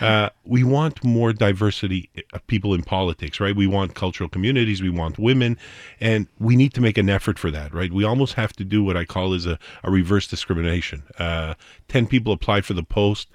Uh, 0.01 0.31
we 0.45 0.65
want 0.65 1.03
more 1.05 1.33
diversity 1.33 2.09
of 2.33 2.47
people 2.47 2.75
in 2.75 2.83
politics, 2.83 3.41
right? 3.41 3.55
We 3.55 3.67
want 3.67 3.95
cultural 3.95 4.29
communities, 4.29 4.83
we 4.83 4.91
want 4.91 5.19
women, 5.19 5.59
and 6.01 6.29
we 6.39 6.57
need 6.57 6.73
to 6.75 6.81
make 6.81 6.99
an 6.99 7.09
effort 7.11 7.39
for 7.39 7.51
that, 7.51 7.75
right? 7.75 7.93
We 7.93 8.05
almost 8.05 8.35
have 8.35 8.53
to 8.55 8.65
do 8.65 8.83
what 8.83 8.97
I 8.97 9.05
call 9.05 9.35
is 9.35 9.47
a, 9.47 9.59
a 9.83 9.91
reverse 9.91 10.27
discrimination. 10.27 11.03
Uh, 11.19 11.55
Ten 11.89 12.07
people 12.07 12.33
apply 12.33 12.63
for 12.63 12.73
the 12.75 12.83
post, 12.83 13.29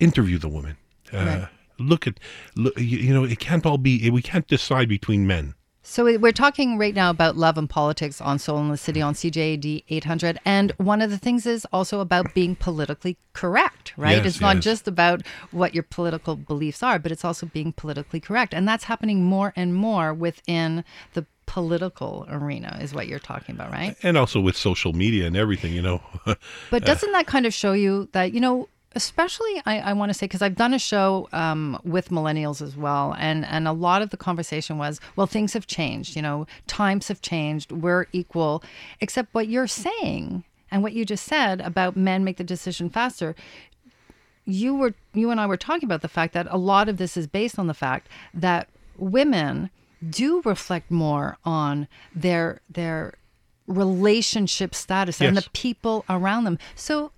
interview 0.00 0.38
the 0.38 0.48
woman. 0.48 0.76
Uh, 1.12 1.16
Right. 1.16 1.48
Look 1.78 2.06
at, 2.06 2.18
look, 2.56 2.76
you, 2.78 2.98
you 2.98 3.14
know, 3.14 3.24
it 3.24 3.38
can't 3.38 3.64
all 3.66 3.78
be. 3.78 4.08
We 4.10 4.22
can't 4.22 4.46
decide 4.46 4.88
between 4.88 5.26
men. 5.26 5.54
So 5.84 6.04
we- 6.04 6.16
we're 6.16 6.32
talking 6.32 6.78
right 6.78 6.94
now 6.94 7.10
about 7.10 7.36
love 7.36 7.58
and 7.58 7.68
politics 7.68 8.20
on 8.20 8.38
Solo 8.38 8.60
in 8.60 8.68
the 8.68 8.76
City 8.76 9.02
on 9.02 9.14
CJAD 9.14 9.84
800. 9.88 10.38
And 10.44 10.72
one 10.76 11.02
of 11.02 11.10
the 11.10 11.18
things 11.18 11.44
is 11.44 11.66
also 11.72 11.98
about 12.00 12.34
being 12.34 12.54
politically 12.54 13.16
correct, 13.32 13.92
right? 13.96 14.18
Yes, 14.18 14.26
it's 14.26 14.40
not 14.40 14.56
yes. 14.56 14.64
just 14.64 14.88
about 14.88 15.22
what 15.50 15.74
your 15.74 15.82
political 15.82 16.36
beliefs 16.36 16.84
are, 16.84 17.00
but 17.00 17.10
it's 17.10 17.24
also 17.24 17.46
being 17.46 17.72
politically 17.72 18.20
correct. 18.20 18.54
And 18.54 18.66
that's 18.66 18.84
happening 18.84 19.24
more 19.24 19.52
and 19.56 19.74
more 19.74 20.14
within 20.14 20.84
the 21.14 21.26
political 21.46 22.26
arena, 22.30 22.78
is 22.80 22.94
what 22.94 23.08
you're 23.08 23.18
talking 23.18 23.54
about, 23.54 23.70
right? 23.72 23.96
and 24.02 24.16
also 24.16 24.40
with 24.40 24.56
social 24.56 24.92
media 24.92 25.26
and 25.26 25.36
everything, 25.36 25.72
you 25.74 25.82
know. 25.82 26.00
But 26.24 26.38
uh, 26.72 26.78
doesn't 26.86 27.12
that 27.12 27.26
kind 27.26 27.44
of 27.44 27.52
show 27.52 27.72
you 27.72 28.08
that, 28.12 28.32
you 28.32 28.40
know, 28.40 28.68
especially 28.94 29.62
I, 29.66 29.78
I 29.80 29.92
want 29.92 30.10
to 30.10 30.14
say, 30.14 30.26
because 30.26 30.42
I've 30.42 30.56
done 30.56 30.74
a 30.74 30.78
show 30.78 31.28
um, 31.32 31.78
with 31.84 32.10
millennials 32.10 32.62
as 32.62 32.76
well, 32.76 33.14
and, 33.18 33.44
and 33.46 33.66
a 33.66 33.72
lot 33.72 34.02
of 34.02 34.10
the 34.10 34.16
conversation 34.16 34.78
was, 34.78 35.00
well, 35.16 35.26
things 35.26 35.52
have 35.52 35.66
changed, 35.66 36.16
you 36.16 36.22
know, 36.22 36.46
times 36.66 37.08
have 37.08 37.20
changed, 37.20 37.72
we're 37.72 38.06
equal, 38.12 38.62
except 39.00 39.34
what 39.34 39.48
you're 39.48 39.66
saying 39.66 40.44
and 40.70 40.82
what 40.82 40.92
you 40.92 41.04
just 41.04 41.26
said 41.26 41.60
about 41.60 41.96
men 41.96 42.24
make 42.24 42.38
the 42.38 42.44
decision 42.44 42.90
faster. 42.90 43.34
You 44.44 44.74
were 44.74 44.94
you 45.14 45.30
and 45.30 45.40
I 45.40 45.46
were 45.46 45.56
talking 45.56 45.84
about 45.84 46.02
the 46.02 46.08
fact 46.08 46.34
that 46.34 46.48
a 46.50 46.56
lot 46.56 46.88
of 46.88 46.96
this 46.96 47.16
is 47.16 47.28
based 47.28 47.58
on 47.58 47.68
the 47.68 47.74
fact 47.74 48.08
that 48.34 48.68
women 48.96 49.70
do 50.08 50.42
reflect 50.42 50.90
more 50.90 51.38
on 51.44 51.86
their 52.14 52.60
their 52.68 53.14
relationship 53.66 54.74
status 54.74 55.20
and 55.20 55.36
the 55.36 55.48
people 55.52 56.04
around 56.08 56.44
them. 56.44 56.58
So, 56.74 57.12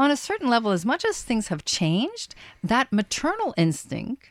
on 0.00 0.10
a 0.10 0.16
certain 0.16 0.48
level, 0.48 0.70
as 0.70 0.84
much 0.84 1.04
as 1.04 1.22
things 1.22 1.48
have 1.48 1.64
changed, 1.64 2.34
that 2.72 2.86
maternal 2.90 3.52
instinct 3.56 4.30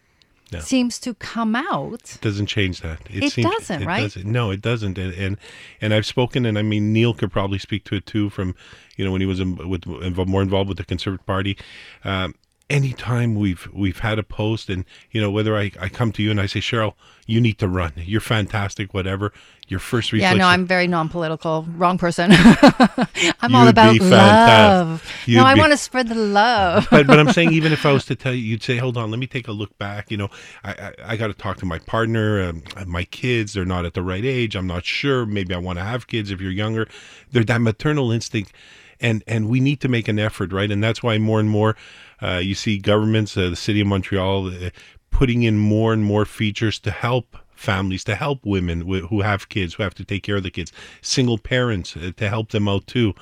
Yeah. 0.51 0.61
seems 0.61 0.97
to 1.05 1.13
come 1.13 1.55
out. 1.55 2.17
doesn't 2.21 2.47
change 2.47 2.81
that. 2.81 2.99
It 3.09 3.35
doesn't, 3.35 3.85
right? 3.85 4.01
doesn't. 4.01 4.25
No, 4.25 4.49
it 4.55 4.61
doesn't. 4.61 4.97
And, 4.97 5.13
and 5.13 5.37
and 5.79 5.93
I've 5.93 6.07
spoken, 6.07 6.45
and 6.47 6.57
I 6.57 6.63
mean 6.63 6.91
Neil 6.91 7.13
could 7.13 7.31
probably 7.31 7.59
speak 7.59 7.83
to 7.89 7.95
it 7.95 8.05
too. 8.07 8.29
From 8.31 8.55
you 8.97 9.05
know 9.05 9.11
when 9.11 9.21
he 9.21 9.27
was 9.27 9.39
in, 9.39 9.49
with 9.69 9.85
more 9.85 10.41
involved 10.41 10.67
with 10.69 10.77
the 10.79 10.85
Conservative 10.85 11.25
Party. 11.27 11.55
Um, 12.03 12.33
anytime 12.69 13.35
we've 13.35 13.67
we've 13.73 13.99
had 13.99 14.19
a 14.19 14.23
post, 14.23 14.69
and 14.69 14.85
you 15.11 15.21
know 15.21 15.31
whether 15.31 15.57
I, 15.57 15.71
I 15.79 15.89
come 15.89 16.11
to 16.13 16.23
you 16.23 16.31
and 16.31 16.39
I 16.39 16.45
say 16.45 16.59
Cheryl, 16.59 16.93
you 17.25 17.41
need 17.41 17.57
to 17.59 17.67
run. 17.67 17.93
You're 17.97 18.21
fantastic. 18.21 18.93
Whatever 18.93 19.33
your 19.67 19.79
first 19.79 20.11
reflection 20.11 20.37
Yeah, 20.37 20.43
no, 20.43 20.49
I'm 20.49 20.65
very 20.65 20.87
non-political. 20.87 21.67
Wrong 21.75 21.97
person. 21.99 22.31
I'm 23.41 23.53
all 23.53 23.67
about 23.67 23.99
love. 23.99 25.03
no, 25.27 25.33
You'd 25.33 25.41
I 25.43 25.53
be- 25.53 25.59
want 25.59 25.71
to 25.73 25.77
spread 25.77 26.07
the 26.09 26.15
love. 26.15 26.87
but 26.89 27.07
but 27.07 27.19
I'm 27.19 27.31
saying 27.31 27.51
even 27.59 27.71
if 27.71 27.85
I 27.85 27.91
was 27.91 28.05
to 28.05 28.15
tell 28.15 28.33
you, 28.33 28.41
you'd 28.41 28.63
say, 28.63 28.77
"Hold 28.77 28.97
on, 28.97 29.11
let 29.11 29.19
me 29.19 29.27
take 29.27 29.47
a 29.47 29.51
look 29.51 29.77
back." 29.77 30.11
You 30.11 30.17
know, 30.17 30.29
I 30.63 30.71
I, 30.71 30.93
I 31.13 31.17
got 31.17 31.27
to 31.27 31.33
talk 31.33 31.57
to 31.57 31.65
my 31.65 31.79
partner, 31.79 32.41
um, 32.41 32.63
my 32.87 33.03
kids. 33.03 33.53
They're 33.53 33.65
not 33.65 33.85
at 33.85 33.93
the 33.93 34.01
right 34.03 34.25
age. 34.25 34.55
I'm 34.55 34.67
not 34.67 34.85
sure. 34.85 35.25
Maybe 35.25 35.53
I 35.53 35.57
want 35.57 35.79
to 35.79 35.83
have 35.85 36.07
kids. 36.07 36.31
If 36.31 36.41
you're 36.41 36.51
younger, 36.51 36.87
they're 37.31 37.43
that 37.43 37.61
maternal 37.61 38.11
instinct, 38.11 38.53
and 38.99 39.23
and 39.27 39.47
we 39.47 39.59
need 39.59 39.79
to 39.81 39.87
make 39.87 40.07
an 40.07 40.19
effort, 40.19 40.51
right? 40.51 40.69
And 40.71 40.83
that's 40.83 41.01
why 41.01 41.17
more 41.17 41.39
and 41.39 41.49
more, 41.49 41.75
uh, 42.21 42.37
you 42.37 42.55
see 42.55 42.77
governments, 42.77 43.35
uh, 43.37 43.49
the 43.49 43.55
city 43.55 43.81
of 43.81 43.87
Montreal, 43.87 44.47
uh, 44.47 44.69
putting 45.11 45.43
in 45.43 45.57
more 45.57 45.93
and 45.93 46.03
more 46.03 46.25
features 46.25 46.79
to 46.79 46.91
help 46.91 47.37
families 47.59 48.05
to 48.05 48.15
help 48.15 48.45
women 48.45 48.81
wh- 48.81 49.07
who 49.09 49.21
have 49.21 49.49
kids 49.49 49.73
who 49.73 49.83
have 49.83 49.93
to 49.93 50.05
take 50.05 50.23
care 50.23 50.37
of 50.37 50.43
the 50.43 50.49
kids 50.49 50.71
single 51.01 51.37
parents 51.37 51.97
uh, 51.97 52.11
to 52.15 52.29
help 52.29 52.51
them 52.51 52.69
out 52.69 52.87
too 52.87 53.13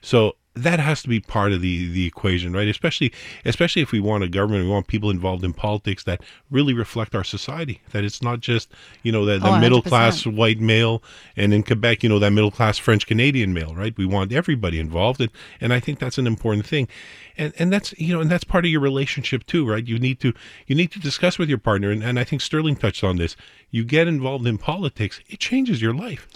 so 0.00 0.34
that 0.56 0.78
has 0.78 1.02
to 1.02 1.08
be 1.08 1.18
part 1.18 1.52
of 1.52 1.60
the 1.60 1.88
the 1.92 2.06
equation 2.06 2.52
right? 2.52 2.68
Especially 2.68 3.12
especially 3.44 3.82
if 3.82 3.90
we 3.92 4.00
want 4.00 4.22
a 4.22 4.28
government 4.28 4.64
we 4.64 4.70
want 4.70 4.86
people 4.86 5.10
involved 5.10 5.44
in 5.44 5.52
politics 5.52 6.04
that 6.04 6.22
really 6.50 6.72
reflect 6.72 7.14
our 7.14 7.24
society 7.24 7.80
that 7.90 8.04
it's 8.04 8.22
not 8.22 8.40
just 8.40 8.70
you 9.02 9.10
know 9.10 9.24
that 9.24 9.42
the 9.42 9.48
Oh, 9.48 9.58
middle 9.58 9.82
class 9.82 10.24
white 10.26 10.60
male 10.60 11.02
and 11.36 11.52
in 11.52 11.62
quebec 11.64 12.02
you 12.02 12.08
know 12.08 12.18
that 12.20 12.30
middle 12.30 12.50
class 12.52 12.78
french 12.78 13.06
canadian 13.06 13.52
male 13.52 13.74
right? 13.74 13.96
We 13.96 14.06
want 14.06 14.32
everybody 14.32 14.78
involved 14.78 15.20
and 15.20 15.30
and 15.60 15.72
i 15.72 15.80
think 15.80 15.98
that's 15.98 16.18
an 16.18 16.26
important 16.26 16.66
thing. 16.66 16.88
And 17.36 17.52
and 17.58 17.72
that's 17.72 17.92
you 17.98 18.14
know 18.14 18.20
and 18.20 18.30
that's 18.30 18.44
part 18.44 18.64
of 18.64 18.70
your 18.70 18.80
relationship 18.80 19.44
too 19.46 19.66
right? 19.68 19.84
You 19.86 19.98
need 19.98 20.20
to 20.20 20.32
you 20.68 20.76
need 20.76 20.92
to 20.92 21.00
discuss 21.00 21.36
with 21.36 21.48
your 21.48 21.58
partner 21.58 21.90
and, 21.90 22.02
and 22.02 22.18
i 22.18 22.24
think 22.24 22.40
sterling 22.42 22.76
touched 22.76 23.02
on 23.02 23.16
this. 23.16 23.34
You 23.72 23.82
get 23.84 24.06
involved 24.06 24.46
in 24.46 24.56
politics 24.58 25.20
it 25.28 25.40
changes 25.40 25.82
your 25.82 25.92
life. 25.94 26.28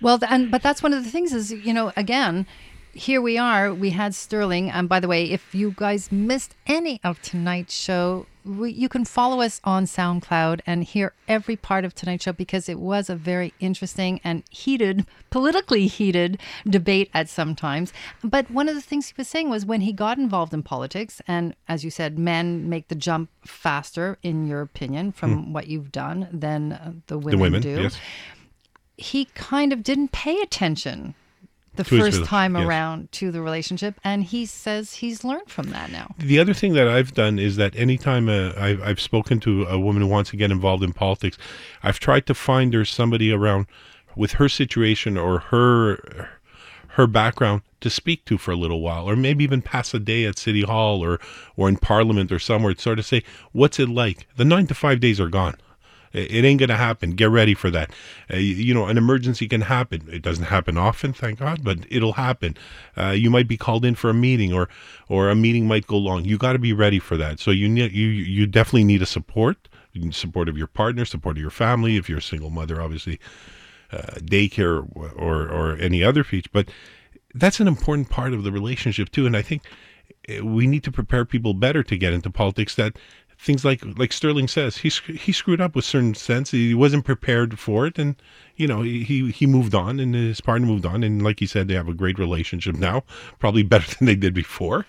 Well, 0.00 0.18
and 0.28 0.50
but 0.50 0.62
that's 0.62 0.82
one 0.82 0.92
of 0.94 1.04
the 1.04 1.10
things 1.10 1.32
is 1.34 1.52
you 1.52 1.74
know 1.74 1.92
again, 1.96 2.46
here 2.96 3.20
we 3.20 3.36
are. 3.36 3.74
We 3.74 3.90
had 3.90 4.14
Sterling, 4.14 4.70
and 4.70 4.88
by 4.88 5.00
the 5.00 5.08
way, 5.08 5.30
if 5.30 5.54
you 5.54 5.74
guys 5.76 6.10
missed 6.10 6.54
any 6.66 6.98
of 7.04 7.20
tonight's 7.20 7.74
show, 7.74 8.26
we, 8.44 8.70
you 8.72 8.88
can 8.88 9.04
follow 9.04 9.42
us 9.42 9.60
on 9.64 9.84
SoundCloud 9.84 10.60
and 10.66 10.82
hear 10.82 11.12
every 11.28 11.56
part 11.56 11.84
of 11.84 11.94
tonight's 11.94 12.24
show 12.24 12.32
because 12.32 12.68
it 12.68 12.78
was 12.78 13.10
a 13.10 13.14
very 13.14 13.52
interesting 13.60 14.20
and 14.24 14.44
heated, 14.50 15.06
politically 15.30 15.86
heated 15.88 16.40
debate 16.68 17.10
at 17.12 17.28
some 17.28 17.54
times. 17.54 17.92
But 18.24 18.50
one 18.50 18.68
of 18.68 18.74
the 18.74 18.80
things 18.80 19.08
he 19.08 19.14
was 19.16 19.28
saying 19.28 19.50
was 19.50 19.66
when 19.66 19.82
he 19.82 19.92
got 19.92 20.16
involved 20.16 20.54
in 20.54 20.62
politics, 20.62 21.20
and 21.28 21.54
as 21.68 21.84
you 21.84 21.90
said, 21.90 22.18
men 22.18 22.68
make 22.68 22.88
the 22.88 22.94
jump 22.94 23.28
faster, 23.44 24.16
in 24.22 24.46
your 24.46 24.62
opinion, 24.62 25.12
from 25.12 25.52
what 25.52 25.66
you've 25.66 25.92
done 25.92 26.28
than 26.32 26.72
uh, 26.72 26.92
the 27.08 27.18
women, 27.18 27.38
the 27.38 27.42
women 27.42 27.62
do 27.62 27.82
yes 27.82 28.00
he 28.98 29.26
kind 29.34 29.74
of 29.74 29.82
didn't 29.82 30.10
pay 30.10 30.40
attention 30.40 31.14
the 31.76 31.84
To 31.84 31.98
first 31.98 32.24
time 32.24 32.56
yes. 32.56 32.66
around 32.66 33.12
to 33.12 33.30
the 33.30 33.40
relationship 33.40 33.94
and 34.04 34.24
he 34.24 34.46
says 34.46 34.94
he's 34.94 35.24
learned 35.24 35.48
from 35.50 35.70
that 35.70 35.90
now 35.90 36.14
The 36.18 36.38
other 36.38 36.54
thing 36.54 36.72
that 36.74 36.88
I've 36.88 37.14
done 37.14 37.38
is 37.38 37.56
that 37.56 37.74
anytime 37.76 38.28
uh, 38.28 38.52
I've, 38.56 38.82
I've 38.82 39.00
spoken 39.00 39.40
to 39.40 39.64
a 39.64 39.78
woman 39.78 40.02
who 40.02 40.08
wants 40.08 40.30
to 40.30 40.36
get 40.36 40.50
involved 40.50 40.82
in 40.82 40.92
politics, 40.92 41.38
I've 41.82 41.98
tried 41.98 42.26
to 42.26 42.34
find 42.34 42.74
her 42.74 42.84
somebody 42.84 43.32
around 43.32 43.66
with 44.16 44.32
her 44.32 44.48
situation 44.48 45.16
or 45.16 45.38
her 45.50 46.30
her 46.88 47.06
background 47.06 47.60
to 47.82 47.90
speak 47.90 48.24
to 48.24 48.38
for 48.38 48.52
a 48.52 48.56
little 48.56 48.80
while, 48.80 49.08
or 49.08 49.14
maybe 49.16 49.44
even 49.44 49.60
pass 49.60 49.92
a 49.92 49.98
day 49.98 50.24
at 50.24 50.38
City 50.38 50.62
Hall 50.62 51.04
or 51.04 51.20
or 51.56 51.68
in 51.68 51.76
Parliament 51.76 52.32
or 52.32 52.38
somewhere 52.38 52.72
to 52.72 52.80
sort 52.80 52.98
of 52.98 53.04
say, 53.04 53.22
what's 53.52 53.78
it 53.78 53.88
like? 53.90 54.26
The 54.36 54.44
nine 54.46 54.66
to 54.68 54.74
five 54.74 54.98
days 55.00 55.20
are 55.20 55.28
gone. 55.28 55.56
It 56.12 56.44
ain't 56.44 56.58
going 56.58 56.68
to 56.68 56.76
happen. 56.76 57.10
Get 57.10 57.30
ready 57.30 57.54
for 57.54 57.70
that. 57.70 57.90
Uh, 58.32 58.36
you, 58.36 58.72
know, 58.72 58.86
an 58.86 58.96
emergency 58.96 59.48
can 59.48 59.62
happen. 59.62 60.08
It 60.10 60.22
doesn't 60.22 60.44
happen 60.44 60.78
often, 60.78 61.12
thank 61.12 61.38
God, 61.38 61.62
but 61.62 61.78
it'll 61.90 62.14
happen. 62.14 62.56
Uh, 62.96 63.10
you 63.10 63.30
might 63.30 63.48
be 63.48 63.56
called 63.56 63.84
in 63.84 63.94
for 63.94 64.10
a 64.10 64.14
meeting, 64.14 64.52
or 64.52 64.68
or 65.08 65.28
a 65.28 65.34
meeting 65.34 65.66
might 65.66 65.86
go 65.86 65.98
long. 65.98 66.24
You 66.24 66.38
got 66.38 66.52
to 66.54 66.58
be 66.58 66.72
ready 66.72 66.98
for 66.98 67.16
that. 67.16 67.40
So 67.40 67.50
you 67.50 67.68
need 67.68 67.92
you 67.92 68.08
you 68.08 68.46
definitely 68.46 68.84
need 68.84 69.02
a 69.02 69.06
support, 69.06 69.68
support 70.10 70.48
of 70.48 70.56
your 70.56 70.66
partner, 70.66 71.04
support 71.04 71.36
of 71.36 71.40
your 71.40 71.50
family. 71.50 71.96
If 71.96 72.08
you're 72.08 72.18
a 72.18 72.22
single 72.22 72.50
mother, 72.50 72.80
obviously, 72.80 73.20
uh, 73.92 74.18
daycare 74.18 74.88
or, 74.94 75.10
or 75.10 75.48
or 75.48 75.76
any 75.76 76.02
other 76.02 76.24
feature. 76.24 76.50
But 76.52 76.70
that's 77.34 77.60
an 77.60 77.68
important 77.68 78.08
part 78.08 78.32
of 78.32 78.42
the 78.42 78.52
relationship 78.52 79.10
too. 79.10 79.26
And 79.26 79.36
I 79.36 79.42
think 79.42 79.62
uh, 80.28 80.44
we 80.44 80.66
need 80.66 80.84
to 80.84 80.92
prepare 80.92 81.24
people 81.24 81.54
better 81.54 81.82
to 81.82 81.96
get 81.96 82.12
into 82.12 82.30
politics. 82.30 82.74
That 82.74 82.96
things 83.38 83.64
like 83.64 83.82
like 83.98 84.12
Sterling 84.12 84.48
says, 84.48 84.78
he 84.78 84.88
he 84.88 85.32
screwed 85.32 85.60
up 85.60 85.74
with 85.76 85.84
certain 85.84 86.14
sense. 86.14 86.50
He 86.50 86.74
wasn't 86.74 87.04
prepared 87.04 87.58
for 87.58 87.86
it, 87.86 87.98
and 87.98 88.16
you 88.56 88.66
know 88.66 88.82
he 88.82 89.30
he- 89.30 89.46
moved 89.46 89.74
on, 89.74 90.00
and 90.00 90.14
his 90.14 90.40
partner 90.40 90.66
moved 90.66 90.86
on, 90.86 91.02
and 91.04 91.22
like 91.22 91.40
he 91.40 91.46
said, 91.46 91.68
they 91.68 91.74
have 91.74 91.88
a 91.88 91.94
great 91.94 92.18
relationship 92.18 92.74
now, 92.76 93.04
probably 93.38 93.62
better 93.72 93.86
than 93.96 94.06
they 94.06 94.14
did 94.16 94.34
before. 94.34 94.86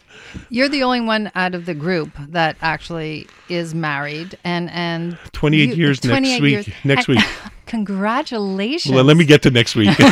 you're 0.50 0.70
the 0.70 0.84
only 0.84 1.02
one 1.02 1.32
out 1.36 1.54
of 1.56 1.66
the 1.66 1.74
group 1.76 2.10
that 2.30 2.56
actually 2.62 3.28
is 3.50 3.76
married 3.76 4.38
and 4.44 4.70
and 4.72 5.18
28 5.34 5.70
you- 5.70 5.76
years 5.76 6.04
next 6.04 6.10
28 6.38 6.42
week. 6.42 6.74
Next 6.84 7.08
week. 7.08 7.24
congratulations 7.68 8.96
Well, 8.96 9.04
let 9.04 9.18
me 9.18 9.26
get 9.26 9.44
to 9.44 9.52
next 9.52 9.76
week. 9.76 9.90
oh, 10.00 10.06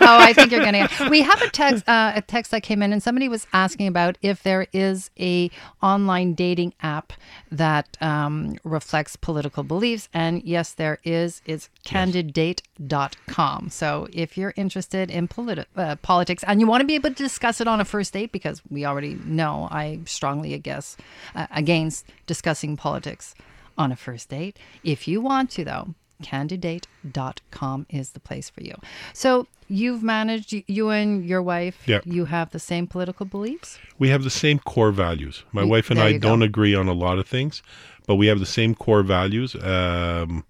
I 0.00 0.32
think 0.36 0.52
you're 0.52 0.64
gonna. 0.64 0.88
We 1.08 1.22
have 1.22 1.40
a 1.40 1.48
text, 1.48 1.88
uh, 1.88 2.12
a 2.14 2.22
text 2.22 2.50
that 2.50 2.62
came 2.62 2.82
in, 2.82 2.92
and 2.92 3.02
somebody 3.02 3.28
was 3.28 3.46
asking 3.52 3.86
about 3.86 4.18
if 4.20 4.42
there 4.42 4.66
is 4.72 5.10
a 5.18 5.50
online 5.82 6.34
dating 6.34 6.74
app 6.82 7.12
that 7.50 7.96
um, 8.02 8.56
reflects 8.64 9.16
political 9.16 9.62
beliefs, 9.62 10.08
and 10.12 10.42
yes, 10.42 10.72
there 10.72 10.98
is. 11.04 11.40
It's 11.46 11.70
candidate.com. 11.84 13.70
So 13.70 14.08
if 14.12 14.36
you're 14.36 14.54
interested 14.56 15.10
in 15.10 15.28
politi- 15.28 15.64
uh, 15.76 15.96
politics 15.96 16.44
and 16.46 16.60
you 16.60 16.66
want 16.66 16.82
to 16.82 16.86
be 16.86 16.94
able 16.94 17.10
to 17.10 17.14
discuss 17.14 17.60
it 17.60 17.68
on 17.68 17.80
a 17.80 17.84
first 17.84 18.12
date, 18.12 18.32
because 18.32 18.60
we 18.68 18.84
already 18.84 19.14
know 19.24 19.68
I 19.70 20.00
strongly 20.04 20.52
against 20.54 21.00
uh, 21.34 21.46
against 21.50 22.04
discussing 22.26 22.76
politics 22.76 23.34
on 23.76 23.92
a 23.92 23.96
first 23.96 24.28
date. 24.28 24.58
If 24.82 25.06
you 25.06 25.20
want 25.20 25.50
to, 25.52 25.64
though, 25.64 25.94
candidate.com 26.22 27.86
is 27.90 28.10
the 28.10 28.20
place 28.20 28.50
for 28.50 28.62
you. 28.62 28.74
So 29.12 29.46
you've 29.68 30.02
managed, 30.02 30.54
you 30.66 30.90
and 30.90 31.24
your 31.24 31.42
wife, 31.42 31.82
Yeah. 31.86 32.00
you 32.04 32.26
have 32.26 32.50
the 32.50 32.58
same 32.58 32.86
political 32.86 33.26
beliefs? 33.26 33.78
We 33.98 34.08
have 34.08 34.24
the 34.24 34.30
same 34.30 34.58
core 34.58 34.92
values. 34.92 35.44
My 35.52 35.64
wife 35.64 35.90
and 35.90 36.00
I 36.00 36.18
don't 36.18 36.42
agree 36.42 36.74
on 36.74 36.88
a 36.88 36.92
lot 36.92 37.18
of 37.18 37.26
things, 37.26 37.62
but 38.06 38.16
we 38.16 38.26
have 38.26 38.38
the 38.38 38.46
same 38.46 38.74
core 38.74 39.02
values 39.02 39.54
um, 39.56 40.44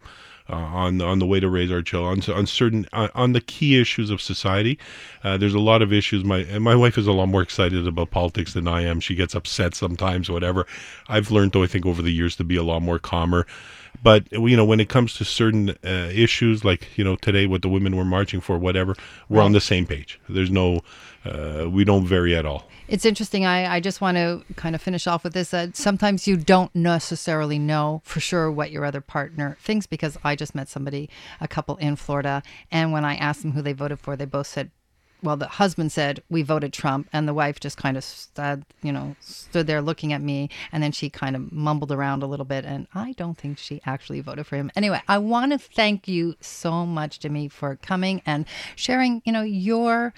uh, 0.51 0.55
on 0.55 1.03
on 1.03 1.19
the 1.19 1.27
way 1.27 1.39
to 1.41 1.49
raise 1.49 1.71
our 1.71 1.83
children 1.83 2.23
on, 2.27 2.35
on 2.35 2.47
certain 2.47 2.87
on, 2.95 3.11
on 3.15 3.33
the 3.33 3.41
key 3.41 3.79
issues 3.79 4.09
of 4.09 4.23
society. 4.23 4.79
Uh, 5.23 5.37
there's 5.37 5.53
a 5.53 5.59
lot 5.61 5.83
of 5.83 5.93
issues. 5.93 6.25
My 6.25 6.45
my 6.59 6.75
wife 6.75 6.97
is 6.97 7.07
a 7.07 7.13
lot 7.13 7.27
more 7.27 7.43
excited 7.43 7.87
about 7.87 8.11
politics 8.11 8.55
than 8.55 8.67
I 8.67 8.81
am. 8.83 8.99
She 9.01 9.15
gets 9.15 9.35
upset 9.35 9.75
sometimes, 9.75 10.31
whatever. 10.31 10.67
I've 11.09 11.31
learned, 11.31 11.53
though, 11.53 11.65
I 11.65 11.67
think 11.67 11.85
over 11.85 12.01
the 12.01 12.13
years 12.13 12.35
to 12.37 12.45
be 12.45 12.57
a 12.57 12.63
lot 12.63 12.81
more 12.81 12.99
calmer. 12.99 13.47
But 14.03 14.31
you 14.33 14.57
know, 14.57 14.65
when 14.65 14.81
it 14.81 14.89
comes 14.89 15.15
to 15.15 15.25
certain 15.25 15.71
uh, 15.85 16.11
issues, 16.13 16.65
like 16.65 16.97
you 16.97 17.05
know 17.05 17.17
today, 17.17 17.47
what 17.47 17.63
the 17.63 17.69
women 17.69 17.97
were 17.97 18.05
marching 18.05 18.41
for, 18.41 18.59
whatever, 18.59 18.95
we're 19.29 19.43
on 19.43 19.53
the 19.53 19.61
same 19.61 19.87
page. 19.87 20.21
There's 20.29 20.51
no, 20.51 20.81
uh, 21.25 21.67
we 21.69 21.85
don't 21.85 22.07
vary 22.07 22.37
at 22.37 22.47
all. 22.47 22.69
It's 22.87 23.05
interesting. 23.05 23.45
I, 23.45 23.77
I 23.77 23.81
just 23.81 24.01
want 24.01 24.17
to 24.17 24.43
kind 24.57 24.75
of 24.75 24.81
finish 24.81 25.07
off 25.07 25.23
with 25.23 25.35
this. 25.35 25.53
Uh, 25.53 25.69
sometimes 25.75 26.27
you 26.27 26.39
don't 26.39 26.75
necessarily 26.75 27.59
know 27.59 28.01
for 28.03 28.19
sure 28.19 28.51
what 28.51 28.71
your 28.71 28.85
other 28.85 29.03
partner 29.03 29.59
thinks 29.61 29.87
because 29.87 30.17
I 30.25 30.37
just 30.37 30.55
met 30.55 30.69
somebody, 30.69 31.11
a 31.41 31.49
couple 31.49 31.77
in 31.77 31.97
Florida, 31.97 32.43
and 32.71 32.93
when 32.93 33.05
I 33.05 33.17
asked 33.17 33.43
them 33.43 33.53
who 33.53 33.61
they 33.61 33.75
voted 33.75 34.01
for, 34.01 34.17
they 34.17 34.25
both 34.25 34.47
said, 34.47 34.71
well, 35.23 35.37
the 35.37 35.49
husband 35.49 35.91
said 35.93 36.23
we 36.29 36.43
voted 36.43 36.73
Trump, 36.73 37.09
and 37.13 37.27
the 37.27 37.35
wife 37.35 37.59
just 37.59 37.77
kind 37.77 37.97
of 37.97 38.05
stood, 38.05 38.65
you 38.83 38.93
know, 38.93 39.17
stood 39.21 39.67
there 39.67 39.83
looking 39.83 40.13
at 40.13 40.23
me, 40.23 40.49
and 40.71 40.83
then 40.83 40.93
she 40.93 41.11
kind 41.11 41.35
of 41.35 41.53
mumbled 41.53 41.91
around 41.91 42.23
a 42.23 42.27
little 42.27 42.45
bit, 42.45 42.65
and 42.65 42.87
I 42.95 43.13
don't 43.13 43.37
think 43.37 43.59
she 43.59 43.81
actually 43.85 44.21
voted 44.21 44.47
for 44.47 44.57
him. 44.57 44.71
Anyway, 44.77 45.03
I 45.09 45.19
want 45.19 45.53
to 45.53 45.59
thank 45.59 46.07
you 46.07 46.37
so 46.41 46.87
much, 46.87 47.21
Jimmy, 47.21 47.49
for 47.49 47.77
coming 47.77 48.23
and 48.25 48.47
sharing, 48.77 49.23
you 49.25 49.33
know, 49.33 49.43
your 49.43 50.15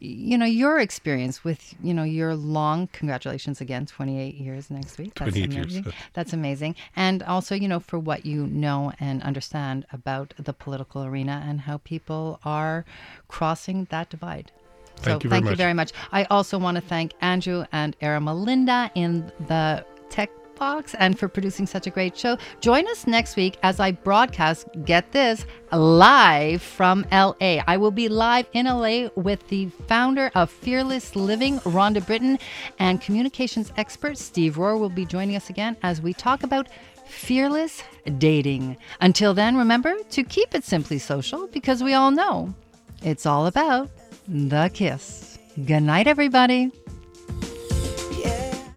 you 0.00 0.38
know 0.38 0.46
your 0.46 0.78
experience 0.78 1.42
with 1.44 1.74
you 1.82 1.92
know 1.92 2.04
your 2.04 2.34
long 2.34 2.88
congratulations 2.92 3.60
again 3.60 3.86
28 3.86 4.34
years 4.34 4.70
next 4.70 4.98
week. 4.98 5.14
That's 5.14 5.32
28 5.32 5.52
years, 5.52 5.66
amazing. 5.66 5.86
Uh. 5.86 5.96
that's 6.12 6.32
amazing. 6.32 6.76
And 6.96 7.22
also 7.22 7.54
you 7.54 7.68
know 7.68 7.80
for 7.80 7.98
what 7.98 8.24
you 8.24 8.46
know 8.46 8.92
and 9.00 9.22
understand 9.22 9.86
about 9.92 10.34
the 10.38 10.52
political 10.52 11.04
arena 11.04 11.44
and 11.46 11.60
how 11.60 11.78
people 11.78 12.40
are 12.44 12.84
crossing 13.28 13.86
that 13.90 14.10
divide. 14.10 14.52
So 14.96 15.02
Thank 15.02 15.24
you 15.24 15.30
very 15.30 15.36
thank 15.38 15.44
you 15.44 15.50
much. 15.50 15.58
very 15.58 15.74
much. 15.74 15.92
I 16.12 16.24
also 16.24 16.58
want 16.58 16.76
to 16.76 16.80
thank 16.80 17.12
andrew 17.20 17.64
and 17.72 17.96
era 18.00 18.20
melinda 18.20 18.90
in 18.94 19.30
the 19.46 19.84
tech 20.10 20.30
box 20.58 20.94
and 20.94 21.18
for 21.18 21.28
producing 21.28 21.66
such 21.66 21.86
a 21.86 21.90
great 21.90 22.16
show. 22.16 22.36
Join 22.60 22.86
us 22.88 23.06
next 23.06 23.36
week 23.36 23.58
as 23.62 23.80
i 23.80 23.90
broadcast 23.92 24.66
get 24.84 25.12
this 25.12 25.44
live 25.72 26.62
from 26.62 27.04
la 27.10 27.34
i 27.40 27.76
will 27.76 27.90
be 27.90 28.08
live 28.08 28.46
in 28.52 28.66
la 28.66 29.08
with 29.14 29.46
the 29.48 29.66
founder 29.86 30.30
of 30.34 30.50
fearless 30.50 31.14
living 31.14 31.58
rhonda 31.60 32.04
britten 32.04 32.38
and 32.78 33.00
communications 33.00 33.72
expert 33.76 34.16
steve 34.16 34.56
rohr 34.56 34.78
will 34.78 34.88
be 34.88 35.04
joining 35.04 35.36
us 35.36 35.50
again 35.50 35.76
as 35.82 36.00
we 36.00 36.12
talk 36.12 36.42
about 36.42 36.68
fearless 37.06 37.82
dating. 38.18 38.76
Until 39.00 39.34
then 39.34 39.56
remember 39.56 39.96
to 40.10 40.22
keep 40.22 40.54
it 40.54 40.64
simply 40.64 40.98
social 40.98 41.46
because 41.48 41.82
we 41.82 41.94
all 41.94 42.10
know 42.10 42.54
it's 43.02 43.26
all 43.26 43.46
about 43.46 43.90
the 44.26 44.70
kiss. 44.74 45.38
Good 45.64 45.80
night 45.80 46.06
everybody 46.06 46.70